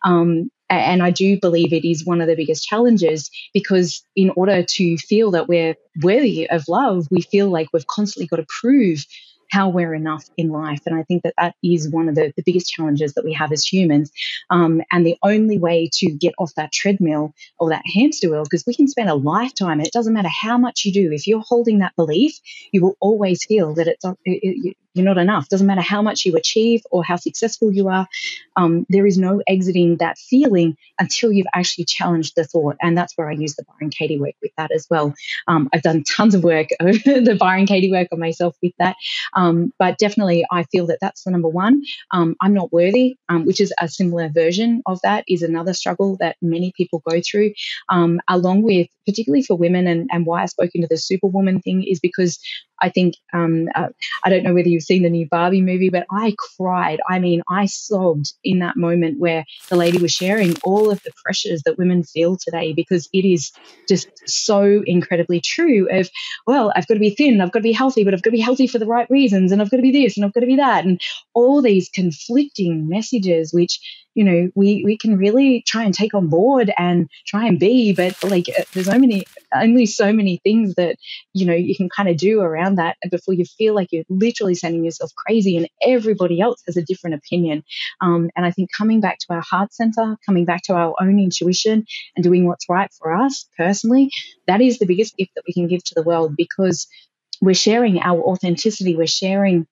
Um, 0.04 0.50
and 0.70 1.02
I 1.02 1.10
do 1.10 1.38
believe 1.40 1.72
it 1.72 1.88
is 1.88 2.04
one 2.04 2.20
of 2.20 2.26
the 2.26 2.36
biggest 2.36 2.66
challenges 2.66 3.30
because, 3.52 4.04
in 4.16 4.30
order 4.30 4.62
to 4.62 4.96
feel 4.98 5.30
that 5.30 5.48
we're 5.48 5.76
worthy 6.02 6.48
of 6.48 6.64
love, 6.68 7.06
we 7.10 7.22
feel 7.22 7.48
like 7.48 7.68
we've 7.72 7.86
constantly 7.86 8.26
got 8.26 8.36
to 8.36 8.46
prove 8.60 9.04
how 9.54 9.68
we're 9.68 9.94
enough 9.94 10.24
in 10.36 10.48
life. 10.48 10.82
And 10.86 10.94
I 11.00 11.04
think 11.04 11.22
that 11.22 11.34
that 11.38 11.54
is 11.62 11.88
one 11.98 12.08
of 12.08 12.14
the, 12.16 12.32
the 12.36 12.42
biggest 12.44 12.72
challenges 12.74 13.14
that 13.14 13.24
we 13.24 13.32
have 13.34 13.52
as 13.52 13.64
humans. 13.64 14.10
Um, 14.50 14.82
and 14.90 15.06
the 15.06 15.16
only 15.22 15.58
way 15.58 15.78
to 15.98 16.06
get 16.10 16.34
off 16.38 16.52
that 16.56 16.72
treadmill 16.72 17.34
or 17.60 17.70
that 17.70 17.84
hamster 17.94 18.30
wheel, 18.30 18.42
because 18.42 18.64
we 18.66 18.74
can 18.74 18.88
spend 18.88 19.08
a 19.10 19.14
lifetime, 19.14 19.78
and 19.78 19.86
it 19.86 19.92
doesn't 19.92 20.12
matter 20.12 20.34
how 20.46 20.58
much 20.58 20.84
you 20.84 20.92
do, 20.92 21.12
if 21.12 21.26
you're 21.28 21.48
holding 21.52 21.78
that 21.78 21.94
belief, 21.94 22.32
you 22.72 22.80
will 22.82 22.96
always 22.98 23.44
feel 23.44 23.74
that 23.74 23.86
it's, 23.86 24.04
it, 24.04 24.16
it, 24.24 24.76
you're 24.94 25.04
not 25.04 25.18
enough. 25.18 25.48
Doesn't 25.48 25.66
matter 25.66 25.80
how 25.80 26.02
much 26.02 26.24
you 26.24 26.36
achieve 26.36 26.82
or 26.90 27.04
how 27.04 27.16
successful 27.16 27.72
you 27.72 27.88
are. 27.88 28.06
Um, 28.56 28.86
there 28.88 29.06
is 29.06 29.18
no 29.18 29.42
exiting 29.46 29.96
that 29.96 30.18
feeling 30.18 30.76
until 30.98 31.32
you've 31.32 31.48
actually 31.52 31.84
challenged 31.84 32.34
the 32.36 32.44
thought. 32.44 32.76
And 32.80 32.96
that's 32.96 33.16
where 33.16 33.28
I 33.28 33.32
use 33.32 33.56
the 33.56 33.64
Byron 33.64 33.90
Katie 33.90 34.20
work 34.20 34.34
with 34.40 34.52
that 34.56 34.70
as 34.70 34.86
well. 34.88 35.12
Um, 35.48 35.68
I've 35.72 35.82
done 35.82 36.04
tons 36.04 36.34
of 36.34 36.44
work, 36.44 36.68
the 36.80 37.36
Byron 37.38 37.66
Katie 37.66 37.90
work 37.90 38.08
on 38.12 38.20
myself 38.20 38.56
with 38.62 38.72
that. 38.78 38.96
Um, 39.34 39.72
but 39.78 39.98
definitely, 39.98 40.44
I 40.50 40.62
feel 40.64 40.86
that 40.86 40.98
that's 41.00 41.24
the 41.24 41.32
number 41.32 41.48
one. 41.48 41.82
Um, 42.12 42.36
I'm 42.40 42.54
not 42.54 42.72
worthy, 42.72 43.16
um, 43.28 43.46
which 43.46 43.60
is 43.60 43.74
a 43.80 43.88
similar 43.88 44.28
version 44.28 44.82
of 44.86 45.00
that, 45.02 45.24
is 45.26 45.42
another 45.42 45.74
struggle 45.74 46.16
that 46.20 46.36
many 46.40 46.72
people 46.76 47.02
go 47.08 47.20
through, 47.20 47.52
um, 47.88 48.20
along 48.28 48.62
with 48.62 48.88
particularly 49.06 49.42
for 49.42 49.56
women. 49.56 49.86
And, 49.86 50.08
and 50.12 50.26
why 50.26 50.42
I 50.42 50.46
spoke 50.46 50.70
into 50.74 50.88
the 50.88 50.96
superwoman 50.96 51.60
thing 51.60 51.84
is 51.84 52.00
because 52.00 52.38
I 52.82 52.90
think 52.90 53.14
um, 53.32 53.68
uh, 53.74 53.88
I 54.24 54.30
don't 54.30 54.42
know 54.42 54.52
whether 54.54 54.68
you've 54.68 54.82
seen 54.82 55.02
the 55.02 55.10
new 55.10 55.26
Barbie 55.30 55.62
movie, 55.62 55.90
but 55.90 56.06
I 56.10 56.34
cried. 56.56 57.00
I 57.08 57.18
mean, 57.18 57.42
I 57.48 57.66
sobbed 57.66 58.32
in 58.42 58.58
that 58.58 58.76
moment 58.76 59.18
where 59.18 59.44
the 59.68 59.76
lady 59.76 59.98
was 59.98 60.12
sharing 60.12 60.56
all 60.64 60.90
of 60.90 61.02
the 61.02 61.12
pressures 61.24 61.62
that 61.64 61.78
women 61.78 62.02
feel 62.02 62.36
today 62.36 62.72
because 62.72 63.08
it 63.12 63.24
is 63.24 63.52
just 63.88 64.08
so 64.26 64.82
incredibly 64.86 65.40
true. 65.40 65.88
Of 65.90 66.10
well, 66.46 66.72
I've 66.74 66.86
got 66.86 66.94
to 66.94 67.00
be 67.00 67.14
thin, 67.14 67.40
I've 67.40 67.52
got 67.52 67.60
to 67.60 67.64
be 67.64 67.72
healthy, 67.72 68.04
but 68.04 68.12
I've 68.12 68.22
got 68.22 68.30
to 68.30 68.36
be 68.36 68.40
healthy 68.40 68.66
for 68.66 68.78
the 68.78 68.86
right 68.86 69.08
reasons, 69.08 69.52
and 69.52 69.62
I've 69.62 69.70
got 69.70 69.78
to 69.78 69.82
be 69.82 69.92
this, 69.92 70.16
and 70.16 70.24
I've 70.24 70.34
got 70.34 70.40
to 70.40 70.46
be 70.46 70.56
that, 70.56 70.84
and 70.84 71.00
all 71.32 71.62
these 71.62 71.88
conflicting 71.88 72.88
messages, 72.88 73.52
which 73.52 73.80
you 74.14 74.24
know 74.24 74.50
we 74.54 74.82
we 74.84 74.96
can 74.96 75.16
really 75.16 75.62
try 75.66 75.84
and 75.84 75.94
take 75.94 76.14
on 76.14 76.28
board 76.28 76.72
and 76.78 77.08
try 77.26 77.46
and 77.46 77.58
be 77.58 77.92
but 77.92 78.22
like 78.24 78.48
uh, 78.48 78.62
there's 78.72 78.86
so 78.86 78.98
many 78.98 79.24
only 79.54 79.86
so 79.86 80.12
many 80.12 80.40
things 80.42 80.74
that 80.76 80.96
you 81.32 81.44
know 81.46 81.54
you 81.54 81.76
can 81.76 81.88
kind 81.88 82.08
of 82.08 82.16
do 82.16 82.40
around 82.40 82.76
that 82.76 82.96
before 83.10 83.34
you 83.34 83.44
feel 83.44 83.74
like 83.74 83.88
you're 83.92 84.04
literally 84.08 84.54
sending 84.54 84.84
yourself 84.84 85.10
crazy 85.16 85.56
and 85.56 85.68
everybody 85.82 86.40
else 86.40 86.62
has 86.66 86.76
a 86.76 86.82
different 86.82 87.16
opinion. 87.16 87.62
Um, 88.00 88.30
and 88.36 88.46
i 88.46 88.50
think 88.50 88.70
coming 88.72 89.00
back 89.00 89.18
to 89.20 89.26
our 89.30 89.42
heart 89.42 89.74
center 89.74 90.16
coming 90.24 90.44
back 90.44 90.62
to 90.64 90.74
our 90.74 90.94
own 91.00 91.18
intuition 91.18 91.84
and 92.16 92.24
doing 92.24 92.46
what's 92.46 92.68
right 92.68 92.90
for 92.98 93.14
us 93.14 93.48
personally 93.56 94.10
that 94.46 94.60
is 94.60 94.78
the 94.78 94.86
biggest 94.86 95.16
gift 95.16 95.32
that 95.34 95.44
we 95.46 95.52
can 95.52 95.66
give 95.66 95.82
to 95.84 95.94
the 95.94 96.02
world 96.02 96.34
because 96.36 96.86
we're 97.40 97.54
sharing 97.54 98.00
our 98.00 98.20
authenticity 98.20 98.96
we're 98.96 99.06
sharing 99.06 99.66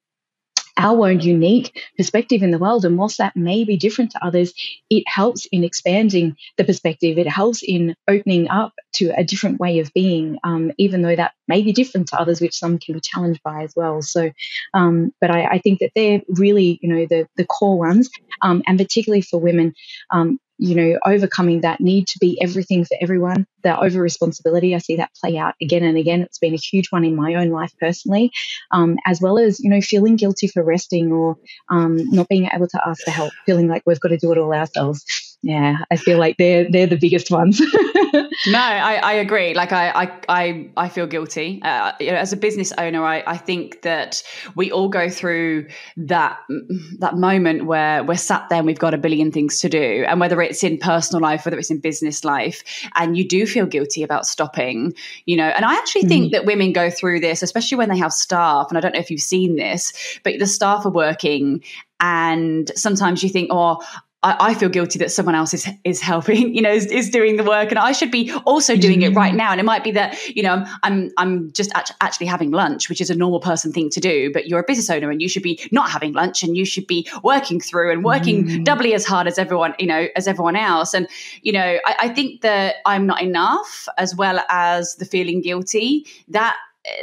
our 0.76 1.08
own 1.08 1.20
unique 1.20 1.80
perspective 1.96 2.42
in 2.42 2.50
the 2.50 2.58
world. 2.58 2.84
And 2.84 2.96
whilst 2.96 3.18
that 3.18 3.36
may 3.36 3.64
be 3.64 3.76
different 3.76 4.12
to 4.12 4.24
others, 4.24 4.54
it 4.90 5.04
helps 5.06 5.46
in 5.46 5.64
expanding 5.64 6.36
the 6.56 6.64
perspective. 6.64 7.18
It 7.18 7.28
helps 7.28 7.62
in 7.62 7.94
opening 8.08 8.48
up 8.48 8.72
to 8.94 9.12
a 9.16 9.24
different 9.24 9.60
way 9.60 9.78
of 9.78 9.92
being, 9.92 10.38
um, 10.44 10.72
even 10.78 11.02
though 11.02 11.16
that 11.16 11.32
may 11.48 11.62
be 11.62 11.72
different 11.72 12.08
to 12.08 12.20
others, 12.20 12.40
which 12.40 12.58
some 12.58 12.78
can 12.78 12.94
be 12.94 13.00
challenged 13.00 13.42
by 13.42 13.64
as 13.64 13.74
well. 13.76 14.02
So, 14.02 14.30
um, 14.74 15.12
but 15.20 15.30
I, 15.30 15.44
I, 15.44 15.58
think 15.58 15.80
that 15.80 15.92
they're 15.94 16.22
really, 16.28 16.78
you 16.82 16.88
know, 16.88 17.06
the, 17.06 17.28
the 17.36 17.46
core 17.46 17.78
ones, 17.78 18.10
um, 18.42 18.62
and 18.66 18.78
particularly 18.78 19.22
for 19.22 19.38
women, 19.38 19.74
um, 20.10 20.38
you 20.58 20.74
know, 20.74 20.98
overcoming 21.06 21.62
that 21.62 21.80
need 21.80 22.06
to 22.08 22.18
be 22.18 22.38
everything 22.42 22.84
for 22.84 22.96
everyone, 23.00 23.46
the 23.62 23.78
over 23.78 24.00
responsibility. 24.00 24.74
I 24.74 24.78
see 24.78 24.96
that 24.96 25.10
play 25.20 25.36
out 25.36 25.54
again 25.60 25.82
and 25.82 25.98
again. 25.98 26.22
It's 26.22 26.38
been 26.38 26.54
a 26.54 26.58
huge 26.58 26.88
one 26.90 27.04
in 27.04 27.16
my 27.16 27.34
own 27.34 27.50
life 27.50 27.72
personally, 27.80 28.30
um, 28.70 28.96
as 29.06 29.20
well 29.20 29.38
as, 29.38 29.60
you 29.60 29.70
know, 29.70 29.80
feeling 29.80 30.16
guilty 30.16 30.48
for 30.48 30.62
resting 30.62 31.12
or 31.12 31.36
um, 31.68 31.96
not 32.10 32.28
being 32.28 32.48
able 32.52 32.68
to 32.68 32.80
ask 32.86 33.02
for 33.04 33.10
help, 33.10 33.32
feeling 33.46 33.68
like 33.68 33.82
we've 33.86 34.00
got 34.00 34.08
to 34.08 34.18
do 34.18 34.32
it 34.32 34.38
all 34.38 34.52
ourselves 34.52 35.31
yeah, 35.42 35.78
I 35.90 35.96
feel 35.96 36.18
like 36.18 36.36
they're 36.36 36.70
they're 36.70 36.86
the 36.86 36.96
biggest 36.96 37.28
ones. 37.28 37.60
no, 38.46 38.58
I, 38.58 39.00
I 39.02 39.12
agree. 39.14 39.54
Like 39.54 39.72
I 39.72 39.90
I 39.90 40.20
I, 40.28 40.70
I 40.76 40.88
feel 40.88 41.08
guilty. 41.08 41.60
Uh, 41.62 41.90
you 41.98 42.12
know, 42.12 42.16
as 42.16 42.32
a 42.32 42.36
business 42.36 42.72
owner, 42.78 43.04
I, 43.04 43.24
I 43.26 43.36
think 43.38 43.82
that 43.82 44.22
we 44.54 44.70
all 44.70 44.88
go 44.88 45.10
through 45.10 45.66
that 45.96 46.38
that 47.00 47.16
moment 47.16 47.66
where 47.66 48.04
we're 48.04 48.14
sat 48.14 48.48
there 48.50 48.58
and 48.58 48.66
we've 48.66 48.78
got 48.78 48.94
a 48.94 48.98
billion 48.98 49.32
things 49.32 49.58
to 49.60 49.68
do, 49.68 50.04
and 50.06 50.20
whether 50.20 50.40
it's 50.40 50.62
in 50.62 50.78
personal 50.78 51.20
life, 51.20 51.44
whether 51.44 51.58
it's 51.58 51.70
in 51.72 51.80
business 51.80 52.24
life, 52.24 52.62
and 52.94 53.16
you 53.16 53.26
do 53.26 53.44
feel 53.44 53.66
guilty 53.66 54.04
about 54.04 54.26
stopping. 54.26 54.94
You 55.26 55.36
know, 55.38 55.48
and 55.48 55.64
I 55.64 55.74
actually 55.74 56.02
think 56.02 56.28
mm. 56.28 56.32
that 56.32 56.46
women 56.46 56.72
go 56.72 56.88
through 56.88 57.18
this, 57.18 57.42
especially 57.42 57.78
when 57.78 57.88
they 57.88 57.98
have 57.98 58.12
staff. 58.12 58.66
And 58.68 58.78
I 58.78 58.80
don't 58.80 58.94
know 58.94 59.00
if 59.00 59.10
you've 59.10 59.20
seen 59.20 59.56
this, 59.56 59.92
but 60.22 60.38
the 60.38 60.46
staff 60.46 60.86
are 60.86 60.90
working 60.90 61.64
and 62.02 62.70
sometimes 62.74 63.22
you 63.22 63.28
think, 63.28 63.48
oh, 63.52 63.80
I, 64.22 64.36
I, 64.50 64.54
feel 64.54 64.68
guilty 64.68 64.98
that 65.00 65.10
someone 65.10 65.34
else 65.34 65.52
is 65.52 65.68
is 65.84 66.00
helping, 66.00 66.54
you 66.54 66.62
know, 66.62 66.70
is, 66.70 66.86
is, 66.86 67.10
doing 67.10 67.36
the 67.36 67.44
work, 67.44 67.70
and 67.70 67.78
I 67.78 67.92
should 67.92 68.10
be 68.10 68.32
also 68.46 68.76
doing 68.76 69.00
mm-hmm. 69.00 69.12
it 69.12 69.16
right 69.16 69.34
now. 69.34 69.50
And 69.50 69.60
it 69.60 69.64
might 69.64 69.84
be 69.84 69.90
that 69.92 70.16
you 70.28 70.42
know 70.42 70.64
I'm 70.82 71.10
I'm 71.16 71.52
just 71.52 71.72
actually 72.00 72.26
having 72.26 72.50
lunch, 72.50 72.88
which 72.88 73.00
is 73.00 73.10
a 73.10 73.14
normal 73.14 73.40
person 73.40 73.72
thing 73.72 73.90
to 73.90 74.00
do, 74.00 74.30
but 74.32 74.46
you're 74.46 74.60
a 74.60 74.64
business 74.64 74.90
owner 74.90 75.10
and 75.10 75.20
you 75.20 75.28
should 75.28 75.42
be 75.42 75.60
not 75.72 75.90
having 75.90 76.12
lunch, 76.12 76.42
and 76.42 76.56
you 76.56 76.64
should 76.64 76.86
be 76.86 77.08
working 77.22 77.60
through 77.60 77.92
and 77.92 78.04
working 78.04 78.44
mm-hmm. 78.44 78.62
doubly 78.62 78.94
as 78.94 79.04
hard 79.04 79.26
as 79.26 79.38
everyone, 79.38 79.74
you 79.78 79.86
know, 79.86 80.08
as 80.16 80.28
everyone 80.28 80.56
else. 80.56 80.94
And 80.94 81.08
you 81.42 81.52
know, 81.52 81.78
I, 81.84 81.96
I 82.00 82.08
think 82.08 82.42
that 82.42 82.76
I'm 82.86 83.06
not 83.06 83.22
enough, 83.22 83.88
as 83.98 84.14
well 84.14 84.40
as 84.48 84.94
the 84.96 85.04
feeling 85.04 85.40
guilty. 85.40 86.06
That 86.28 86.56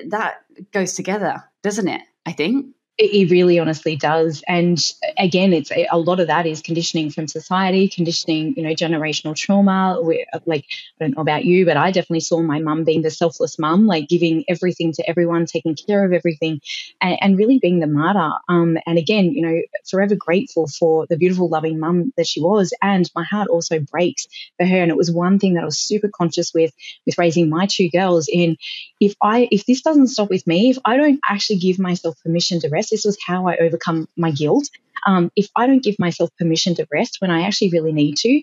that 0.08 0.42
goes 0.72 0.94
together, 0.94 1.44
doesn't 1.64 1.88
it? 1.88 2.02
I 2.26 2.32
think. 2.32 2.76
It 3.02 3.32
really 3.32 3.60
honestly 3.60 3.96
does. 3.96 4.44
And 4.46 4.78
again, 5.18 5.54
it's 5.54 5.72
a 5.72 5.98
lot 5.98 6.20
of 6.20 6.28
that 6.28 6.46
is 6.46 6.62
conditioning 6.62 7.12
from 7.12 7.30
society, 7.30 7.88
conditioning, 7.88 8.56
you 8.58 8.64
know, 8.64 8.72
generational 8.72 9.38
trauma. 9.38 9.98
like, 10.46 10.66
I 11.00 11.06
don't 11.06 11.16
know 11.16 11.22
about 11.22 11.46
you, 11.46 11.66
but 11.66 11.78
I 11.78 11.92
definitely 11.92 12.20
saw 12.20 12.42
my 12.42 12.60
mum 12.60 12.84
being 12.84 13.02
the 13.02 13.10
selfless 13.10 13.58
mum, 13.58 13.88
like 13.88 14.10
giving 14.10 14.44
everything 14.50 14.92
to 14.94 15.10
everyone, 15.10 15.46
taking 15.46 15.76
care 15.78 16.04
of 16.04 16.12
everything, 16.12 16.60
and, 17.00 17.18
and 17.22 17.38
really 17.38 17.58
being 17.58 17.80
the 17.80 17.88
martyr. 17.88 18.36
Um, 18.50 18.78
and 18.86 18.98
again, 18.98 19.32
you 19.32 19.44
know, 19.48 19.62
forever 19.90 20.16
grateful 20.16 20.68
for 20.68 21.08
the 21.10 21.16
beautiful, 21.16 21.48
loving 21.48 21.80
mum 21.80 22.12
that 22.18 22.28
she 22.28 22.42
was. 22.42 22.74
And 22.82 23.10
my 23.16 23.24
heart 23.24 23.48
also 23.48 23.80
breaks 23.80 24.28
for 24.58 24.66
her. 24.66 24.82
And 24.82 24.92
it 24.92 24.98
was 24.98 25.10
one 25.10 25.40
thing 25.40 25.54
that 25.54 25.62
I 25.62 25.66
was 25.66 25.80
super 25.80 26.10
conscious 26.14 26.54
with, 26.54 26.74
with 27.06 27.18
raising 27.18 27.50
my 27.50 27.66
two 27.66 27.90
girls 27.90 28.28
in 28.30 28.58
if 29.00 29.16
I, 29.22 29.48
if 29.52 29.66
this 29.66 29.82
doesn't 29.82 30.08
stop 30.08 30.30
with 30.30 30.46
me, 30.46 30.70
if 30.72 30.78
I 30.84 30.98
don't 30.98 31.20
actually 31.28 31.60
give 31.60 31.80
myself 31.80 32.18
permission 32.24 32.60
to 32.60 32.70
rest, 32.70 32.89
this 32.90 33.06
was 33.06 33.18
how 33.26 33.48
I 33.48 33.58
overcome 33.58 34.08
my 34.18 34.32
guilt. 34.32 34.70
Um, 35.06 35.32
if 35.36 35.48
I 35.56 35.68
don't 35.68 35.84
give 35.84 35.98
myself 35.98 36.30
permission 36.38 36.76
to 36.76 36.88
rest 36.92 37.18
when 37.20 37.32
I 37.32 37.44
actually 37.44 37.70
really 37.70 37.94
need 37.94 38.18
to, 38.18 38.42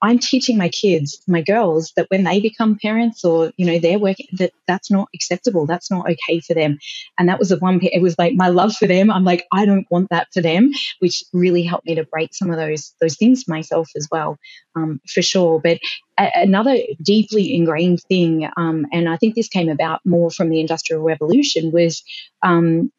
I'm 0.00 0.18
teaching 0.18 0.56
my 0.56 0.68
kids, 0.68 1.20
my 1.26 1.42
girls, 1.42 1.92
that 1.96 2.06
when 2.08 2.22
they 2.22 2.40
become 2.40 2.78
parents 2.80 3.24
or 3.24 3.52
you 3.56 3.66
know 3.66 3.78
they're 3.80 3.98
working, 3.98 4.26
that 4.34 4.52
that's 4.66 4.90
not 4.90 5.08
acceptable. 5.12 5.66
That's 5.66 5.90
not 5.90 6.08
okay 6.08 6.40
for 6.40 6.54
them. 6.54 6.78
And 7.18 7.28
that 7.28 7.38
was 7.38 7.48
the 7.48 7.58
one. 7.58 7.80
It 7.82 8.00
was 8.00 8.16
like 8.16 8.34
my 8.34 8.48
love 8.48 8.74
for 8.76 8.86
them. 8.86 9.10
I'm 9.10 9.24
like 9.24 9.46
I 9.52 9.66
don't 9.66 9.86
want 9.90 10.10
that 10.10 10.28
for 10.32 10.40
them, 10.40 10.72
which 11.00 11.24
really 11.32 11.64
helped 11.64 11.86
me 11.86 11.96
to 11.96 12.04
break 12.04 12.32
some 12.32 12.50
of 12.50 12.56
those 12.56 12.94
those 13.00 13.16
things 13.16 13.48
myself 13.48 13.90
as 13.96 14.06
well, 14.10 14.38
um, 14.76 15.00
for 15.12 15.20
sure. 15.22 15.60
But 15.60 15.80
a- 16.16 16.42
another 16.42 16.76
deeply 17.02 17.54
ingrained 17.54 18.00
thing, 18.02 18.48
um, 18.56 18.86
and 18.92 19.08
I 19.08 19.16
think 19.16 19.34
this 19.34 19.48
came 19.48 19.68
about 19.68 20.00
more 20.04 20.30
from 20.30 20.48
the 20.50 20.60
Industrial 20.60 21.02
Revolution, 21.02 21.72
was 21.72 22.04
um, 22.42 22.92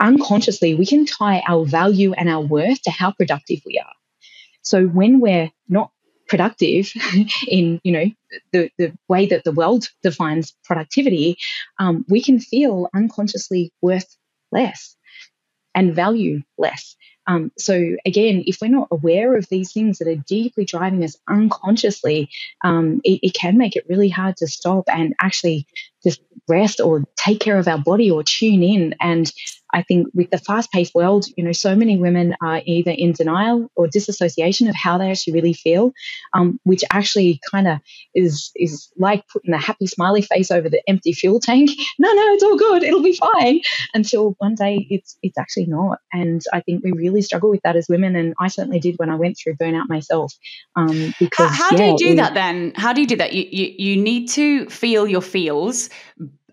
unconsciously, 0.00 0.74
we 0.74 0.86
can 0.86 1.06
tie 1.06 1.42
our 1.46 1.64
value 1.64 2.12
and 2.12 2.28
our 2.28 2.40
worth 2.40 2.82
to 2.82 2.90
how 2.90 3.12
productive 3.12 3.60
we 3.66 3.78
are. 3.78 3.92
So 4.62 4.86
when 4.86 5.20
we're 5.20 5.50
not 5.68 5.90
productive 6.28 6.92
in, 7.48 7.80
you 7.84 7.92
know, 7.92 8.06
the, 8.52 8.70
the 8.78 8.92
way 9.08 9.26
that 9.26 9.44
the 9.44 9.52
world 9.52 9.88
defines 10.02 10.54
productivity, 10.64 11.38
um, 11.78 12.04
we 12.08 12.22
can 12.22 12.40
feel 12.40 12.88
unconsciously 12.94 13.72
worth 13.80 14.16
less. 14.52 14.96
and 15.74 15.94
value 15.94 16.42
less. 16.58 16.96
Um, 17.26 17.50
so 17.58 17.96
again, 18.06 18.44
if 18.46 18.58
we're 18.60 18.68
not 18.70 18.88
aware 18.90 19.36
of 19.36 19.48
these 19.48 19.72
things 19.72 19.98
that 19.98 20.08
are 20.08 20.14
deeply 20.26 20.64
driving 20.64 21.02
us 21.04 21.16
unconsciously, 21.28 22.30
um, 22.64 23.00
it, 23.04 23.20
it, 23.22 23.34
can 23.34 23.58
make 23.58 23.74
it 23.76 23.86
really 23.88 24.08
hard 24.08 24.36
to 24.38 24.46
stop 24.46 24.84
and 24.88 25.14
actually 25.20 25.66
just 26.04 26.20
rest 26.48 26.80
or 26.80 27.04
take 27.16 27.40
care 27.40 27.58
of 27.58 27.66
our 27.66 27.78
body 27.78 28.10
or 28.10 28.22
tune 28.22 28.62
in. 28.62 28.94
And 29.00 29.30
I 29.76 29.82
think 29.82 30.08
with 30.14 30.30
the 30.30 30.38
fast 30.38 30.72
paced 30.72 30.94
world, 30.94 31.26
you 31.36 31.44
know, 31.44 31.52
so 31.52 31.76
many 31.76 31.98
women 31.98 32.34
are 32.42 32.62
either 32.64 32.92
in 32.92 33.12
denial 33.12 33.70
or 33.76 33.86
disassociation 33.86 34.68
of 34.68 34.74
how 34.74 34.96
they 34.96 35.10
actually 35.10 35.34
really 35.34 35.52
feel, 35.52 35.92
um, 36.32 36.58
which 36.64 36.82
actually 36.90 37.40
kind 37.50 37.68
of 37.68 37.80
is 38.14 38.52
is 38.56 38.90
like 38.96 39.28
putting 39.28 39.52
a 39.52 39.58
happy 39.58 39.86
smiley 39.86 40.22
face 40.22 40.50
over 40.50 40.70
the 40.70 40.82
empty 40.88 41.12
fuel 41.12 41.40
tank. 41.40 41.70
No, 41.98 42.12
no, 42.12 42.22
it's 42.34 42.42
all 42.42 42.56
good. 42.56 42.82
It'll 42.82 43.02
be 43.02 43.16
fine. 43.16 43.60
Until 43.94 44.34
one 44.38 44.54
day 44.54 44.86
it's 44.90 45.16
it's 45.22 45.38
actually 45.38 45.66
not. 45.66 45.98
And 46.12 46.42
I 46.52 46.60
think 46.60 46.84
we 46.84 46.92
really 46.92 47.22
struggle 47.22 47.48
with 47.48 47.62
that 47.62 47.76
as 47.76 47.88
women. 47.88 48.16
And 48.16 48.34
I 48.38 48.48
certainly 48.48 48.80
did 48.80 48.96
when 48.96 49.08
I 49.08 49.16
went 49.16 49.38
through 49.38 49.54
burnout 49.54 49.88
myself. 49.88 50.32
Um, 50.74 51.14
because 51.18 51.50
how, 51.50 51.70
how 51.70 51.70
yeah, 51.72 51.76
do 51.76 51.84
you 51.84 51.96
do 51.98 52.08
we, 52.10 52.14
that 52.16 52.34
then? 52.34 52.72
How 52.76 52.92
do 52.92 53.00
you 53.00 53.06
do 53.06 53.16
that? 53.16 53.32
You, 53.32 53.46
you 53.50 53.74
you 53.78 54.02
need 54.02 54.28
to 54.30 54.68
feel 54.68 55.06
your 55.06 55.22
feels 55.22 55.88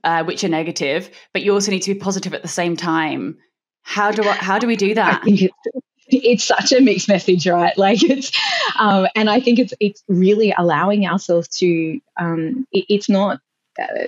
uh, 0.04 0.24
which 0.24 0.44
are 0.44 0.50
negative, 0.50 1.10
but 1.34 1.44
you 1.44 1.54
also 1.54 1.72
need 1.72 1.82
to 1.84 1.94
be 1.94 2.00
positive 2.00 2.34
at 2.34 2.42
the 2.42 2.48
same 2.48 2.76
time. 2.76 3.38
How 3.82 4.12
do 4.12 4.24
I, 4.24 4.34
how 4.34 4.60
do 4.60 4.68
we 4.68 4.76
do 4.76 4.94
that? 4.96 5.22
I 5.22 5.26
think 5.26 5.42
it's, 5.42 5.56
it's 6.08 6.44
such 6.44 6.72
a 6.72 6.82
mixed 6.82 7.08
message, 7.08 7.48
right? 7.48 7.78
Like 7.78 8.04
it's, 8.04 8.32
um, 8.80 9.08
and 9.16 9.30
I 9.30 9.40
think 9.40 9.60
it's 9.60 9.74
it's 9.80 10.04
really 10.08 10.54
allowing 10.58 11.06
ourselves 11.06 11.48
to. 11.60 12.00
Um, 12.18 12.68
it, 12.72 12.86
it's 12.90 13.10
not 13.10 13.40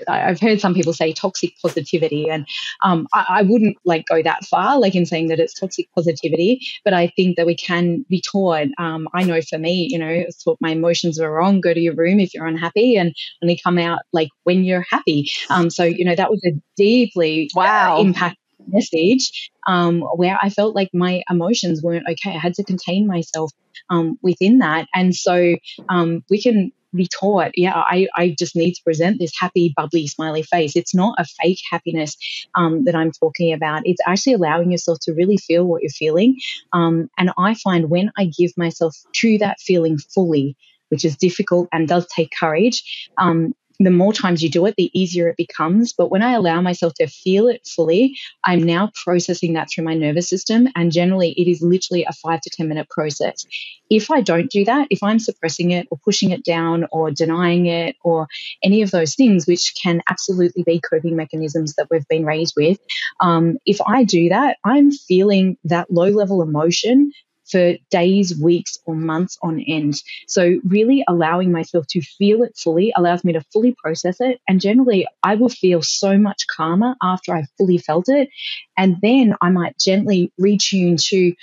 I've 0.08 0.40
heard 0.40 0.60
some 0.60 0.74
people 0.74 0.94
say 0.94 1.14
toxic 1.14 1.54
positivity, 1.62 2.30
and 2.30 2.48
um, 2.82 3.08
I, 3.14 3.26
I, 3.30 3.42
wouldn't 3.42 3.78
like 3.86 4.06
go 4.06 4.22
that 4.22 4.46
far, 4.46 4.80
like 4.80 4.96
in 4.96 5.06
saying 5.06 5.28
that 5.30 5.40
it's 5.40 5.54
toxic 5.54 5.88
positivity. 5.94 6.66
But 6.84 6.94
I 6.94 7.08
think 7.08 7.38
that 7.38 7.46
we 7.46 7.56
can 7.56 8.06
be 8.10 8.22
taught. 8.22 8.68
Um, 8.78 9.08
I 9.14 9.24
know 9.24 9.42
for 9.42 9.58
me, 9.58 9.88
you 9.90 10.00
know, 10.00 10.26
thought 10.44 10.58
my 10.62 10.72
emotions 10.72 11.20
were 11.20 11.32
wrong. 11.32 11.62
Go 11.62 11.74
to 11.74 11.80
your 11.80 11.96
room 11.96 12.20
if 12.20 12.34
you're 12.34 12.46
unhappy, 12.48 12.98
and 12.98 13.16
only 13.42 13.60
come 13.62 13.78
out 13.78 14.00
like 14.14 14.30
when 14.44 14.64
you're 14.64 14.86
happy. 14.90 15.30
Um, 15.50 15.70
so 15.70 15.84
you 15.84 16.06
know 16.06 16.16
that 16.16 16.30
was 16.30 16.44
a 16.46 16.52
deeply 16.78 17.50
uh, 17.56 17.60
wow 17.60 17.98
uh, 17.98 18.02
impact 18.02 18.38
message 18.68 19.52
um, 19.68 20.02
where 20.02 20.38
I 20.42 20.50
felt 20.50 20.76
like 20.76 20.90
my 20.94 21.24
emotions 21.30 21.82
weren't 21.82 22.06
okay. 22.10 22.32
I 22.36 22.40
had 22.40 22.56
to 22.56 22.64
contain 22.64 23.08
myself 23.08 23.52
um, 23.90 24.18
within 24.22 24.60
that. 24.60 24.88
And 24.94 25.16
so 25.16 25.56
um, 25.90 26.24
we 26.30 26.42
can 26.42 26.72
be 26.96 27.08
taught, 27.08 27.52
yeah, 27.56 27.74
I, 27.76 28.08
I 28.16 28.36
just 28.38 28.56
need 28.56 28.74
to 28.74 28.84
present 28.84 29.20
this 29.20 29.32
happy, 29.40 29.74
bubbly, 29.76 30.08
smiley 30.08 30.44
face. 30.44 30.76
It's 30.76 30.96
not 30.96 31.16
a 31.20 31.26
fake 31.26 31.60
happiness 31.70 32.18
um, 32.56 32.86
that 32.86 32.96
I'm 32.96 33.12
talking 33.12 33.54
about. 33.54 33.84
It's 33.86 34.02
actually 34.06 34.34
allowing 34.34 34.72
yourself 34.72 35.00
to 35.04 35.14
really 35.14 35.38
feel 35.38 35.66
what 35.66 35.82
you're 35.82 35.90
feeling. 35.90 36.38
Um, 36.74 37.10
and 37.18 37.32
I 37.38 37.56
find 37.56 37.90
when 37.90 38.12
I 38.18 38.32
give 38.38 38.52
myself 38.58 38.96
to 39.14 39.38
that 39.40 39.60
feeling 39.60 39.98
fully, 39.98 40.56
which 40.90 41.06
is 41.06 41.16
difficult 41.16 41.68
and 41.72 41.88
does 41.88 42.08
take 42.08 42.32
courage, 42.38 43.10
um, 43.18 43.54
the 43.80 43.92
more 43.92 44.14
times 44.14 44.42
you 44.42 44.50
do 44.50 44.66
it, 44.66 44.76
the 44.78 44.92
easier 45.00 45.28
it 45.28 45.38
becomes. 45.38 45.94
But 45.94 46.10
when 46.10 46.22
I 46.22 46.34
allow 46.34 46.62
myself 46.62 46.94
to 46.96 47.08
feel 47.08 47.48
it 47.48 47.68
fully, 47.68 48.18
I'm 48.44 48.64
now 48.64 48.92
processing 49.04 49.54
that 49.54 49.70
through 49.70 49.84
my 49.84 49.94
nervous 49.94 50.30
system. 50.30 50.68
And 50.76 50.92
generally, 50.92 51.32
it 51.32 51.50
is 51.50 51.62
literally 51.62 52.06
a 52.08 52.14
five 52.14 52.42
to 52.42 52.50
10 52.50 52.68
minute 52.68 52.90
process. 52.90 53.46
If 53.90 54.10
I 54.10 54.22
don't 54.22 54.50
do 54.50 54.66
that, 54.66 54.88
if 54.90 55.04
I'm 55.04 55.20
suppressing 55.20 55.72
it 55.72 55.88
or 55.92 56.00
pushing 56.04 56.32
it 56.32 56.44
down 56.44 56.88
or 56.92 57.12
denying 57.12 57.68
it 57.68 57.96
or 58.04 58.28
any 58.64 58.82
of 58.82 58.92
those 58.92 59.16
things, 59.16 59.46
which 59.46 59.74
can 59.82 60.02
absolutely 60.10 60.64
be 60.64 60.80
coping 60.80 61.16
mechanisms 61.16 61.76
that 61.76 61.88
we've 61.92 62.08
been 62.08 62.26
raised 62.26 62.54
with, 62.56 62.80
um, 63.20 63.58
if 63.66 63.80
I 63.86 64.04
do 64.04 64.30
that, 64.30 64.58
I'm 64.64 64.92
feeling 64.92 65.58
that 65.66 65.92
low 65.92 66.10
level 66.10 66.42
emotion 66.42 67.12
for 67.50 67.76
days, 67.90 68.38
weeks, 68.40 68.78
or 68.86 68.96
months 68.96 69.38
on 69.42 69.60
end. 69.60 70.02
So, 70.28 70.60
really 70.64 71.04
allowing 71.08 71.52
myself 71.52 71.86
to 71.90 72.02
feel 72.02 72.44
it 72.44 72.58
fully 72.58 72.94
allows 72.96 73.24
me 73.24 73.34
to 73.34 73.42
fully 73.54 73.76
process 73.78 74.18
it. 74.20 74.40
And 74.48 74.62
generally, 74.62 75.08
I 75.24 75.36
will 75.36 75.50
feel 75.50 75.82
so 75.82 76.18
much 76.18 76.48
calmer 76.48 76.96
after 77.02 77.34
I've 77.34 77.50
fully 77.58 77.78
felt 77.78 78.10
it. 78.10 78.30
And 78.78 78.98
then 79.02 79.36
I 79.42 79.50
might 79.50 79.78
gently 79.80 80.32
retune 80.40 81.02
to 81.10 81.34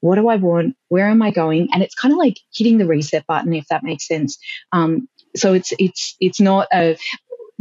what 0.00 0.16
do 0.16 0.28
I 0.28 0.36
want? 0.36 0.76
Where 0.88 1.08
am 1.08 1.22
I 1.22 1.30
going? 1.30 1.68
And 1.72 1.82
it's 1.82 1.94
kind 1.94 2.12
of 2.12 2.18
like 2.18 2.38
hitting 2.52 2.78
the 2.78 2.86
reset 2.86 3.26
button, 3.26 3.52
if 3.52 3.68
that 3.68 3.82
makes 3.82 4.08
sense. 4.08 4.38
Um, 4.72 5.08
so 5.36 5.52
it's 5.52 5.72
it's 5.78 6.16
it's 6.20 6.40
not 6.40 6.68
a 6.72 6.96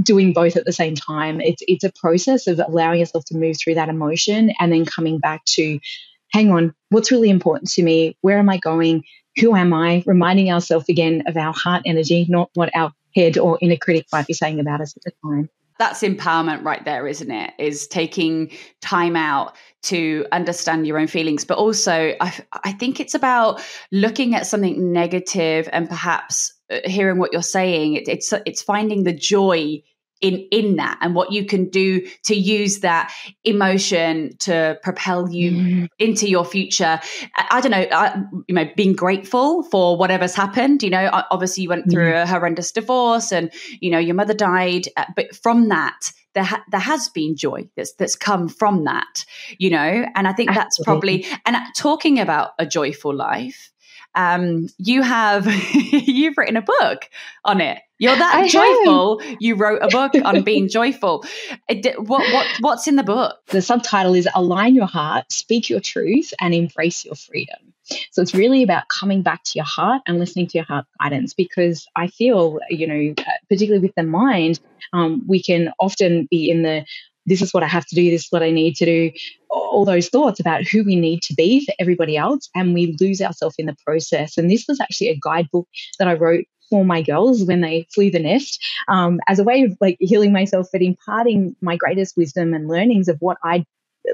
doing 0.02 0.34
both 0.34 0.56
at 0.56 0.66
the 0.66 0.72
same 0.72 0.96
time. 0.96 1.42
It's 1.42 1.62
it's 1.68 1.84
a 1.84 1.92
process 1.92 2.48
of 2.48 2.60
allowing 2.60 3.00
yourself 3.00 3.26
to 3.26 3.38
move 3.38 3.58
through 3.60 3.76
that 3.76 3.90
emotion 3.90 4.52
and 4.60 4.72
then 4.72 4.86
coming 4.86 5.20
back 5.20 5.44
to 5.56 5.80
hang 6.32 6.52
on, 6.52 6.74
what's 6.90 7.12
really 7.12 7.30
important 7.30 7.70
to 7.72 7.84
me? 7.84 8.18
Where 8.22 8.38
am 8.38 8.50
I 8.50 8.58
going? 8.58 9.04
Who 9.40 9.56
am 9.56 9.74
I? 9.74 10.04
Reminding 10.06 10.52
ourselves 10.52 10.86
again 10.90 11.24
of 11.28 11.38
our 11.38 11.54
heart 11.54 11.84
energy, 11.86 12.26
not 12.30 12.50
what 12.54 12.76
our 12.76 12.92
head 13.16 13.38
or 13.38 13.58
inner 13.62 13.78
critic 13.78 14.06
might 14.12 14.28
be 14.28 14.34
saying 14.34 14.60
about 14.60 14.82
us 14.82 14.96
at 14.96 15.04
the 15.04 15.12
time. 15.24 15.50
That's 15.78 16.02
empowerment 16.02 16.64
right 16.66 16.84
there, 16.84 17.08
isn't 17.08 17.32
it? 17.32 17.54
Is 17.58 17.88
taking 17.88 18.52
time 18.82 19.16
out 19.16 19.56
to 19.84 20.26
understand 20.34 20.86
your 20.86 21.00
own 21.00 21.08
feelings. 21.08 21.46
But 21.46 21.58
also, 21.58 22.14
I, 22.20 22.38
I 22.66 22.74
think 22.74 23.00
it's 23.00 23.16
about 23.16 23.62
looking 23.92 24.36
at 24.36 24.46
something 24.46 24.92
negative 24.92 25.70
and 25.72 25.88
perhaps 25.88 26.54
uh, 26.70 26.80
hearing 26.84 27.18
what 27.18 27.32
you're 27.32 27.42
saying. 27.42 27.94
It, 27.94 28.10
it's, 28.10 28.34
it's 28.46 28.62
finding 28.62 29.06
the 29.06 29.14
joy 29.14 29.82
in 30.22 30.48
in 30.52 30.76
that 30.76 30.98
and 31.02 31.16
what 31.16 31.32
you 31.32 31.46
can 31.46 31.70
do 31.70 32.06
to 32.24 32.36
use 32.36 32.80
that 32.80 33.14
emotion 33.44 34.36
to 34.40 34.78
propel 34.84 35.30
you 35.30 35.52
mm. 35.52 35.88
into 35.98 36.30
your 36.30 36.44
future 36.46 37.00
I, 37.36 37.48
I 37.52 37.62
don't 37.62 37.72
know 37.72 37.86
I, 37.92 38.22
you 38.48 38.56
know 38.56 38.66
being 38.76 38.94
grateful 38.94 39.64
for 39.64 39.98
whatever's 39.98 40.36
happened 40.36 40.84
you 40.84 40.90
know 40.90 41.10
obviously 41.32 41.64
you 41.64 41.70
went 41.70 41.90
through 41.90 42.12
mm. 42.12 42.24
a 42.24 42.28
horrendous 42.28 42.72
divorce 42.72 43.32
and 43.32 43.52
you 43.80 43.90
know 43.90 44.00
your 44.00 44.16
mother 44.16 44.34
died 44.34 44.88
uh, 44.98 45.06
but 45.16 45.36
from 45.36 45.70
that 45.70 46.12
there, 46.36 46.44
ha- 46.44 46.64
there 46.70 46.80
has 46.80 47.10
been 47.10 47.36
joy 47.36 47.68
that's 47.76 47.94
that's 47.94 48.16
come 48.16 48.48
from 48.48 48.84
that 48.84 49.26
you 49.58 49.70
know 49.70 50.06
and 50.16 50.28
i 50.28 50.34
think 50.34 50.54
that's 50.54 50.80
probably 50.84 51.26
and 51.46 51.56
talking 51.76 52.20
about 52.20 52.52
a 52.60 52.66
joyful 52.66 53.16
life 53.16 53.72
um, 54.16 54.68
you 54.78 55.02
have 55.02 55.48
you've 55.74 56.38
written 56.38 56.58
a 56.58 56.62
book 56.62 57.10
on 57.46 57.62
it. 57.62 57.80
You're 57.98 58.16
that 58.16 58.36
I 58.36 58.48
joyful. 58.48 59.20
Have. 59.20 59.38
You 59.40 59.56
wrote 59.56 59.82
a 59.82 59.90
book 59.90 60.14
on 60.24 60.42
being 60.46 60.70
joyful. 60.70 61.26
What, 61.68 62.34
what 62.34 62.48
what's 62.62 62.88
in 62.88 62.96
the 62.96 63.04
book? 63.04 63.38
The 63.48 63.62
subtitle 63.62 64.16
is 64.16 64.28
"Align 64.34 64.76
Your 64.76 64.88
Heart, 64.88 65.32
Speak 65.32 65.70
Your 65.70 65.82
Truth, 65.82 66.34
and 66.40 66.54
Embrace 66.54 67.04
Your 67.04 67.16
Freedom." 67.16 67.74
So 68.12 68.22
it's 68.22 68.36
really 68.36 68.64
about 68.64 68.88
coming 68.88 69.22
back 69.22 69.44
to 69.46 69.52
your 69.56 69.66
heart 69.66 70.02
and 70.08 70.20
listening 70.20 70.48
to 70.48 70.58
your 70.58 70.66
heart 70.66 70.86
guidance 71.02 71.34
because 71.34 71.88
I 71.96 72.08
feel, 72.08 72.60
you 72.70 72.88
know, 72.88 73.14
particularly 73.50 73.82
with 73.82 73.96
the 73.96 74.04
mind, 74.04 74.60
um, 74.94 75.24
we 75.28 75.42
can 75.42 75.72
often 75.80 76.28
be 76.30 76.50
in 76.50 76.62
the 76.62 76.86
this 77.30 77.42
is 77.42 77.54
what 77.54 77.64
I 77.64 77.68
have 77.68 77.86
to 77.88 77.96
do, 77.96 78.10
this 78.10 78.24
is 78.24 78.32
what 78.32 78.44
I 78.44 78.52
need 78.52 78.76
to 78.78 78.86
do, 78.86 79.12
all 79.50 79.86
those 79.86 80.10
thoughts 80.10 80.40
about 80.40 80.64
who 80.64 80.84
we 80.84 80.96
need 80.96 81.22
to 81.24 81.34
be 81.34 81.66
for 81.66 81.74
everybody 81.80 82.18
else. 82.18 82.50
And 82.56 82.74
we 82.74 82.96
lose 83.00 83.22
ourselves 83.22 83.56
in 83.58 83.66
the 83.66 83.76
process. 83.86 84.38
And 84.38 84.50
this 84.50 84.66
was 84.68 84.80
actually 84.80 85.10
a 85.10 85.20
guidebook 85.22 85.68
that 86.00 86.08
I 86.08 86.16
wrote 86.16 86.46
for 86.70 86.86
my 86.86 87.02
girls 87.02 87.44
when 87.44 87.62
they 87.62 87.88
flew 87.94 88.12
the 88.12 88.20
nest 88.20 88.64
um, 88.88 89.20
as 89.28 89.40
a 89.40 89.44
way 89.44 89.64
of 89.64 89.76
like 89.82 89.98
healing 90.00 90.32
myself, 90.32 90.68
but 90.72 90.82
imparting 90.82 91.56
my 91.62 91.76
greatest 91.76 92.16
wisdom 92.16 92.54
and 92.54 92.68
learnings 92.68 93.08
of 93.08 93.18
what 93.20 93.38
I 93.44 93.66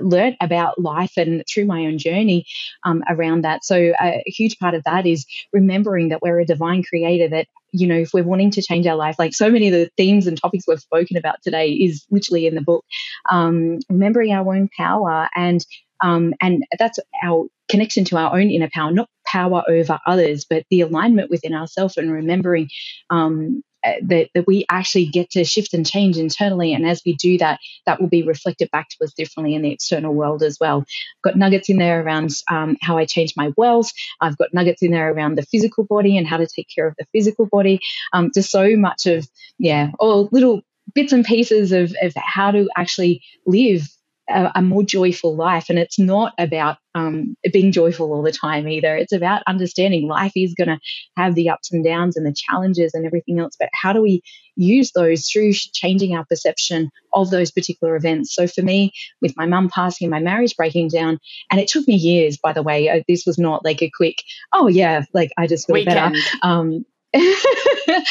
learned 0.01 0.35
about 0.41 0.79
life 0.79 1.13
and 1.17 1.43
through 1.51 1.65
my 1.65 1.85
own 1.85 1.97
journey 1.97 2.45
um, 2.83 3.03
around 3.09 3.43
that. 3.43 3.63
So 3.63 3.93
a 4.01 4.23
huge 4.25 4.57
part 4.59 4.73
of 4.73 4.83
that 4.83 5.05
is 5.05 5.25
remembering 5.53 6.09
that 6.09 6.21
we're 6.21 6.39
a 6.39 6.45
divine 6.45 6.83
creator 6.83 7.27
that 7.29 7.47
you 7.71 7.87
know, 7.87 7.95
if 7.97 8.13
we're 8.13 8.23
wanting 8.23 8.51
to 8.51 8.61
change 8.61 8.87
our 8.87 8.95
life, 8.95 9.17
like 9.19 9.33
so 9.33 9.49
many 9.49 9.67
of 9.67 9.73
the 9.73 9.89
themes 9.97 10.27
and 10.27 10.39
topics 10.39 10.65
we've 10.65 10.79
spoken 10.79 11.17
about 11.17 11.41
today 11.43 11.71
is 11.71 12.05
literally 12.09 12.47
in 12.47 12.55
the 12.55 12.61
book, 12.61 12.85
um, 13.29 13.79
remembering 13.89 14.31
our 14.31 14.55
own 14.55 14.69
power 14.77 15.27
and 15.35 15.65
um, 16.01 16.33
and 16.41 16.63
that's 16.77 16.99
our 17.23 17.45
connection 17.69 18.05
to 18.05 18.17
our 18.17 18.37
own 18.37 18.49
inner 18.49 18.69
power, 18.73 18.91
not 18.91 19.09
power 19.25 19.63
over 19.67 19.99
others, 20.05 20.45
but 20.49 20.63
the 20.69 20.81
alignment 20.81 21.29
within 21.29 21.53
ourselves 21.53 21.97
and 21.97 22.11
remembering 22.11 22.69
um, 23.09 23.63
that, 24.03 24.29
that 24.33 24.47
we 24.47 24.65
actually 24.69 25.05
get 25.05 25.31
to 25.31 25.43
shift 25.43 25.73
and 25.73 25.85
change 25.85 26.17
internally. 26.17 26.73
And 26.73 26.85
as 26.85 27.01
we 27.05 27.15
do 27.15 27.37
that, 27.37 27.59
that 27.85 27.99
will 27.99 28.07
be 28.07 28.23
reflected 28.23 28.69
back 28.71 28.89
to 28.89 29.03
us 29.03 29.13
differently 29.13 29.55
in 29.55 29.61
the 29.61 29.71
external 29.71 30.13
world 30.13 30.43
as 30.43 30.57
well. 30.59 30.79
I've 30.79 31.21
got 31.23 31.37
nuggets 31.37 31.69
in 31.69 31.77
there 31.77 32.01
around 32.01 32.31
um, 32.49 32.77
how 32.81 32.97
I 32.97 33.05
change 33.05 33.33
my 33.35 33.51
wealth. 33.57 33.91
I've 34.21 34.37
got 34.37 34.53
nuggets 34.53 34.81
in 34.81 34.91
there 34.91 35.11
around 35.11 35.37
the 35.37 35.43
physical 35.45 35.83
body 35.83 36.17
and 36.17 36.27
how 36.27 36.37
to 36.37 36.47
take 36.47 36.67
care 36.73 36.87
of 36.87 36.95
the 36.97 37.07
physical 37.11 37.45
body. 37.45 37.79
Um, 38.13 38.31
just 38.33 38.51
so 38.51 38.75
much 38.75 39.05
of, 39.05 39.27
yeah, 39.57 39.91
all 39.99 40.29
little 40.31 40.61
bits 40.93 41.13
and 41.13 41.25
pieces 41.25 41.71
of, 41.71 41.95
of 42.01 42.13
how 42.15 42.51
to 42.51 42.69
actually 42.77 43.21
live 43.45 43.87
a, 44.29 44.51
a, 44.55 44.61
more 44.61 44.83
joyful 44.83 45.35
life. 45.35 45.65
And 45.69 45.77
it's 45.77 45.99
not 45.99 46.33
about 46.37 46.77
um, 46.93 47.35
being 47.51 47.71
joyful 47.71 48.11
all 48.11 48.23
the 48.23 48.31
time 48.31 48.67
either. 48.67 48.95
It's 48.95 49.13
about 49.13 49.43
understanding 49.47 50.07
life 50.07 50.31
is 50.35 50.53
going 50.53 50.69
to 50.69 50.79
have 51.17 51.35
the 51.35 51.49
ups 51.49 51.71
and 51.71 51.83
downs 51.83 52.17
and 52.17 52.25
the 52.25 52.35
challenges 52.35 52.93
and 52.93 53.05
everything 53.05 53.39
else. 53.39 53.55
But 53.59 53.69
how 53.73 53.93
do 53.93 54.01
we 54.01 54.21
use 54.55 54.91
those 54.93 55.27
through 55.27 55.53
changing 55.53 56.15
our 56.15 56.25
perception 56.25 56.89
of 57.13 57.29
those 57.29 57.51
particular 57.51 57.95
events? 57.95 58.33
So 58.33 58.47
for 58.47 58.61
me, 58.61 58.91
with 59.21 59.35
my 59.37 59.45
mum 59.45 59.69
passing 59.69 60.09
my 60.09 60.19
marriage 60.19 60.55
breaking 60.55 60.89
down, 60.89 61.19
and 61.51 61.59
it 61.59 61.67
took 61.67 61.87
me 61.87 61.95
years, 61.95 62.37
by 62.37 62.53
the 62.53 62.63
way. 62.63 63.03
This 63.07 63.25
was 63.25 63.37
not 63.37 63.63
like 63.65 63.81
a 63.81 63.91
quick, 63.95 64.23
oh 64.53 64.67
yeah, 64.67 65.03
like 65.13 65.31
I 65.37 65.47
just 65.47 65.67
feel 65.67 65.75
Weekend. 65.75 66.13
better. 66.13 66.37
Um, 66.41 66.85
it, 67.87 68.07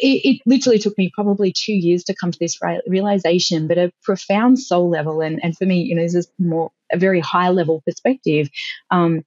it, 0.00 0.42
literally 0.46 0.78
took 0.78 0.96
me 0.96 1.10
probably 1.14 1.52
two 1.52 1.74
years 1.74 2.04
to 2.04 2.14
come 2.14 2.30
to 2.30 2.38
this 2.38 2.58
realization, 2.86 3.68
but 3.68 3.78
a 3.78 3.92
profound 4.02 4.58
soul 4.58 4.88
level, 4.88 5.20
and, 5.20 5.38
and 5.42 5.56
for 5.56 5.66
me, 5.66 5.82
you 5.82 5.94
know, 5.94 6.02
this 6.02 6.14
is 6.14 6.28
more 6.38 6.70
a 6.90 6.96
very 6.96 7.20
high 7.20 7.50
level 7.50 7.82
perspective, 7.84 8.48
um, 8.90 9.24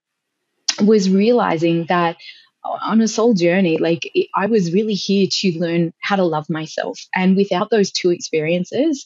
was 0.84 1.10
realizing 1.10 1.86
that 1.86 2.18
on 2.64 3.02
a 3.02 3.08
soul 3.08 3.34
journey, 3.34 3.78
like 3.78 4.10
it, 4.14 4.28
I 4.36 4.48
was 4.48 4.74
really 4.74 4.94
here 4.94 5.28
to 5.30 5.60
learn 5.60 5.94
how 6.00 6.16
to 6.16 6.24
love 6.24 6.50
myself. 6.50 7.00
And 7.16 7.36
without 7.36 7.70
those 7.70 7.92
two 7.92 8.12
experiences, 8.12 9.06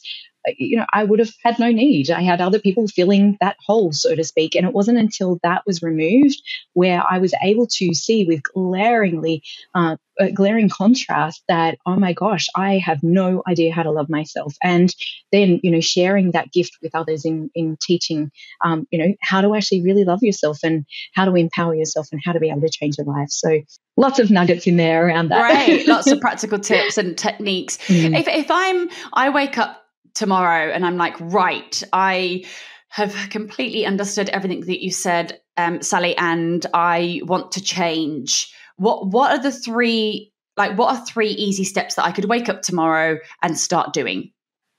you 0.56 0.76
know, 0.76 0.86
I 0.92 1.04
would 1.04 1.18
have 1.18 1.32
had 1.42 1.58
no 1.58 1.70
need. 1.70 2.10
I 2.10 2.22
had 2.22 2.40
other 2.40 2.58
people 2.58 2.86
filling 2.86 3.36
that 3.40 3.56
hole, 3.64 3.92
so 3.92 4.14
to 4.14 4.24
speak. 4.24 4.54
And 4.54 4.66
it 4.66 4.72
wasn't 4.72 4.98
until 4.98 5.38
that 5.42 5.62
was 5.66 5.82
removed 5.82 6.40
where 6.72 7.02
I 7.08 7.18
was 7.18 7.34
able 7.42 7.66
to 7.66 7.94
see 7.94 8.24
with 8.24 8.42
glaringly, 8.42 9.42
uh, 9.74 9.96
glaring 10.34 10.68
contrast 10.68 11.42
that, 11.48 11.78
oh 11.84 11.96
my 11.96 12.12
gosh, 12.12 12.46
I 12.54 12.78
have 12.78 13.02
no 13.02 13.42
idea 13.46 13.72
how 13.72 13.82
to 13.82 13.90
love 13.90 14.08
myself. 14.08 14.54
And 14.62 14.94
then, 15.32 15.60
you 15.62 15.70
know, 15.70 15.80
sharing 15.80 16.32
that 16.32 16.52
gift 16.52 16.78
with 16.82 16.94
others 16.94 17.24
in, 17.24 17.50
in 17.54 17.76
teaching, 17.80 18.30
um, 18.64 18.86
you 18.90 18.98
know, 18.98 19.14
how 19.20 19.40
to 19.40 19.54
actually 19.54 19.82
really 19.82 20.04
love 20.04 20.22
yourself 20.22 20.58
and 20.62 20.86
how 21.14 21.24
to 21.24 21.34
empower 21.34 21.74
yourself 21.74 22.08
and 22.12 22.20
how 22.24 22.32
to 22.32 22.40
be 22.40 22.50
able 22.50 22.62
to 22.62 22.70
change 22.70 22.98
your 22.98 23.06
life. 23.06 23.30
So 23.30 23.60
lots 23.96 24.18
of 24.18 24.30
nuggets 24.30 24.66
in 24.66 24.76
there 24.76 25.06
around 25.06 25.28
that. 25.30 25.40
Right. 25.40 25.86
lots 25.86 26.10
of 26.10 26.20
practical 26.20 26.58
tips 26.58 26.98
and 26.98 27.16
techniques. 27.16 27.78
Mm. 27.88 28.18
If, 28.18 28.28
if 28.28 28.50
I'm, 28.50 28.88
I 29.12 29.30
wake 29.30 29.58
up 29.58 29.85
tomorrow 30.16 30.72
and 30.72 30.84
I'm 30.84 30.96
like, 30.96 31.14
right, 31.20 31.82
I 31.92 32.44
have 32.88 33.14
completely 33.30 33.86
understood 33.86 34.28
everything 34.30 34.62
that 34.62 34.82
you 34.82 34.90
said, 34.90 35.40
um, 35.56 35.82
Sally, 35.82 36.16
and 36.16 36.64
I 36.74 37.20
want 37.24 37.52
to 37.52 37.62
change. 37.62 38.52
What 38.76 39.06
what 39.08 39.30
are 39.30 39.42
the 39.42 39.52
three 39.52 40.32
like 40.56 40.76
what 40.78 40.96
are 40.96 41.06
three 41.06 41.28
easy 41.28 41.64
steps 41.64 41.94
that 41.94 42.04
I 42.04 42.12
could 42.12 42.24
wake 42.24 42.48
up 42.48 42.62
tomorrow 42.62 43.18
and 43.42 43.58
start 43.58 43.92
doing? 43.92 44.32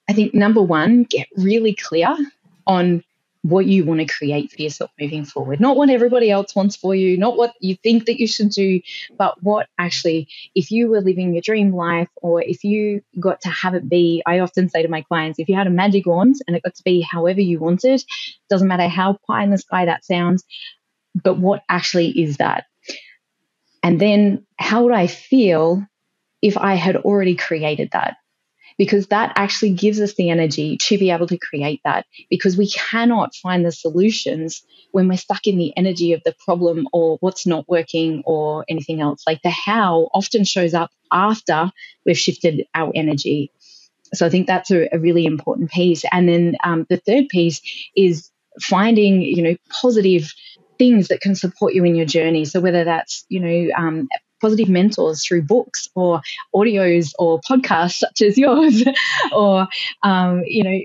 I 0.10 0.14
think 0.14 0.34
number 0.34 0.62
one, 0.62 1.04
get 1.04 1.28
really 1.38 1.76
clear 1.76 2.16
on 2.66 3.04
what 3.48 3.66
you 3.66 3.86
want 3.86 4.02
to 4.02 4.06
create 4.06 4.52
for 4.52 4.62
yourself 4.62 4.92
moving 5.00 5.24
forward. 5.24 5.60
Not 5.62 5.78
what 5.78 5.90
everybody 5.90 6.30
else 6.30 6.54
wants 6.54 6.76
for 6.76 6.94
you, 6.94 7.18
not 7.18 7.38
what 7.38 7.54
you 7.62 7.76
think 7.76 8.06
that 8.06 8.20
you 8.20 8.28
should 8.28 8.50
do, 8.50 8.82
but 9.18 9.42
what 9.42 9.68
actually, 9.78 10.28
if 10.54 10.70
you 10.70 10.90
were 10.90 11.00
living 11.00 11.34
your 11.34 11.42
dream 11.42 11.74
life 11.74 12.10
or 12.18 12.42
if 12.42 12.64
you 12.64 13.02
got 13.20 13.42
to 13.42 13.50
have 13.50 13.74
it 13.74 13.88
be, 13.88 14.22
I 14.26 14.40
often 14.40 14.70
say 14.70 14.82
to 14.82 14.90
my 14.90 15.02
clients, 15.02 15.40
if 15.40 15.48
you 15.48 15.56
had 15.56 15.68
a 15.68 15.72
magic 15.72 16.06
wand 16.06 16.36
and 16.46 16.58
it 16.58 16.64
got 16.64 16.76
to 16.76 16.84
be 16.84 17.02
however 17.02 17.40
you 17.40 17.60
wanted, 17.60 18.04
doesn't 18.50 18.68
matter 18.68 18.88
how 18.88 19.18
pie 19.28 19.44
in 19.44 19.52
the 19.52 19.58
sky 19.58 19.86
that 19.86 20.04
sounds, 20.04 20.44
but 21.16 21.38
what 21.38 21.64
actually 21.70 22.10
is 22.10 22.38
that? 22.38 22.66
And 23.82 24.00
then 24.02 24.46
how 24.58 24.84
would 24.84 24.94
I 24.94 25.08
feel 25.08 25.86
if 26.42 26.58
I 26.58 26.76
had 26.76 26.98
already 26.98 27.36
created 27.36 27.92
that? 27.94 28.18
Because 28.78 29.08
that 29.08 29.34
actually 29.36 29.72
gives 29.72 30.00
us 30.00 30.14
the 30.16 30.30
energy 30.30 30.78
to 30.78 30.98
be 30.98 31.10
able 31.10 31.28
to 31.28 31.38
create 31.38 31.82
that 31.84 32.06
because 32.30 32.58
we 32.58 32.70
cannot 32.70 33.36
find 33.36 33.66
the 33.66 33.72
solutions 33.72 34.64
when 34.92 35.08
we're 35.08 35.18
stuck 35.18 35.48
in 35.48 35.58
the 35.58 35.76
energy 35.76 36.14
of 36.14 36.22
the 36.24 36.36
problem 36.46 36.88
or 36.94 37.18
what's 37.20 37.46
not 37.46 37.68
working 37.68 38.24
or 38.26 38.66
anything 38.70 39.02
else. 39.02 39.24
Like 39.28 39.42
the 39.42 39.50
how 39.50 40.10
often 40.14 40.44
shows 40.44 40.74
up 40.74 40.92
after 41.12 41.72
we've 42.06 42.18
shifted 42.18 42.66
our 42.74 42.92
energy. 42.96 43.52
So 44.14 44.26
I 44.26 44.30
think 44.30 44.48
that's 44.48 44.72
a, 44.72 44.88
a 44.94 45.00
really 45.00 45.26
important 45.26 45.72
piece. 45.72 46.04
And 46.12 46.30
then 46.30 46.56
um, 46.64 46.86
the 46.90 46.98
third 46.98 47.30
piece 47.30 47.62
is 47.96 48.32
finding, 48.62 49.22
you 49.22 49.42
know, 49.42 49.56
positive 49.70 50.34
things 50.78 51.08
that 51.08 51.22
can 51.22 51.36
support 51.36 51.74
you 51.74 51.84
in 51.84 51.96
your 51.96 52.06
journey. 52.06 52.46
So 52.46 52.60
whether 52.60 52.84
that's, 52.84 53.26
you 53.30 53.40
know, 53.40 53.74
um, 53.76 54.08
positive 54.42 54.70
mentors 54.70 55.26
through 55.26 55.44
books 55.44 55.90
or 55.96 56.22
audios 56.56 57.12
or 57.20 57.40
podcasts 57.42 57.96
such 57.98 58.22
as 58.22 58.38
yours, 58.38 58.84
or 59.32 59.68
um, 60.04 60.44
you 60.46 60.64
know 60.64 60.80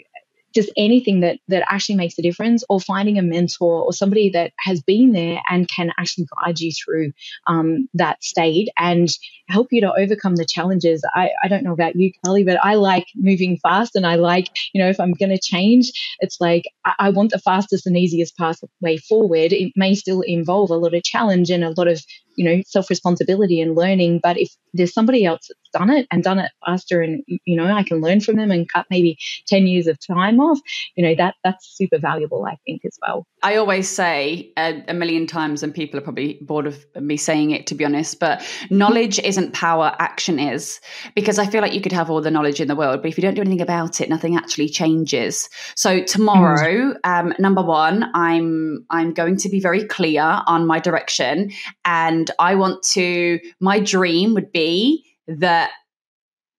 just 0.54 0.70
anything 0.76 1.20
that 1.20 1.38
that 1.48 1.64
actually 1.68 1.96
makes 1.96 2.18
a 2.18 2.22
difference 2.22 2.62
or 2.68 2.80
finding 2.80 3.18
a 3.18 3.22
mentor 3.22 3.82
or 3.82 3.92
somebody 3.92 4.30
that 4.30 4.52
has 4.58 4.82
been 4.82 5.12
there 5.12 5.40
and 5.50 5.68
can 5.68 5.90
actually 5.98 6.26
guide 6.44 6.60
you 6.60 6.70
through 6.72 7.12
um, 7.46 7.88
that 7.94 8.22
state 8.22 8.68
and 8.78 9.08
help 9.48 9.68
you 9.70 9.80
to 9.80 9.92
overcome 9.94 10.36
the 10.36 10.44
challenges. 10.44 11.02
I, 11.14 11.30
I 11.42 11.48
don't 11.48 11.64
know 11.64 11.72
about 11.72 11.96
you 11.96 12.12
carly 12.24 12.44
but 12.44 12.58
i 12.62 12.74
like 12.74 13.06
moving 13.14 13.58
fast 13.58 13.96
and 13.96 14.06
i 14.06 14.14
like 14.14 14.48
you 14.72 14.82
know 14.82 14.88
if 14.88 15.00
i'm 15.00 15.12
going 15.12 15.30
to 15.30 15.38
change 15.38 15.90
it's 16.20 16.40
like 16.40 16.64
I, 16.84 16.94
I 16.98 17.10
want 17.10 17.30
the 17.30 17.38
fastest 17.38 17.86
and 17.86 17.96
easiest 17.96 18.36
pathway 18.36 18.96
forward. 18.96 19.52
It 19.52 19.72
may 19.76 19.94
still 19.94 20.22
involve 20.22 20.70
a 20.70 20.76
lot 20.76 20.94
of 20.94 21.02
challenge 21.02 21.50
and 21.50 21.64
a 21.64 21.74
lot 21.76 21.88
of 21.88 22.02
you 22.36 22.44
know 22.44 22.62
self 22.66 22.88
responsibility 22.90 23.60
and 23.60 23.76
learning 23.76 24.20
but 24.22 24.38
if 24.38 24.54
there's 24.74 24.92
somebody 24.92 25.24
else 25.24 25.48
that's 25.48 25.70
done 25.72 25.90
it 25.90 26.06
and 26.10 26.22
done 26.22 26.38
it 26.38 26.50
faster 26.64 27.00
and 27.00 27.22
you 27.26 27.56
know 27.56 27.66
i 27.66 27.82
can 27.82 28.00
learn 28.00 28.20
from 28.20 28.36
them 28.36 28.50
and 28.50 28.68
cut 28.68 28.86
maybe 28.90 29.18
10 29.46 29.66
years 29.66 29.86
of 29.86 29.98
time 30.06 30.40
off 30.40 30.58
you 30.96 31.04
know 31.04 31.14
that 31.14 31.34
that's 31.44 31.66
super 31.76 31.98
valuable 31.98 32.44
i 32.44 32.56
think 32.66 32.82
as 32.84 32.98
well 33.02 33.26
i 33.42 33.56
always 33.56 33.88
say 33.88 34.52
a, 34.56 34.82
a 34.88 34.94
million 34.94 35.26
times 35.26 35.62
and 35.62 35.74
people 35.74 35.98
are 35.98 36.02
probably 36.02 36.38
bored 36.42 36.66
of 36.66 36.84
me 37.00 37.16
saying 37.16 37.50
it 37.50 37.66
to 37.66 37.74
be 37.74 37.84
honest 37.84 38.18
but 38.20 38.42
knowledge 38.70 39.18
isn't 39.24 39.52
power 39.52 39.94
action 39.98 40.38
is 40.38 40.80
because 41.14 41.38
i 41.38 41.46
feel 41.46 41.60
like 41.60 41.74
you 41.74 41.80
could 41.80 41.92
have 41.92 42.10
all 42.10 42.20
the 42.20 42.30
knowledge 42.30 42.60
in 42.60 42.68
the 42.68 42.76
world 42.76 43.02
but 43.02 43.08
if 43.08 43.16
you 43.16 43.22
don't 43.22 43.34
do 43.34 43.40
anything 43.40 43.60
about 43.60 44.00
it 44.00 44.08
nothing 44.08 44.36
actually 44.36 44.68
changes 44.68 45.48
so 45.76 46.02
tomorrow 46.02 46.92
mm. 46.92 46.96
um, 47.04 47.32
number 47.38 47.62
one 47.62 48.10
i'm 48.14 48.84
i'm 48.90 49.12
going 49.12 49.36
to 49.36 49.48
be 49.48 49.60
very 49.60 49.84
clear 49.84 50.42
on 50.46 50.66
my 50.66 50.78
direction 50.78 51.50
and 51.84 52.21
and 52.22 52.30
I 52.38 52.54
want 52.54 52.84
to, 52.92 53.40
my 53.58 53.80
dream 53.80 54.34
would 54.34 54.52
be 54.52 55.04
that 55.26 55.72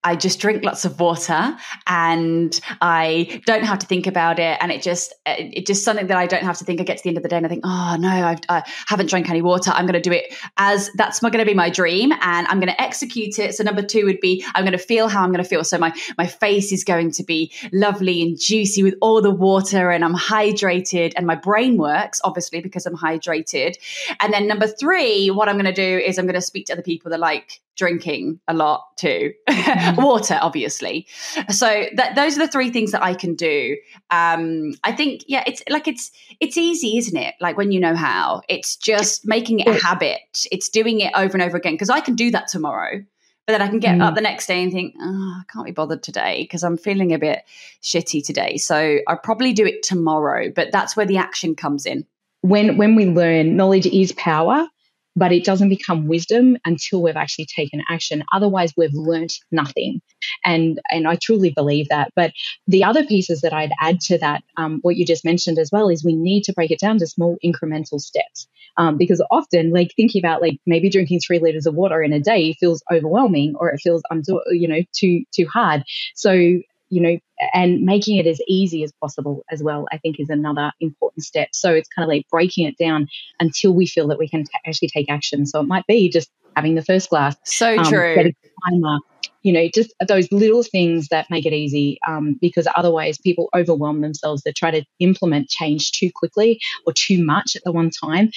I 0.03 0.15
just 0.15 0.39
drink 0.39 0.63
lots 0.63 0.85
of 0.85 0.99
water 0.99 1.55
and 1.87 2.59
I 2.81 3.41
don't 3.45 3.63
have 3.63 3.79
to 3.79 3.87
think 3.87 4.07
about 4.07 4.39
it. 4.39 4.57
And 4.61 4.71
it 4.71 4.81
just, 4.81 5.13
it's 5.25 5.67
just 5.67 5.83
something 5.83 6.07
that 6.07 6.17
I 6.17 6.27
don't 6.27 6.43
have 6.43 6.57
to 6.57 6.65
think. 6.65 6.81
I 6.81 6.83
get 6.83 6.97
to 6.97 7.03
the 7.03 7.09
end 7.09 7.17
of 7.17 7.23
the 7.23 7.29
day 7.29 7.37
and 7.37 7.45
I 7.45 7.49
think, 7.49 7.63
oh 7.65 7.95
no, 7.99 8.09
I've, 8.09 8.39
I 8.49 8.63
haven't 8.87 9.09
drank 9.09 9.29
any 9.29 9.41
water. 9.41 9.71
I'm 9.73 9.85
going 9.85 10.01
to 10.01 10.01
do 10.01 10.11
it 10.11 10.33
as 10.57 10.89
that's 10.95 11.19
going 11.19 11.31
to 11.33 11.45
be 11.45 11.53
my 11.53 11.69
dream 11.69 12.11
and 12.11 12.47
I'm 12.47 12.59
going 12.59 12.71
to 12.71 12.81
execute 12.81 13.39
it. 13.39 13.55
So 13.55 13.63
number 13.63 13.81
two 13.81 14.05
would 14.05 14.19
be, 14.19 14.45
I'm 14.55 14.63
going 14.63 14.77
to 14.77 14.77
feel 14.77 15.07
how 15.07 15.23
I'm 15.23 15.31
going 15.31 15.43
to 15.43 15.49
feel. 15.49 15.63
So 15.63 15.77
my, 15.77 15.93
my 16.17 16.27
face 16.27 16.71
is 16.71 16.83
going 16.83 17.11
to 17.11 17.23
be 17.23 17.51
lovely 17.71 18.21
and 18.21 18.37
juicy 18.39 18.83
with 18.83 18.95
all 19.01 19.21
the 19.21 19.31
water 19.31 19.91
and 19.91 20.03
I'm 20.03 20.15
hydrated 20.15 21.13
and 21.15 21.25
my 21.25 21.35
brain 21.35 21.77
works 21.77 22.19
obviously 22.23 22.61
because 22.61 22.85
I'm 22.85 22.97
hydrated. 22.97 23.75
And 24.19 24.33
then 24.33 24.47
number 24.47 24.67
three, 24.67 25.31
what 25.31 25.49
I'm 25.49 25.55
going 25.55 25.65
to 25.65 25.73
do 25.73 25.97
is 25.97 26.17
I'm 26.17 26.25
going 26.25 26.35
to 26.35 26.41
speak 26.41 26.67
to 26.67 26.73
other 26.73 26.81
people 26.81 27.11
that 27.11 27.19
like 27.19 27.61
drinking 27.75 28.39
a 28.47 28.53
lot 28.53 28.85
too. 28.97 29.33
Mm-hmm. 29.49 30.01
water 30.01 30.37
obviously. 30.41 31.07
So 31.49 31.85
that 31.95 32.15
those 32.15 32.37
are 32.37 32.45
the 32.45 32.51
three 32.51 32.69
things 32.69 32.91
that 32.91 33.03
i 33.03 33.13
can 33.13 33.35
do. 33.35 33.77
Um 34.11 34.73
i 34.83 34.91
think 34.91 35.23
yeah 35.27 35.43
it's 35.47 35.63
like 35.69 35.87
it's 35.87 36.11
it's 36.39 36.57
easy 36.57 36.97
isn't 36.97 37.17
it? 37.17 37.35
Like 37.39 37.57
when 37.57 37.71
you 37.71 37.79
know 37.79 37.95
how. 37.95 38.41
It's 38.49 38.75
just 38.75 39.25
making 39.25 39.59
it 39.59 39.67
a 39.67 39.73
habit. 39.73 40.19
It's 40.51 40.69
doing 40.69 40.99
it 40.99 41.11
over 41.15 41.33
and 41.33 41.41
over 41.41 41.57
again 41.57 41.73
because 41.73 41.89
i 41.89 41.99
can 41.99 42.15
do 42.15 42.31
that 42.31 42.47
tomorrow. 42.47 43.03
But 43.45 43.53
then 43.53 43.61
i 43.61 43.67
can 43.67 43.79
get 43.79 43.97
mm. 43.97 44.03
up 44.03 44.15
the 44.15 44.21
next 44.21 44.47
day 44.47 44.63
and 44.63 44.71
think 44.71 44.95
oh, 44.99 45.41
i 45.41 45.43
can't 45.51 45.65
be 45.65 45.71
bothered 45.71 46.03
today 46.03 46.43
because 46.43 46.63
i'm 46.63 46.77
feeling 46.77 47.13
a 47.13 47.19
bit 47.19 47.43
shitty 47.81 48.25
today. 48.25 48.57
So 48.57 48.99
i'll 49.07 49.17
probably 49.17 49.53
do 49.53 49.65
it 49.65 49.83
tomorrow 49.83 50.51
but 50.55 50.71
that's 50.71 50.95
where 50.95 51.05
the 51.05 51.17
action 51.17 51.55
comes 51.55 51.85
in. 51.85 52.05
When 52.41 52.77
when 52.77 52.95
we 52.95 53.05
learn 53.05 53.55
knowledge 53.55 53.87
is 53.87 54.11
power 54.13 54.67
but 55.15 55.31
it 55.31 55.43
doesn't 55.43 55.69
become 55.69 56.07
wisdom 56.07 56.57
until 56.65 57.01
we've 57.01 57.15
actually 57.15 57.45
taken 57.45 57.81
action. 57.89 58.23
Otherwise, 58.33 58.73
we've 58.75 58.93
learnt 58.93 59.33
nothing. 59.51 60.01
And, 60.45 60.79
and 60.89 61.07
I 61.07 61.15
truly 61.15 61.51
believe 61.51 61.89
that. 61.89 62.11
But 62.15 62.31
the 62.67 62.83
other 62.83 63.05
pieces 63.05 63.41
that 63.41 63.53
I'd 63.53 63.71
add 63.79 63.99
to 64.01 64.17
that, 64.19 64.43
um, 64.57 64.79
what 64.81 64.95
you 64.95 65.05
just 65.05 65.25
mentioned 65.25 65.59
as 65.59 65.69
well, 65.71 65.89
is 65.89 66.03
we 66.03 66.15
need 66.15 66.43
to 66.43 66.53
break 66.53 66.71
it 66.71 66.79
down 66.79 66.97
to 66.99 67.07
small 67.07 67.37
incremental 67.43 67.99
steps. 67.99 68.47
Um, 68.77 68.97
because 68.97 69.23
often, 69.29 69.71
like 69.71 69.93
thinking 69.95 70.19
about 70.19 70.41
like 70.41 70.57
maybe 70.65 70.89
drinking 70.89 71.19
three 71.19 71.39
liters 71.39 71.67
of 71.67 71.75
water 71.75 72.01
in 72.01 72.11
a 72.11 72.19
day 72.19 72.53
feels 72.53 72.81
overwhelming, 72.91 73.53
or 73.59 73.69
it 73.69 73.79
feels 73.79 74.01
you 74.49 74.67
know 74.67 74.79
too 74.93 75.23
too 75.31 75.45
hard. 75.45 75.83
So 76.15 76.59
you 76.89 77.01
know, 77.01 77.17
and 77.53 77.81
making 77.81 78.17
it 78.17 78.27
as 78.27 78.39
easy 78.47 78.83
as 78.83 78.91
possible 79.01 79.43
as 79.51 79.63
well, 79.63 79.85
I 79.91 79.97
think 79.97 80.19
is 80.19 80.29
another 80.29 80.71
important 80.79 81.23
step. 81.23 81.49
So 81.53 81.73
it's 81.73 81.89
kind 81.89 82.03
of 82.03 82.09
like 82.09 82.27
breaking 82.29 82.67
it 82.67 82.77
down 82.77 83.07
until 83.39 83.73
we 83.73 83.87
feel 83.87 84.07
that 84.09 84.19
we 84.19 84.29
can 84.29 84.43
t- 84.43 84.51
actually 84.65 84.89
take 84.89 85.09
action. 85.09 85.45
So 85.45 85.59
it 85.59 85.67
might 85.67 85.87
be 85.87 86.09
just 86.09 86.29
having 86.55 86.75
the 86.75 86.83
first 86.83 87.09
glass. 87.09 87.35
So 87.45 87.77
um, 87.77 87.85
true. 87.85 88.31
timer, 88.69 88.99
you 89.41 89.51
know, 89.51 89.67
just 89.73 89.93
those 90.07 90.31
little 90.31 90.63
things 90.63 91.07
that 91.09 91.29
make 91.29 91.45
it 91.45 91.53
easy 91.53 91.99
um, 92.07 92.37
because 92.39 92.67
otherwise 92.75 93.17
people 93.17 93.49
overwhelm 93.55 94.01
themselves. 94.01 94.43
They 94.43 94.51
try 94.51 94.71
to 94.71 94.85
implement 94.99 95.49
change 95.49 95.91
too 95.91 96.09
quickly 96.13 96.59
or 96.85 96.93
too 96.93 97.23
much 97.23 97.55
at 97.55 97.63
the 97.63 97.71
one 97.71 97.89
time. 97.89 98.29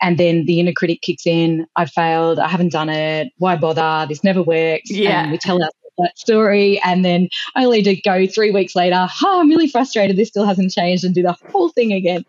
And 0.00 0.16
then 0.16 0.46
the 0.46 0.60
inner 0.60 0.72
critic 0.72 1.00
kicks 1.02 1.26
in. 1.26 1.66
I 1.74 1.86
failed. 1.86 2.38
I 2.38 2.48
haven't 2.48 2.72
done 2.72 2.88
it. 2.88 3.32
Why 3.38 3.56
bother? 3.56 4.06
This 4.08 4.22
never 4.22 4.42
works. 4.42 4.90
Yeah. 4.90 5.22
And 5.22 5.32
we 5.32 5.38
tell 5.38 5.56
ourselves 5.56 5.74
that 5.98 6.18
story 6.18 6.80
and 6.84 7.04
then 7.04 7.28
only 7.56 7.82
to 7.82 7.96
go 7.96 8.26
three 8.26 8.50
weeks 8.50 8.74
later, 8.74 9.06
oh, 9.22 9.40
I'm 9.40 9.48
really 9.48 9.68
frustrated. 9.68 10.16
This 10.16 10.28
still 10.28 10.46
hasn't 10.46 10.72
changed 10.72 11.04
and 11.04 11.14
do 11.14 11.22
the 11.22 11.36
whole 11.50 11.70
thing 11.70 11.92
again. 11.92 12.24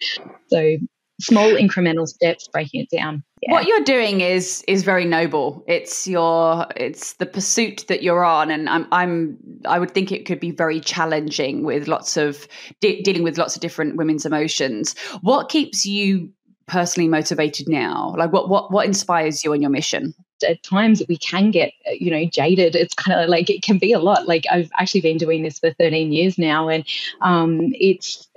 So 0.47 0.78
small 1.20 1.51
incremental 1.51 2.07
steps, 2.07 2.47
breaking 2.47 2.82
it 2.82 2.95
down. 2.95 3.24
Yeah. 3.41 3.53
What 3.53 3.67
you're 3.67 3.84
doing 3.84 4.22
is 4.22 4.63
is 4.67 4.84
very 4.84 5.05
noble. 5.05 5.63
It's 5.67 6.07
your 6.07 6.65
it's 6.76 7.13
the 7.13 7.26
pursuit 7.26 7.86
that 7.88 8.03
you're 8.03 8.26
on, 8.26 8.51
and 8.51 8.70
I'm 8.70 8.88
I'm 8.91 9.38
I 9.65 9.80
would 9.80 9.91
think 9.91 10.11
it 10.11 10.26
could 10.26 10.39
be 10.39 10.51
very 10.51 10.80
challenging 10.80 11.63
with 11.63 11.88
lots 11.88 12.17
of 12.17 12.47
de- 12.82 13.01
dealing 13.01 13.24
with 13.24 13.38
lots 13.38 13.55
of 13.55 13.61
different 13.61 13.95
women's 13.95 14.26
emotions. 14.26 14.97
What 15.22 15.49
keeps 15.49 15.86
you 15.86 16.32
personally 16.67 17.07
motivated 17.07 17.67
now? 17.70 18.13
Like 18.17 18.34
what 18.34 18.49
what 18.49 18.72
what 18.72 18.86
inspires 18.86 19.43
you 19.43 19.53
on 19.53 19.61
your 19.61 19.72
mission? 19.72 20.13
At 20.43 20.63
times 20.63 21.01
we 21.07 21.17
can 21.17 21.51
get 21.51 21.73
you 21.91 22.11
know 22.11 22.25
jaded. 22.25 22.75
It's 22.75 22.93
kind 22.93 23.19
of 23.19 23.29
like 23.29 23.49
it 23.49 23.63
can 23.63 23.77
be 23.77 23.93
a 23.93 23.99
lot. 23.99 24.27
Like 24.27 24.45
I've 24.51 24.69
actually 24.77 25.01
been 25.01 25.17
doing 25.17 25.43
this 25.43 25.59
for 25.59 25.71
13 25.73 26.11
years 26.11 26.37
now, 26.37 26.69
and 26.69 26.85
um, 27.21 27.71
it's. 27.73 28.27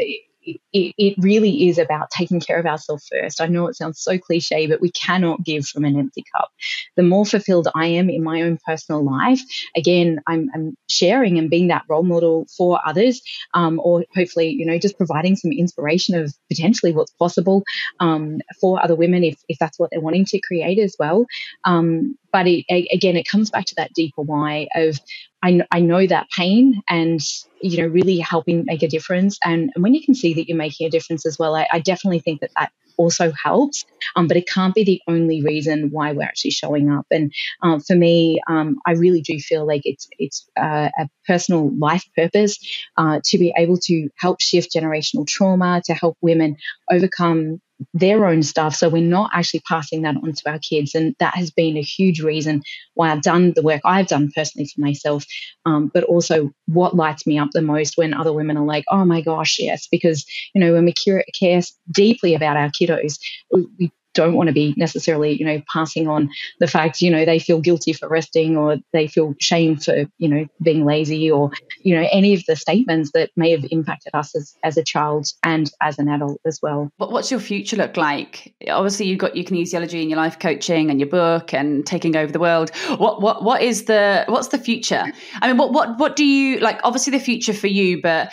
It, 0.45 0.61
it, 0.73 1.15
really 1.19 1.69
is 1.69 1.79
about 1.79 2.11
taking 2.11 2.41
care 2.41 2.59
of 2.59 2.67
ourselves 2.67 3.09
first. 3.09 3.41
I 3.41 3.47
know 3.47 3.69
it 3.69 3.77
sounds 3.77 4.01
so 4.01 4.19
cliche, 4.19 4.67
but 4.67 4.81
we 4.81 4.91
cannot 4.91 5.45
give 5.45 5.67
from 5.67 5.85
an 5.85 5.99
empty 5.99 6.25
cup. 6.35 6.51
The 6.97 7.03
more 7.03 7.25
fulfilled 7.25 7.69
I 7.75 7.87
am 7.87 8.11
in 8.11 8.25
my 8.25 8.43
own 8.43 8.59
personal 8.67 9.05
life, 9.05 9.41
again, 9.77 10.21
I'm, 10.27 10.49
I'm 10.55 10.77
sharing 10.89 11.39
and 11.39 11.51
being 11.51 11.69
that 11.69 11.85
role 11.89 12.03
model 12.03 12.47
for 12.57 12.81
others, 12.85 13.23
um, 13.55 13.81
or 13.83 14.05
hopefully, 14.15 14.49
you 14.49 14.67
know, 14.67 14.79
just 14.79 14.97
providing 14.97 15.37
some 15.37 15.53
inspiration 15.53 16.17
of 16.17 16.35
potentially 16.49 16.93
what's 16.93 17.13
possible 17.13 17.63
um, 18.01 18.39
for 18.61 18.83
other 18.83 18.97
women 18.97 19.23
if, 19.23 19.37
if 19.49 19.59
that's 19.59 19.79
what 19.79 19.91
they're 19.91 20.01
wanting 20.01 20.25
to 20.27 20.41
create 20.41 20.79
as 20.79 20.97
well. 20.99 21.27
Um, 21.65 22.17
but 22.33 22.47
it, 22.49 22.65
again, 22.93 23.17
it 23.17 23.29
comes 23.29 23.51
back 23.51 23.67
to 23.67 23.75
that 23.77 23.93
deeper 23.95 24.23
why 24.23 24.69
of 24.75 24.99
I, 25.43 25.61
I 25.71 25.81
know 25.81 26.07
that 26.07 26.31
pain 26.31 26.83
and 26.89 27.21
you 27.61 27.79
know 27.79 27.87
really 27.87 28.19
helping 28.19 28.65
make 28.67 28.83
a 28.83 28.89
difference. 28.89 29.39
And, 29.45 29.71
and 29.75 29.83
when 29.83 29.95
you 29.95 30.05
can 30.05 30.15
see 30.15 30.35
that 30.35 30.49
you're 30.49 30.57
making 30.57 30.87
a 30.87 30.91
difference 30.91 31.27
as 31.27 31.39
well 31.39 31.55
I, 31.55 31.67
I 31.73 31.81
definitely 31.81 32.21
think 32.21 32.41
that 32.41 32.51
that 32.57 32.73
also 32.97 33.33
helps. 33.33 33.85
Um, 34.15 34.29
but 34.29 34.37
it 34.37 34.49
can't 34.49 34.75
be 34.75 34.85
the 34.85 35.01
only 35.09 35.43
reason 35.43 35.89
why 35.91 36.13
we're 36.13 36.23
actually 36.23 36.51
showing 36.53 36.91
up. 36.91 37.07
And 37.11 37.33
um, 37.63 37.81
for 37.81 37.97
me 37.97 38.41
um, 38.49 38.77
I 38.87 38.93
really 38.93 39.23
do 39.23 39.39
feel 39.39 39.67
like 39.67 39.83
it's 39.85 40.09
it's 40.19 40.49
uh, 40.61 40.91
a 40.99 41.09
personal 41.27 41.71
life 41.77 42.05
purpose 42.17 42.59
uh, 42.97 43.21
to 43.25 43.39
be 43.39 43.53
able 43.57 43.79
to 43.79 44.09
help 44.17 44.41
shift 44.41 44.75
generational 44.75 45.27
trauma 45.27 45.83
to 45.87 45.95
help 45.95 46.17
women 46.21 46.57
overcome 46.91 47.61
their 47.95 48.27
own 48.27 48.43
stuff. 48.43 48.75
So 48.75 48.89
we're 48.89 49.03
not 49.03 49.31
actually 49.35 49.63
passing 49.69 50.03
that 50.03 50.17
on 50.17 50.33
to 50.33 50.51
our 50.51 50.59
kids. 50.59 50.95
And 50.95 51.15
that 51.19 51.35
has 51.35 51.51
been 51.51 51.77
a 51.77 51.83
huge 51.83 52.21
reason 52.21 52.63
why 52.95 53.11
I've 53.11 53.23
done 53.23 53.53
the 53.55 53.63
work 53.63 53.81
I've 53.85 54.07
done 54.07 54.31
personally 54.35 54.67
for 54.67 54.81
myself, 54.81 55.25
um, 55.67 55.91
but 55.93 56.05
also 56.05 56.53
what 56.67 56.95
lights 56.95 57.27
me 57.27 57.39
up 57.39 57.49
the 57.53 57.63
most 57.63 57.97
when 57.97 58.15
other 58.15 58.33
women 58.33 58.57
are 58.57 58.65
like, 58.65 58.85
oh 58.91 59.05
my 59.05 59.21
gosh, 59.21 59.59
yes. 59.59 59.89
Because, 59.91 60.25
you 60.55 60.61
know, 60.61 60.73
when 60.73 60.85
we 60.85 60.93
care, 60.93 61.25
care 61.39 61.61
deeply 61.91 62.35
about 62.35 62.57
our 62.57 62.71
kiddos, 62.71 63.19
we, 63.51 63.67
we 63.79 63.93
don't 64.15 64.35
want 64.35 64.49
to 64.49 64.53
be 64.53 64.75
necessarily, 64.77 65.33
you 65.33 65.45
know, 65.45 65.63
passing 65.73 66.09
on 66.09 66.31
the 66.61 66.67
fact, 66.67 67.01
you 67.01 67.11
know, 67.11 67.25
they 67.25 67.39
feel 67.39 67.61
guilty 67.61 67.93
for 67.93 68.09
resting 68.09 68.57
or 68.57 68.77
they 68.93 69.07
feel 69.07 69.35
shame 69.41 69.77
for, 69.77 70.05
you 70.19 70.29
know, 70.29 70.47
being 70.63 70.85
lazy 70.85 71.31
or, 71.31 71.51
you 71.81 71.95
know, 71.95 72.07
any 72.13 72.35
of 72.35 72.45
the 72.47 72.57
statements 72.57 73.11
that 73.15 73.31
may 73.37 73.51
have 73.51 73.65
impacted 73.71 74.15
us 74.15 74.35
as, 74.35 74.57
as 74.63 74.77
a 74.77 74.85
child 74.85 75.27
and 75.43 75.71
as 75.81 75.99
an 75.99 76.09
adult 76.09 76.41
as 76.45 76.61
well. 76.63 76.91
But 76.99 77.11
what's 77.13 77.31
your 77.31 77.41
future 77.41 77.77
look 77.77 77.97
like? 77.97 78.55
Obviously, 78.69 79.07
you've 79.07 79.19
got 79.19 79.33
kinesiology 79.33 80.01
and 80.01 80.11
your 80.11 80.19
life 80.19 80.39
coaching 80.39 80.91
and 80.91 81.01
your 81.01 81.09
book 81.09 81.53
and 81.55 81.87
taking 81.87 82.17
over 82.17 82.33
the 82.33 82.41
world. 82.41 82.71
What 82.97 83.21
what 83.21 83.43
what 83.43 83.63
is 83.63 83.85
the 83.85 84.25
what's 84.29 84.49
the 84.49 84.59
future? 84.59 85.05
I 85.41 85.49
mean, 85.49 85.57
what 85.57 85.73
what 85.73 85.99
what 85.99 86.17
do 86.17 86.25
you 86.25 86.59
like? 86.61 86.81
Obviously, 86.85 87.13
the 87.13 87.25
future 87.25 87.53
for 87.53 87.67
you, 87.67 88.01
but 88.01 88.33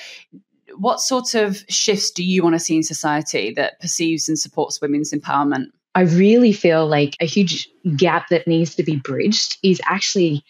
what 0.79 1.01
sort 1.01 1.35
of 1.35 1.63
shifts 1.69 2.11
do 2.11 2.23
you 2.23 2.43
want 2.43 2.55
to 2.55 2.59
see 2.59 2.75
in 2.75 2.83
society 2.83 3.53
that 3.55 3.79
perceives 3.79 4.29
and 4.29 4.39
supports 4.39 4.81
women's 4.81 5.11
empowerment? 5.11 5.65
I 5.95 6.01
really 6.01 6.53
feel 6.53 6.87
like 6.87 7.15
a 7.19 7.25
huge 7.25 7.69
gap 7.97 8.29
that 8.29 8.47
needs 8.47 8.75
to 8.75 8.83
be 8.83 8.95
bridged 8.95 9.57
is 9.63 9.81
actually 9.85 10.43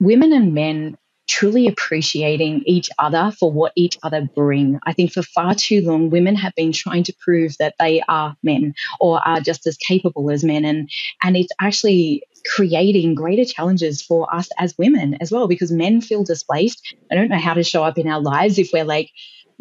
women 0.00 0.32
and 0.32 0.52
men 0.52 0.98
truly 1.28 1.66
appreciating 1.66 2.62
each 2.66 2.90
other 2.98 3.32
for 3.38 3.50
what 3.50 3.72
each 3.76 3.96
other 4.02 4.28
bring. 4.34 4.78
I 4.84 4.92
think 4.92 5.12
for 5.12 5.22
far 5.22 5.54
too 5.54 5.80
long, 5.80 6.10
women 6.10 6.34
have 6.34 6.54
been 6.56 6.72
trying 6.72 7.04
to 7.04 7.14
prove 7.20 7.56
that 7.58 7.74
they 7.78 8.02
are 8.08 8.36
men 8.42 8.74
or 9.00 9.26
are 9.26 9.40
just 9.40 9.66
as 9.66 9.76
capable 9.78 10.30
as 10.30 10.44
men. 10.44 10.64
And, 10.64 10.90
and 11.22 11.36
it's 11.36 11.52
actually 11.60 12.22
creating 12.54 13.14
greater 13.14 13.44
challenges 13.44 14.02
for 14.02 14.32
us 14.34 14.50
as 14.58 14.76
women 14.76 15.16
as 15.20 15.30
well, 15.30 15.46
because 15.46 15.70
men 15.70 16.00
feel 16.00 16.24
displaced. 16.24 16.94
I 17.10 17.14
don't 17.14 17.28
know 17.28 17.38
how 17.38 17.54
to 17.54 17.62
show 17.62 17.84
up 17.84 17.98
in 17.98 18.08
our 18.08 18.20
lives 18.20 18.58
if 18.58 18.70
we're 18.72 18.84
like, 18.84 19.10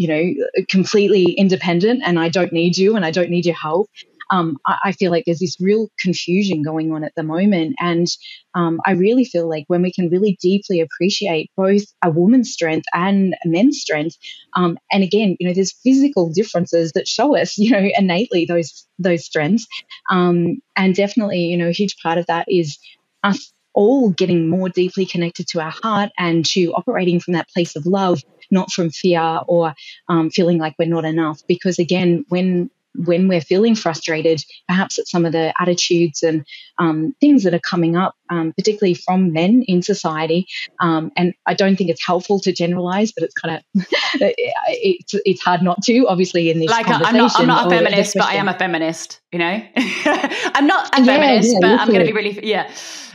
you 0.02 0.08
know, 0.08 0.64
completely 0.68 1.26
independent 1.34 2.02
and 2.04 2.20
I 2.20 2.28
don't 2.28 2.52
need 2.52 2.76
you 2.76 2.96
and 2.96 3.06
I 3.06 3.12
don't 3.12 3.30
need 3.30 3.46
your 3.46 3.56
help. 3.56 3.88
Um, 4.32 4.58
I, 4.66 4.78
I, 4.86 4.92
feel 4.94 5.12
like 5.12 5.26
there's 5.26 5.40
this 5.40 5.58
real 5.60 5.90
confusion 6.00 6.64
going 6.64 6.92
on 6.92 7.04
at 7.04 7.12
the 7.16 7.22
moment. 7.22 7.76
And 7.80 8.08
um, 8.56 8.80
I 8.86 8.94
really 8.94 9.26
feel 9.26 9.48
like 9.48 9.66
when 9.68 9.84
we 9.84 9.92
can 9.92 10.10
really 10.10 10.38
deeply 10.42 10.80
appreciate 10.80 11.52
both 11.56 11.84
a 12.02 12.10
woman's 12.10 12.52
strength 12.52 12.86
and 12.94 13.36
a 13.46 13.48
men's 13.48 13.80
strength, 13.80 14.16
um, 14.56 14.80
and 14.92 15.04
again, 15.04 15.36
you 15.40 15.48
know, 15.48 15.54
there's 15.54 15.76
physical 15.84 16.32
differences 16.34 16.94
that 16.94 17.10
show 17.10 17.38
us, 17.38 17.58
you 17.58 17.72
know, 17.72 17.90
innately 17.96 18.46
those 18.46 18.88
those 18.98 19.26
strengths. 19.26 19.68
Um, 20.10 20.62
and 20.76 20.96
definitely, 20.96 21.42
you 21.42 21.58
know, 21.58 21.68
a 21.68 21.74
huge 21.74 21.98
part 22.02 22.18
of 22.18 22.26
that 22.28 22.46
is 22.50 22.80
us 23.24 23.54
all 23.74 24.10
getting 24.10 24.50
more 24.50 24.70
deeply 24.70 25.06
connected 25.06 25.48
to 25.48 25.62
our 25.62 25.72
heart 25.72 26.10
and 26.18 26.46
to 26.46 26.74
operating 26.74 27.20
from 27.20 27.34
that 27.34 27.50
place 27.50 27.76
of 27.76 27.86
love, 27.86 28.22
not 28.52 28.72
from 28.72 28.90
fear 28.90 29.42
or 29.48 29.74
um, 30.08 30.30
feeling 30.30 30.58
like 30.58 30.76
we're 30.78 30.86
not 30.86 31.06
enough. 31.06 31.42
Because 31.48 31.80
again, 31.80 32.26
when 32.30 32.70
when 32.94 33.30
we're 33.30 33.42
feeling 33.42 33.74
frustrated, 33.74 34.44
perhaps 34.68 35.00
at 35.00 35.08
some 35.08 35.26
of 35.26 35.32
the 35.32 35.54
attitudes 35.60 36.24
and 36.24 36.46
um, 36.78 37.16
things 37.22 37.44
that 37.44 37.54
are 37.54 37.60
coming 37.60 37.96
up, 37.96 38.16
um, 38.30 38.52
particularly 38.52 38.94
from 38.94 39.32
men 39.32 39.64
in 39.66 39.82
society. 39.82 40.46
Um, 40.82 41.10
and 41.16 41.34
I 41.46 41.54
don't 41.54 41.78
think 41.78 41.90
it's 41.90 42.06
helpful 42.06 42.42
to 42.42 42.52
generalize, 42.52 43.14
but 43.14 43.24
it's 43.24 43.34
kind 43.34 43.56
of 43.56 43.86
it's 44.16 45.16
it's 45.26 45.42
hard 45.42 45.62
not 45.62 45.82
to. 45.84 46.06
Obviously, 46.08 46.50
in 46.50 46.60
this 46.60 46.70
like 46.70 46.88
I'm 46.88 47.16
not 47.16 47.40
I'm 47.40 47.48
not 47.48 47.68
a 47.68 47.70
feminist, 47.70 48.16
but 48.16 48.26
I 48.26 48.36
am 48.36 48.50
a 48.50 48.58
feminist. 48.58 49.22
You 49.32 49.40
know, 49.40 49.64
I'm 49.76 50.68
not 50.68 50.98
a 50.98 51.02
yeah, 51.02 51.06
feminist, 51.06 51.54
yeah, 51.54 51.60
but 51.62 51.80
I'm 51.80 51.88
going 51.88 52.02
to 52.02 52.06
be 52.06 52.14
really 52.14 52.46
yeah 52.46 52.70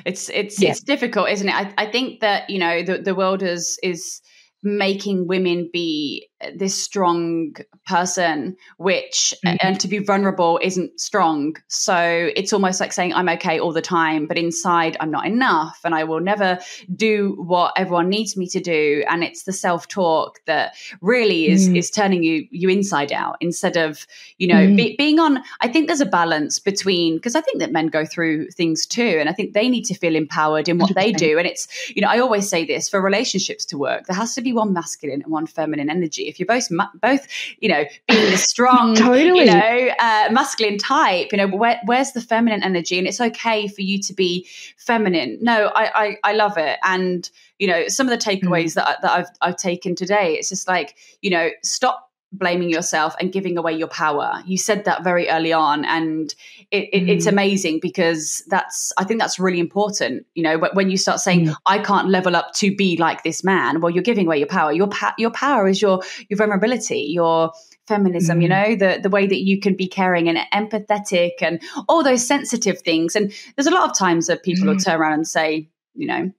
it's 0.07 0.30
it's 0.30 0.62
yeah. 0.62 0.70
it's 0.70 0.80
difficult, 0.80 1.28
isn't 1.28 1.49
it? 1.49 1.55
I, 1.55 1.74
I 1.76 1.87
think 1.87 2.20
that 2.20 2.49
you 2.49 2.59
know 2.59 2.82
the 2.82 2.99
the 2.99 3.14
world 3.14 3.43
is 3.43 3.78
is 3.82 4.22
making 4.63 5.27
women 5.27 5.71
be 5.73 6.29
this 6.55 6.80
strong 6.80 7.55
person 7.87 8.57
which 8.76 9.34
mm-hmm. 9.45 9.57
and 9.61 9.80
to 9.80 9.89
be 9.89 9.99
vulnerable 9.99 10.61
isn't 10.62 11.01
strong 11.01 11.57
so 11.68 12.30
it's 12.37 12.53
almost 12.53 12.78
like 12.78 12.93
saying 12.93 13.12
i'm 13.14 13.28
okay 13.28 13.59
all 13.59 13.72
the 13.72 13.80
time 13.80 14.26
but 14.26 14.37
inside 14.37 14.99
i'm 15.01 15.11
not 15.11 15.24
enough 15.24 15.80
and 15.82 15.95
i 15.95 16.05
will 16.05 16.20
never 16.20 16.59
do 16.95 17.34
what 17.39 17.72
everyone 17.76 18.09
needs 18.09 18.37
me 18.37 18.47
to 18.47 18.61
do 18.61 19.03
and 19.09 19.24
it's 19.24 19.45
the 19.45 19.53
self-talk 19.53 20.39
that 20.45 20.74
really 21.01 21.49
is 21.49 21.70
mm. 21.70 21.76
is 21.78 21.91
turning 21.91 22.22
you 22.22 22.47
you 22.51 22.68
inside 22.68 23.12
out 23.12 23.37
instead 23.41 23.78
of 23.78 24.07
you 24.37 24.47
know 24.47 24.66
mm. 24.66 24.76
be, 24.76 24.95
being 24.99 25.18
on 25.18 25.43
i 25.62 25.68
think 25.68 25.87
there's 25.87 26.03
a 26.03 26.07
balance 26.07 26.59
between 26.59 27.16
because 27.16 27.34
i 27.34 27.41
think 27.41 27.61
that 27.61 27.72
men 27.72 27.87
go 27.87 28.05
through 28.05 28.47
things 28.51 28.84
too 28.84 29.16
and 29.18 29.30
i 29.30 29.32
think 29.32 29.55
they 29.55 29.70
need 29.70 29.84
to 29.84 29.95
feel 29.95 30.14
empowered 30.14 30.68
in 30.68 30.76
what 30.76 30.91
100%. 30.91 30.95
they 30.95 31.12
do 31.12 31.39
and 31.39 31.47
it's 31.47 31.66
you 31.97 32.03
know 32.03 32.09
i 32.09 32.18
always 32.18 32.47
say 32.47 32.66
this 32.66 32.91
for 32.91 33.01
relationships 33.01 33.64
to 33.64 33.78
work 33.78 34.05
there 34.07 34.16
has 34.16 34.34
to 34.34 34.43
be 34.43 34.53
one 34.53 34.74
masculine 34.74 35.22
and 35.22 35.32
one 35.32 35.47
feminine 35.47 35.89
energy 35.89 36.26
if 36.27 36.39
you're 36.39 36.47
both 36.47 36.68
both 37.01 37.27
you 37.59 37.68
know 37.68 37.85
being 38.09 38.31
the 38.31 38.37
strong 38.37 38.95
totally. 38.97 39.41
you 39.41 39.45
know 39.45 39.89
uh, 39.99 40.29
masculine 40.31 40.79
type 40.79 41.33
you 41.33 41.39
know 41.39 41.49
where, 41.49 41.81
where's 41.85 42.12
the 42.12 42.20
feminine 42.20 42.62
energy 42.62 42.99
and 42.99 43.07
it's 43.07 43.20
okay 43.20 43.68
for 43.68 43.83
you 43.83 44.01
to 44.01 44.12
be 44.12 44.47
feminine 44.77 45.39
no 45.41 45.70
I, 45.74 46.05
I 46.05 46.16
i, 46.24 46.33
love 46.33 46.59
it 46.59 46.79
and 46.83 47.29
you 47.59 47.68
know 47.68 47.89
some 47.89 48.09
of 48.09 48.18
the 48.18 48.24
takeaways 48.24 48.72
mm. 48.72 48.74
that, 48.74 49.03
that 49.03 49.11
I've, 49.11 49.29
I've 49.41 49.57
taken 49.57 49.95
today 49.95 50.35
it's 50.35 50.49
just 50.49 50.68
like 50.68 50.97
you 51.22 51.31
know 51.31 51.51
stop 51.62 52.06
blaming 52.39 52.70
yourself 52.70 53.14
and 53.20 53.32
giving 53.32 53.59
away 53.59 53.72
your 53.72 53.89
power. 53.89 54.43
You 54.47 54.59
said 54.59 54.84
that 54.84 55.05
very 55.05 55.28
early 55.28 55.53
on, 55.53 55.84
and 55.84 56.34
it, 56.70 56.89
it, 56.93 57.03
mm. 57.05 57.09
it's 57.09 57.26
amazing 57.26 57.80
because 57.80 58.43
that's 58.49 58.93
I 58.99 59.05
think 59.05 59.20
that's 59.20 59.39
really 59.39 59.61
important. 59.61 60.26
You 60.34 60.43
know, 60.43 60.59
when 60.72 60.91
you 60.91 60.97
start 60.97 61.20
saying 61.20 61.47
mm. 61.47 61.57
I 61.66 61.78
can't 61.78 62.09
level 62.09 62.37
up 62.37 62.53
to 62.55 62.74
be 62.74 62.97
like 62.97 63.22
this 63.22 63.45
man, 63.45 63.80
well, 63.80 63.91
you're 63.91 64.03
giving 64.03 64.26
away 64.26 64.39
your 64.39 64.49
power. 64.49 64.72
Your 64.72 64.89
pa- 64.89 65.14
your 65.18 65.30
power 65.30 65.68
is 65.68 65.80
your 65.80 66.03
your 66.28 66.39
vulnerability, 66.39 67.09
your 67.11 67.53
feminism. 67.87 68.39
Mm. 68.39 68.43
You 68.43 68.49
know, 68.49 68.76
the 68.76 69.01
the 69.03 69.11
way 69.11 69.26
that 69.26 69.41
you 69.41 69.61
can 69.61 69.74
be 69.74 69.89
caring 69.89 70.28
and 70.28 70.39
empathetic 70.53 71.32
and 71.41 71.61
all 71.89 72.03
those 72.03 72.26
sensitive 72.26 72.80
things. 72.80 73.16
And 73.16 73.32
there's 73.57 73.66
a 73.66 73.74
lot 73.74 73.91
of 73.91 73.97
times 73.97 74.26
that 74.26 74.43
people 74.43 74.66
will 74.66 74.76
mm. 74.76 74.84
turn 74.84 75.01
around 75.01 75.14
and 75.14 75.28
say, 75.28 75.68
you 75.95 76.07
know, 76.07 76.32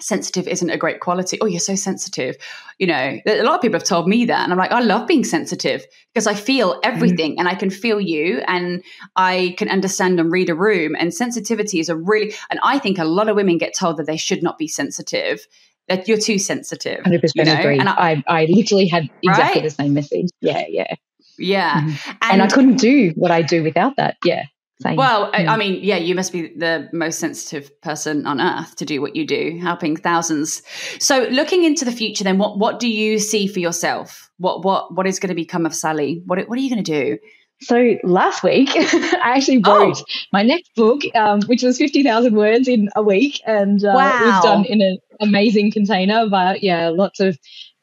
sensitive 0.00 0.48
isn't 0.48 0.70
a 0.70 0.76
great 0.76 1.00
quality. 1.00 1.38
Oh, 1.40 1.46
you're 1.46 1.60
so 1.60 1.74
sensitive. 1.74 2.36
You 2.78 2.88
know, 2.88 3.18
a 3.26 3.42
lot 3.42 3.54
of 3.54 3.62
people 3.62 3.78
have 3.78 3.86
told 3.86 4.08
me 4.08 4.24
that. 4.24 4.42
And 4.42 4.52
I'm 4.52 4.58
like, 4.58 4.72
I 4.72 4.80
love 4.80 5.06
being 5.06 5.24
sensitive 5.24 5.84
because 6.12 6.26
I 6.26 6.34
feel 6.34 6.80
everything 6.82 7.32
mm-hmm. 7.32 7.40
and 7.40 7.48
I 7.48 7.54
can 7.54 7.70
feel 7.70 8.00
you 8.00 8.42
and 8.46 8.82
I 9.16 9.54
can 9.56 9.68
understand 9.68 10.18
and 10.18 10.32
read 10.32 10.50
a 10.50 10.54
room. 10.54 10.96
And 10.98 11.14
sensitivity 11.14 11.80
is 11.80 11.88
a 11.88 11.96
really, 11.96 12.34
and 12.50 12.58
I 12.62 12.78
think 12.78 12.98
a 12.98 13.04
lot 13.04 13.28
of 13.28 13.36
women 13.36 13.58
get 13.58 13.74
told 13.74 13.98
that 13.98 14.06
they 14.06 14.16
should 14.16 14.42
not 14.42 14.58
be 14.58 14.68
sensitive. 14.68 15.46
That 15.88 16.08
you're 16.08 16.18
too 16.18 16.38
sensitive. 16.38 17.04
100% 17.04 17.30
you 17.34 17.44
know? 17.44 17.58
agree. 17.58 17.78
And 17.78 17.88
I, 17.88 18.22
I, 18.26 18.42
I 18.42 18.46
literally 18.46 18.88
had 18.88 19.10
exactly 19.22 19.60
right? 19.60 19.64
the 19.64 19.70
same 19.70 19.92
message. 19.92 20.28
Yeah, 20.40 20.64
yeah. 20.66 20.94
Yeah. 21.38 21.80
Mm-hmm. 21.80 22.10
And, 22.22 22.32
and 22.32 22.42
I 22.42 22.46
couldn't 22.46 22.76
do 22.76 23.12
what 23.16 23.30
I 23.30 23.42
do 23.42 23.62
without 23.62 23.96
that. 23.96 24.16
Yeah. 24.24 24.44
Same. 24.80 24.96
Well, 24.96 25.30
I, 25.32 25.46
I, 25.46 25.56
mean, 25.56 25.84
yeah, 25.84 25.98
you 25.98 26.16
must 26.16 26.32
be 26.32 26.48
the 26.48 26.88
most 26.92 27.20
sensitive 27.20 27.80
person 27.80 28.26
on 28.26 28.40
earth 28.40 28.74
to 28.76 28.84
do 28.84 29.00
what 29.00 29.14
you 29.14 29.24
do, 29.24 29.58
helping 29.62 29.96
thousands. 29.96 30.62
So, 30.98 31.28
looking 31.30 31.62
into 31.62 31.84
the 31.84 31.92
future, 31.92 32.24
then, 32.24 32.38
what 32.38 32.58
what 32.58 32.80
do 32.80 32.88
you 32.88 33.20
see 33.20 33.46
for 33.46 33.60
yourself? 33.60 34.30
What 34.38 34.64
what 34.64 34.92
what 34.92 35.06
is 35.06 35.20
going 35.20 35.28
to 35.28 35.34
become 35.34 35.64
of 35.64 35.74
Sally? 35.74 36.22
What 36.26 36.48
what 36.48 36.58
are 36.58 36.60
you 36.62 36.70
going 36.70 36.82
to 36.82 37.04
do? 37.04 37.18
So 37.60 37.94
last 38.02 38.42
week, 38.42 38.70
I 38.74 39.34
actually 39.36 39.58
wrote 39.58 39.98
oh. 39.98 40.04
my 40.32 40.42
next 40.42 40.74
book, 40.74 41.02
um, 41.14 41.40
which 41.42 41.62
was 41.62 41.78
fifty 41.78 42.02
thousand 42.02 42.34
words 42.34 42.66
in 42.66 42.88
a 42.96 43.02
week, 43.02 43.40
and 43.46 43.82
uh, 43.84 43.92
wow. 43.94 44.20
it 44.20 44.26
was 44.26 44.42
done 44.42 44.64
in 44.64 44.82
an 44.82 44.98
amazing 45.20 45.70
container. 45.70 46.28
But 46.28 46.62
yeah, 46.62 46.88
lots 46.88 47.20
of 47.20 47.38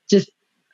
just 0.10 0.30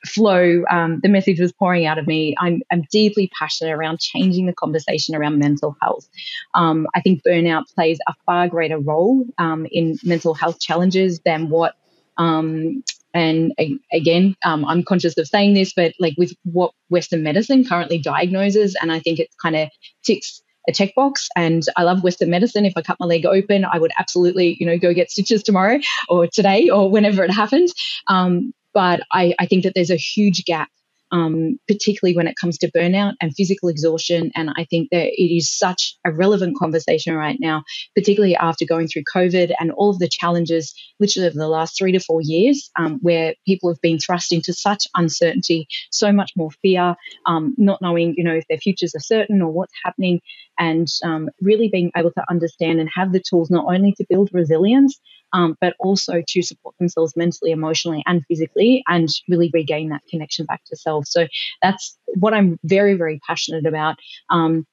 flow, 0.06 0.62
um, 0.70 1.00
the 1.02 1.08
message 1.08 1.40
was 1.40 1.52
pouring 1.52 1.86
out 1.86 1.98
of 1.98 2.06
me. 2.06 2.34
I'm, 2.38 2.62
I'm 2.70 2.84
deeply 2.90 3.30
passionate 3.38 3.72
around 3.72 4.00
changing 4.00 4.46
the 4.46 4.52
conversation 4.52 5.14
around 5.14 5.38
mental 5.38 5.76
health. 5.82 6.08
Um, 6.54 6.86
I 6.94 7.00
think 7.00 7.22
burnout 7.22 7.64
plays 7.74 7.98
a 8.06 8.14
far 8.26 8.48
greater 8.48 8.78
role 8.78 9.24
um, 9.38 9.66
in 9.70 9.98
mental 10.04 10.34
health 10.34 10.60
challenges 10.60 11.20
than 11.24 11.48
what. 11.48 11.74
Um, 12.16 12.82
and 13.14 13.52
again, 13.92 14.36
um, 14.44 14.64
I'm 14.64 14.82
conscious 14.82 15.16
of 15.16 15.26
saying 15.26 15.54
this, 15.54 15.72
but 15.72 15.94
like 15.98 16.14
with 16.18 16.32
what 16.44 16.72
Western 16.88 17.22
medicine 17.22 17.64
currently 17.64 17.98
diagnoses, 17.98 18.76
and 18.80 18.92
I 18.92 19.00
think 19.00 19.18
it 19.18 19.28
kind 19.42 19.56
of 19.56 19.68
ticks 20.04 20.42
a 20.68 20.72
checkbox. 20.72 21.26
And 21.34 21.62
I 21.76 21.82
love 21.82 22.04
Western 22.04 22.30
medicine. 22.30 22.66
If 22.66 22.74
I 22.76 22.82
cut 22.82 23.00
my 23.00 23.06
leg 23.06 23.24
open, 23.24 23.64
I 23.64 23.78
would 23.78 23.92
absolutely, 23.98 24.56
you 24.60 24.66
know, 24.66 24.78
go 24.78 24.92
get 24.92 25.10
stitches 25.10 25.42
tomorrow 25.42 25.78
or 26.08 26.26
today 26.26 26.68
or 26.68 26.90
whenever 26.90 27.24
it 27.24 27.30
happens. 27.30 27.72
Um, 28.06 28.52
but 28.74 29.00
I, 29.12 29.34
I 29.38 29.46
think 29.46 29.64
that 29.64 29.72
there's 29.74 29.90
a 29.90 29.96
huge 29.96 30.44
gap 30.44 30.68
um, 31.10 31.58
particularly 31.66 32.16
when 32.16 32.26
it 32.26 32.36
comes 32.40 32.58
to 32.58 32.70
burnout 32.70 33.14
and 33.20 33.34
physical 33.34 33.68
exhaustion. 33.68 34.30
And 34.34 34.50
I 34.56 34.64
think 34.64 34.90
that 34.90 35.06
it 35.06 35.34
is 35.34 35.50
such 35.50 35.96
a 36.04 36.12
relevant 36.12 36.56
conversation 36.58 37.14
right 37.14 37.38
now, 37.40 37.64
particularly 37.94 38.36
after 38.36 38.64
going 38.64 38.88
through 38.88 39.04
COVID 39.14 39.52
and 39.58 39.70
all 39.72 39.90
of 39.90 39.98
the 39.98 40.08
challenges, 40.08 40.74
literally 41.00 41.28
over 41.28 41.38
the 41.38 41.48
last 41.48 41.78
three 41.78 41.92
to 41.92 42.00
four 42.00 42.20
years, 42.20 42.70
um, 42.78 42.98
where 43.02 43.34
people 43.46 43.70
have 43.70 43.80
been 43.80 43.98
thrust 43.98 44.32
into 44.32 44.52
such 44.52 44.86
uncertainty, 44.94 45.66
so 45.90 46.12
much 46.12 46.32
more 46.36 46.50
fear, 46.62 46.96
um, 47.26 47.54
not 47.56 47.80
knowing, 47.80 48.14
you 48.16 48.24
know, 48.24 48.34
if 48.34 48.46
their 48.48 48.58
futures 48.58 48.94
are 48.94 49.00
certain 49.00 49.42
or 49.42 49.50
what's 49.50 49.74
happening, 49.84 50.20
and 50.58 50.88
um, 51.04 51.28
really 51.40 51.68
being 51.68 51.90
able 51.96 52.10
to 52.10 52.24
understand 52.28 52.80
and 52.80 52.90
have 52.94 53.12
the 53.12 53.22
tools 53.22 53.50
not 53.50 53.66
only 53.72 53.92
to 53.92 54.04
build 54.08 54.28
resilience, 54.32 54.98
um, 55.32 55.56
but 55.60 55.74
also 55.78 56.22
to 56.26 56.42
support 56.42 56.74
themselves 56.78 57.16
mentally, 57.16 57.50
emotionally, 57.50 58.02
and 58.06 58.24
physically, 58.26 58.82
and 58.86 59.08
really 59.28 59.50
regain 59.52 59.90
that 59.90 60.02
connection 60.10 60.46
back 60.46 60.62
to 60.66 60.76
self. 60.76 61.06
So 61.06 61.26
that's 61.62 61.98
what 62.14 62.34
I'm 62.34 62.58
very, 62.64 62.94
very 62.94 63.20
passionate 63.26 63.66
about. 63.66 63.96
Um, 64.30 64.66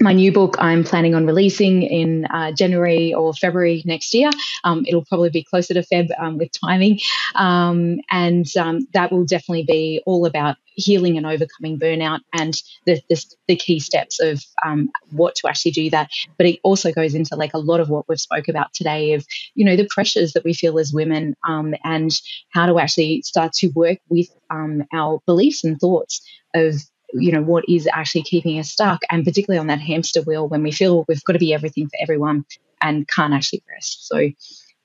my 0.00 0.12
new 0.12 0.30
book 0.30 0.56
I'm 0.58 0.84
planning 0.84 1.14
on 1.14 1.26
releasing 1.26 1.82
in 1.82 2.26
uh, 2.26 2.52
January 2.52 3.14
or 3.14 3.32
February 3.32 3.82
next 3.86 4.12
year. 4.12 4.30
Um, 4.62 4.84
it'll 4.86 5.04
probably 5.04 5.30
be 5.30 5.42
closer 5.42 5.74
to 5.74 5.82
Feb 5.82 6.08
um, 6.18 6.36
with 6.36 6.50
timing. 6.52 7.00
Um, 7.34 8.00
and 8.10 8.46
um, 8.58 8.86
that 8.92 9.10
will 9.10 9.24
definitely 9.24 9.64
be 9.64 10.02
all 10.04 10.26
about 10.26 10.56
healing 10.76 11.16
and 11.16 11.26
overcoming 11.26 11.78
burnout 11.78 12.20
and 12.32 12.54
the, 12.84 13.00
the, 13.08 13.24
the 13.48 13.56
key 13.56 13.80
steps 13.80 14.20
of 14.20 14.42
um, 14.64 14.90
what 15.10 15.34
to 15.36 15.48
actually 15.48 15.72
do 15.72 15.90
that. 15.90 16.10
But 16.36 16.46
it 16.46 16.60
also 16.62 16.92
goes 16.92 17.14
into 17.14 17.34
like 17.34 17.54
a 17.54 17.58
lot 17.58 17.80
of 17.80 17.88
what 17.88 18.08
we've 18.08 18.20
spoke 18.20 18.48
about 18.48 18.72
today 18.72 19.14
of, 19.14 19.26
you 19.54 19.64
know, 19.64 19.76
the 19.76 19.88
pressures 19.90 20.34
that 20.34 20.44
we 20.44 20.54
feel 20.54 20.78
as 20.78 20.92
women 20.92 21.34
um, 21.48 21.74
and 21.82 22.10
how 22.50 22.66
to 22.66 22.78
actually 22.78 23.22
start 23.22 23.52
to 23.54 23.68
work 23.68 23.98
with 24.08 24.28
our 24.50 25.18
beliefs 25.26 25.64
and 25.64 25.80
thoughts 25.80 26.20
of 26.54 26.74
you 27.12 27.32
know 27.32 27.42
what 27.42 27.64
is 27.68 27.88
actually 27.92 28.22
keeping 28.22 28.58
us 28.58 28.70
stuck 28.70 29.00
and 29.10 29.24
particularly 29.24 29.60
on 29.60 29.68
that 29.68 29.80
hamster 29.80 30.22
wheel 30.22 30.48
when 30.48 30.62
we 30.62 30.72
feel 30.72 31.04
we've 31.08 31.22
got 31.24 31.34
to 31.34 31.38
be 31.38 31.54
everything 31.54 31.86
for 31.86 31.96
everyone 32.00 32.44
and 32.82 33.06
can't 33.06 33.32
actually 33.32 33.62
rest 33.70 34.08
so 34.08 34.28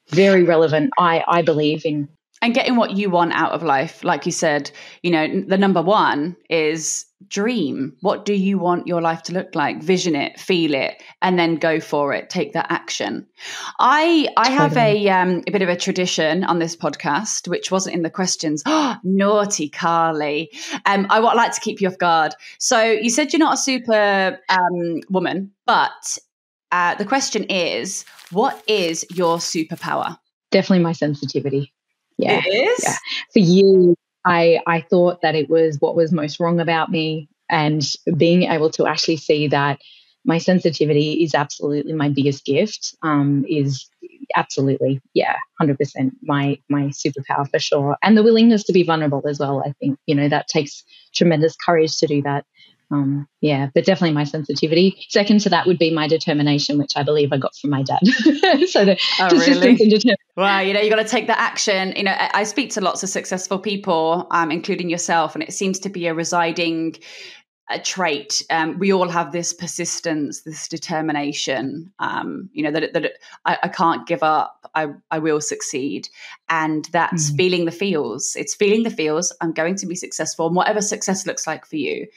very 0.09 0.43
relevant 0.43 0.91
i 0.99 1.23
i 1.27 1.41
believe 1.41 1.83
in 1.83 2.07
and 2.41 2.53
getting 2.53 2.75
what 2.75 2.91
you 2.91 3.09
want 3.09 3.33
out 3.33 3.51
of 3.51 3.63
life 3.63 4.03
like 4.03 4.25
you 4.25 4.31
said 4.31 4.71
you 5.03 5.11
know 5.11 5.41
the 5.47 5.57
number 5.57 5.81
one 5.81 6.35
is 6.49 7.05
dream. 7.27 7.95
What 8.01 8.25
do 8.25 8.33
you 8.33 8.57
want 8.57 8.87
your 8.87 9.01
life 9.01 9.23
to 9.23 9.33
look 9.33 9.55
like? 9.55 9.81
Vision 9.81 10.15
it 10.15 10.39
feel 10.39 10.73
it 10.73 11.01
and 11.21 11.37
then 11.37 11.55
go 11.55 11.79
for 11.79 12.13
it. 12.13 12.29
Take 12.29 12.53
that 12.53 12.71
action. 12.71 13.27
I 13.79 14.27
i 14.37 14.49
have 14.49 14.75
a 14.77 15.09
um 15.09 15.43
a 15.47 15.51
bit 15.51 15.61
of 15.61 15.69
a 15.69 15.75
tradition 15.75 16.43
on 16.43 16.59
this 16.59 16.75
podcast 16.75 17.47
which 17.47 17.71
wasn't 17.71 17.95
in 17.95 18.01
the 18.01 18.09
questions. 18.09 18.63
Oh, 18.65 18.97
naughty 19.03 19.69
carly. 19.69 20.51
Um 20.85 21.07
i 21.09 21.19
would 21.19 21.33
like 21.33 21.53
to 21.53 21.61
keep 21.61 21.81
you 21.81 21.87
off 21.87 21.97
guard. 21.97 22.33
So 22.59 22.81
you 22.81 23.09
said 23.09 23.33
you're 23.33 23.39
not 23.39 23.55
a 23.55 23.57
super 23.57 24.39
um 24.49 25.01
woman 25.09 25.51
but 25.65 26.17
uh, 26.73 26.95
the 26.95 27.05
question 27.05 27.43
is 27.43 28.05
what 28.31 28.63
is 28.65 29.05
your 29.13 29.37
superpower? 29.37 30.17
Definitely 30.51 30.83
my 30.83 30.93
sensitivity 30.93 31.73
yeah. 32.21 32.41
It 32.45 32.49
is? 32.49 32.83
Yeah. 32.83 32.97
For 33.33 33.39
years, 33.39 33.95
I, 34.25 34.59
I 34.67 34.81
thought 34.81 35.21
that 35.21 35.35
it 35.35 35.49
was 35.49 35.77
what 35.79 35.95
was 35.95 36.11
most 36.11 36.39
wrong 36.39 36.59
about 36.59 36.89
me. 36.89 37.29
And 37.49 37.83
being 38.15 38.43
able 38.43 38.69
to 38.71 38.87
actually 38.87 39.17
see 39.17 39.47
that 39.49 39.79
my 40.23 40.37
sensitivity 40.37 41.23
is 41.23 41.33
absolutely 41.33 41.93
my 41.93 42.09
biggest 42.09 42.45
gift 42.45 42.95
um, 43.01 43.43
is 43.49 43.89
absolutely, 44.35 45.01
yeah, 45.13 45.35
100% 45.61 45.75
my, 46.21 46.59
my 46.69 46.83
superpower 46.83 47.49
for 47.49 47.59
sure. 47.59 47.97
And 48.03 48.15
the 48.15 48.23
willingness 48.23 48.63
to 48.65 48.73
be 48.73 48.83
vulnerable 48.83 49.23
as 49.27 49.39
well. 49.39 49.63
I 49.65 49.73
think, 49.79 49.97
you 50.05 50.15
know, 50.15 50.29
that 50.29 50.47
takes 50.47 50.83
tremendous 51.13 51.55
courage 51.55 51.97
to 51.97 52.07
do 52.07 52.21
that. 52.21 52.45
Um, 52.91 53.27
yeah, 53.39 53.69
but 53.73 53.85
definitely 53.85 54.13
my 54.13 54.25
sensitivity. 54.25 55.05
Second 55.09 55.39
to 55.41 55.49
that 55.49 55.65
would 55.65 55.79
be 55.79 55.93
my 55.93 56.07
determination, 56.07 56.77
which 56.77 56.97
I 56.97 57.03
believe 57.03 57.31
I 57.31 57.37
got 57.37 57.55
from 57.55 57.69
my 57.69 57.83
dad. 57.83 57.99
so 58.67 58.85
the 58.85 58.99
oh, 59.19 59.29
persistence 59.29 59.59
really? 59.59 59.69
and 59.69 59.89
determination. 59.89 60.17
Well, 60.37 60.63
you 60.63 60.73
know, 60.73 60.79
you 60.79 60.89
got 60.89 60.95
to 61.01 61.07
take 61.07 61.27
the 61.27 61.39
action. 61.39 61.93
You 61.95 62.03
know, 62.03 62.15
I 62.17 62.43
speak 62.43 62.71
to 62.71 62.81
lots 62.81 63.03
of 63.03 63.09
successful 63.09 63.59
people, 63.59 64.27
um, 64.31 64.51
including 64.51 64.89
yourself, 64.89 65.35
and 65.35 65.43
it 65.43 65.53
seems 65.53 65.77
to 65.79 65.89
be 65.89 66.07
a 66.07 66.13
residing 66.13 66.95
a 67.71 67.79
trait. 67.79 68.43
Um, 68.49 68.77
we 68.79 68.91
all 68.91 69.07
have 69.07 69.31
this 69.31 69.53
persistence, 69.53 70.41
this 70.41 70.67
determination. 70.67 71.91
Um, 71.99 72.49
you 72.53 72.63
know 72.63 72.71
that 72.71 72.93
that 72.93 73.13
I, 73.45 73.57
I, 73.63 73.67
can't 73.67 74.05
give 74.07 74.23
up. 74.23 74.69
I 74.75 74.87
I 75.09 75.19
will 75.19 75.41
succeed, 75.41 76.09
and 76.49 76.87
that's 76.91 77.31
mm. 77.31 77.37
feeling 77.37 77.65
the 77.65 77.71
feels. 77.71 78.35
It's 78.35 78.53
feeling 78.53 78.83
the 78.83 78.89
feels. 78.89 79.33
I'm 79.41 79.53
going 79.53 79.75
to 79.75 79.85
be 79.85 79.95
successful, 79.95 80.47
and 80.47 80.55
whatever 80.55 80.81
success 80.81 81.25
looks 81.25 81.47
like 81.47 81.65
for 81.65 81.77
you. 81.77 82.07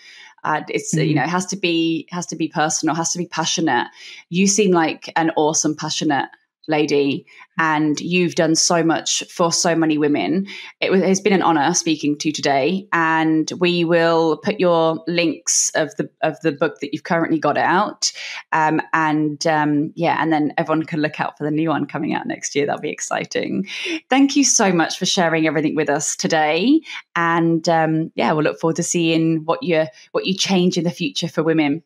Uh, 0.43 0.63
it's 0.69 0.95
mm. 0.95 1.07
you 1.07 1.15
know 1.15 1.23
it 1.23 1.29
has 1.29 1.47
to 1.47 1.57
be 1.57 2.09
has 2.11 2.27
to 2.27 2.37
be 2.37 2.49
personal, 2.49 2.95
has 2.95 3.13
to 3.13 3.19
be 3.19 3.27
passionate. 3.27 3.89
You 4.31 4.47
seem 4.47 4.73
like 4.73 5.13
an 5.17 5.31
awesome, 5.37 5.77
passionate 5.77 6.29
lady 6.67 7.27
and 7.59 8.01
you've 8.01 8.35
done 8.35 8.55
so 8.55 8.83
much 8.83 9.23
for 9.31 9.53
so 9.53 9.75
many 9.75 9.99
women. 9.99 10.47
It 10.81 10.93
has 10.93 11.21
been 11.21 11.33
an 11.33 11.43
honor 11.43 11.73
speaking 11.75 12.19
to 12.19 12.29
you 12.29 12.33
today 12.33 12.89
and 12.93 13.51
we 13.59 13.85
will 13.85 14.39
put 14.39 14.59
your 14.59 15.03
links 15.07 15.71
of 15.75 15.95
the 15.97 16.11
of 16.23 16.41
the 16.41 16.53
book 16.53 16.81
that 16.81 16.93
you've 16.93 17.05
currently 17.05 17.39
got 17.39 17.57
out 17.57 18.13
um, 18.53 18.81
and 18.93 19.47
um, 19.47 19.93
yeah 19.95 20.17
and 20.21 20.33
then 20.33 20.53
everyone 20.59 20.85
can 20.85 21.01
look 21.01 21.21
out 21.21 21.39
for 21.39 21.45
the 21.45 21.51
new 21.51 21.69
one 21.69 21.87
coming 21.87 22.15
out 22.15 22.27
next 22.27 22.55
year. 22.55 22.67
That'll 22.67 22.81
be 22.81 22.91
exciting. 22.91 23.67
Thank 24.11 24.37
you 24.37 24.45
so 24.45 24.73
much 24.73 24.99
for 24.99 25.07
sharing 25.07 25.47
everything 25.47 25.77
with 25.77 25.89
us 25.89 26.17
today 26.17 26.81
and 27.15 27.69
um, 27.69 28.11
yeah 28.15 28.33
we'll 28.33 28.45
look 28.45 28.59
forward 28.59 28.77
to 28.77 28.83
seeing 28.83 29.45
what 29.45 29.63
you 29.63 29.87
what 30.13 30.27
you 30.27 30.35
change 30.35 30.77
in 30.77 30.85
the 30.85 30.91
future 30.91 31.29
for 31.29 31.43
women 31.43 31.83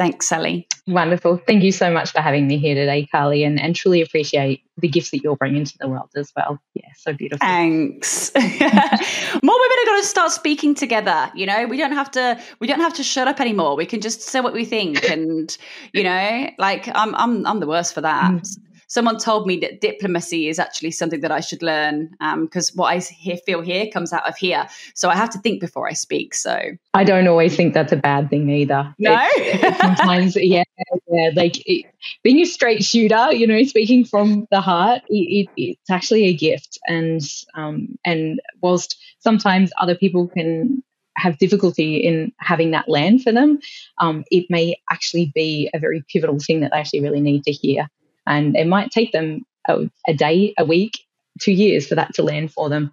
Thanks, 0.00 0.30
Sally. 0.30 0.66
Wonderful. 0.86 1.42
Thank 1.46 1.62
you 1.62 1.72
so 1.72 1.90
much 1.90 2.10
for 2.10 2.22
having 2.22 2.46
me 2.46 2.56
here 2.56 2.74
today, 2.74 3.06
Carly, 3.12 3.44
and, 3.44 3.60
and 3.60 3.76
truly 3.76 4.00
appreciate 4.00 4.62
the 4.78 4.88
gifts 4.88 5.10
that 5.10 5.22
you're 5.22 5.36
bringing 5.36 5.66
to 5.66 5.78
the 5.78 5.88
world 5.88 6.08
as 6.16 6.32
well. 6.34 6.58
Yeah, 6.72 6.88
so 6.96 7.12
beautiful. 7.12 7.46
Thanks. 7.46 8.32
More 8.34 8.48
women 8.50 8.62
are 8.62 9.86
going 9.86 10.00
to 10.00 10.06
start 10.06 10.32
speaking 10.32 10.74
together. 10.74 11.30
You 11.34 11.44
know, 11.44 11.66
we 11.66 11.76
don't 11.76 11.92
have 11.92 12.10
to. 12.12 12.40
We 12.60 12.66
don't 12.66 12.80
have 12.80 12.94
to 12.94 13.02
shut 13.02 13.28
up 13.28 13.42
anymore. 13.42 13.76
We 13.76 13.84
can 13.84 14.00
just 14.00 14.22
say 14.22 14.40
what 14.40 14.54
we 14.54 14.64
think, 14.64 15.04
and 15.04 15.54
you 15.92 16.02
know, 16.02 16.48
like 16.58 16.88
I'm, 16.88 17.14
I'm, 17.14 17.46
I'm 17.46 17.60
the 17.60 17.66
worst 17.66 17.92
for 17.92 18.00
that. 18.00 18.32
Mm 18.32 18.56
someone 18.90 19.16
told 19.18 19.46
me 19.46 19.56
that 19.60 19.80
diplomacy 19.80 20.48
is 20.48 20.58
actually 20.58 20.90
something 20.90 21.20
that 21.20 21.30
I 21.30 21.38
should 21.38 21.62
learn 21.62 22.10
because 22.42 22.70
um, 22.70 22.74
what 22.74 22.92
I 22.92 22.98
hear, 22.98 23.36
feel 23.38 23.62
here 23.62 23.86
comes 23.86 24.12
out 24.12 24.28
of 24.28 24.36
here. 24.36 24.66
So 24.94 25.08
I 25.08 25.14
have 25.14 25.30
to 25.30 25.38
think 25.38 25.60
before 25.60 25.88
I 25.88 25.92
speak. 25.92 26.34
So 26.34 26.60
I 26.92 27.04
don't 27.04 27.28
always 27.28 27.56
think 27.56 27.72
that's 27.72 27.92
a 27.92 27.96
bad 27.96 28.28
thing 28.28 28.50
either. 28.50 28.92
No, 28.98 29.16
it, 29.16 29.64
it, 29.64 29.76
sometimes 29.76 30.36
yeah, 30.36 30.64
yeah, 31.08 31.30
like 31.34 31.62
it, 31.66 31.86
being 32.24 32.40
a 32.40 32.44
straight 32.44 32.84
shooter, 32.84 33.32
you 33.32 33.46
know, 33.46 33.62
speaking 33.62 34.04
from 34.04 34.46
the 34.50 34.60
heart, 34.60 35.02
it's 35.08 35.90
actually 35.90 36.24
a 36.24 36.34
gift. 36.34 36.78
And 36.86 37.22
um, 37.54 37.96
and 38.04 38.40
whilst 38.60 38.96
sometimes 39.20 39.70
other 39.80 39.94
people 39.94 40.26
can 40.26 40.82
have 41.16 41.38
difficulty 41.38 41.96
in 41.96 42.32
having 42.38 42.72
that 42.72 42.88
land 42.88 43.22
for 43.22 43.30
them, 43.30 43.60
um, 43.98 44.24
it 44.32 44.46
may 44.50 44.80
actually 44.90 45.30
be 45.32 45.70
a 45.72 45.78
very 45.78 46.02
pivotal 46.12 46.40
thing 46.40 46.60
that 46.60 46.72
they 46.72 46.78
actually 46.78 47.02
really 47.02 47.20
need 47.20 47.44
to 47.44 47.52
hear. 47.52 47.88
And 48.30 48.56
it 48.56 48.66
might 48.68 48.90
take 48.92 49.10
them 49.10 49.42
a, 49.68 49.90
a 50.06 50.14
day, 50.14 50.54
a 50.56 50.64
week, 50.64 51.00
two 51.40 51.52
years 51.52 51.86
for 51.86 51.96
that 51.96 52.14
to 52.14 52.22
land 52.22 52.52
for 52.52 52.68
them. 52.68 52.92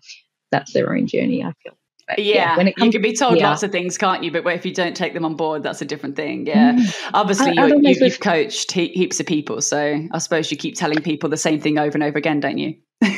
That's 0.51 0.73
their 0.73 0.93
own 0.93 1.05
journey, 1.05 1.43
I 1.43 1.53
feel. 1.63 1.77
But 2.07 2.19
yeah, 2.19 2.35
yeah 2.35 2.57
when 2.57 2.67
it 2.67 2.75
comes, 2.75 2.87
you 2.87 2.99
can 2.99 3.01
be 3.01 3.15
told 3.15 3.37
yeah. 3.37 3.49
lots 3.49 3.63
of 3.63 3.71
things, 3.71 3.97
can't 3.97 4.23
you? 4.23 4.31
But 4.31 4.47
if 4.47 4.65
you 4.65 4.73
don't 4.73 4.95
take 4.95 5.13
them 5.13 5.25
on 5.25 5.35
board, 5.35 5.61
that's 5.61 5.81
a 5.81 5.85
different 5.85 6.15
thing. 6.15 6.47
Yeah, 6.47 6.73
mm. 6.73 7.09
obviously 7.13 7.53
you, 7.53 7.81
you, 7.83 8.03
have 8.03 8.19
coached 8.19 8.71
he- 8.71 8.87
heaps 8.87 9.19
of 9.19 9.25
people, 9.25 9.61
so 9.61 10.01
I 10.11 10.17
suppose 10.17 10.49
you 10.49 10.57
keep 10.57 10.75
telling 10.75 11.01
people 11.01 11.29
the 11.29 11.37
same 11.37 11.59
thing 11.59 11.77
over 11.77 11.95
and 11.95 12.03
over 12.03 12.17
again, 12.17 12.39
don't 12.39 12.57
you? 12.57 12.75
but 13.01 13.11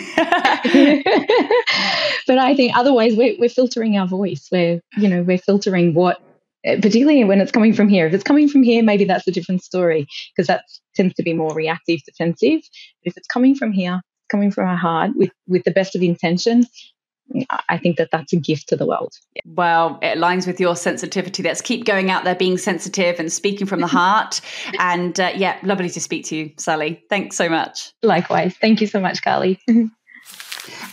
I 2.37 2.53
think 2.55 2.75
otherwise 2.75 3.15
we're, 3.15 3.35
we're 3.39 3.47
filtering 3.47 3.95
our 3.95 4.07
voice. 4.07 4.49
We're 4.51 4.81
you 4.97 5.07
know 5.07 5.21
we're 5.21 5.37
filtering 5.37 5.93
what 5.93 6.19
particularly 6.63 7.23
when 7.23 7.41
it's 7.41 7.51
coming 7.51 7.73
from 7.73 7.89
here. 7.89 8.07
If 8.07 8.13
it's 8.13 8.23
coming 8.23 8.49
from 8.49 8.63
here, 8.63 8.83
maybe 8.83 9.05
that's 9.05 9.27
a 9.27 9.31
different 9.31 9.63
story 9.63 10.07
because 10.35 10.47
that 10.47 10.63
tends 10.95 11.13
to 11.15 11.23
be 11.23 11.33
more 11.33 11.53
reactive, 11.53 11.99
defensive. 12.05 12.61
But 13.03 13.11
if 13.11 13.17
it's 13.17 13.27
coming 13.27 13.55
from 13.55 13.71
here, 13.71 14.01
coming 14.29 14.51
from 14.51 14.67
our 14.67 14.77
heart 14.77 15.11
with 15.15 15.31
with 15.47 15.63
the 15.63 15.71
best 15.71 15.95
of 15.95 16.01
intention, 16.01 16.65
I 17.67 17.77
think 17.77 17.97
that 17.97 18.09
that's 18.11 18.33
a 18.33 18.37
gift 18.37 18.69
to 18.69 18.75
the 18.75 18.85
world. 18.85 19.13
Well, 19.45 19.99
it 20.01 20.17
aligns 20.17 20.47
with 20.47 20.59
your 20.59 20.75
sensitivity. 20.75 21.43
Let's 21.43 21.61
keep 21.61 21.85
going 21.85 22.09
out 22.09 22.23
there, 22.23 22.35
being 22.35 22.57
sensitive 22.57 23.19
and 23.19 23.31
speaking 23.31 23.67
from 23.67 23.81
the 23.81 23.87
heart. 23.99 24.41
and 24.79 25.19
uh, 25.19 25.31
yeah, 25.35 25.59
lovely 25.63 25.89
to 25.89 26.01
speak 26.01 26.25
to 26.25 26.35
you, 26.35 26.51
Sally. 26.57 27.03
Thanks 27.09 27.35
so 27.35 27.49
much. 27.49 27.93
Likewise. 28.01 28.55
Thank 28.59 28.81
you 28.81 28.87
so 28.87 28.99
much, 28.99 29.21
Carly. 29.21 29.59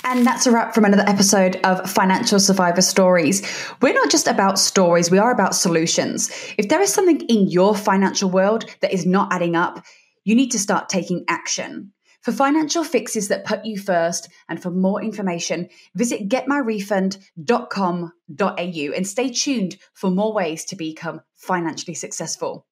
And 0.05 0.27
that's 0.27 0.47
a 0.47 0.53
wrap 0.53 0.75
from 0.75 0.85
another 0.85 1.05
episode 1.07 1.57
of 1.65 1.91
Financial 1.91 2.41
Survivor 2.41 2.83
Stories. 2.83 3.43
We're 3.81 3.95
not 3.95 4.11
just 4.11 4.27
about 4.27 4.59
stories, 4.59 5.11
we 5.11 5.19
are 5.19 5.31
about 5.31 5.55
solutions. 5.55 6.31
If 6.59 6.69
there 6.69 6.81
is 6.81 6.93
something 6.93 7.21
in 7.23 7.49
your 7.49 7.75
financial 7.75 8.31
world 8.31 8.65
that 8.81 8.93
is 8.93 9.07
not 9.07 9.33
adding 9.33 9.57
up, 9.57 9.83
you 10.25 10.35
need 10.35 10.51
to 10.51 10.59
start 10.59 10.89
taking 10.89 11.25
action. 11.29 11.93
For 12.23 12.33
financial 12.33 12.83
fixes 12.83 13.29
that 13.29 13.45
put 13.45 13.65
you 13.65 13.79
first 13.79 14.29
and 14.49 14.61
for 14.61 14.71
more 14.71 15.01
information, 15.01 15.69
visit 15.95 16.29
getmyrefund.com.au 16.29 18.93
and 18.97 19.07
stay 19.07 19.31
tuned 19.31 19.77
for 19.95 20.11
more 20.11 20.33
ways 20.33 20.65
to 20.65 20.75
become 20.75 21.21
financially 21.37 21.95
successful. 21.95 22.67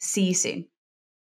See 0.00 0.24
you 0.24 0.34
soon. 0.34 0.66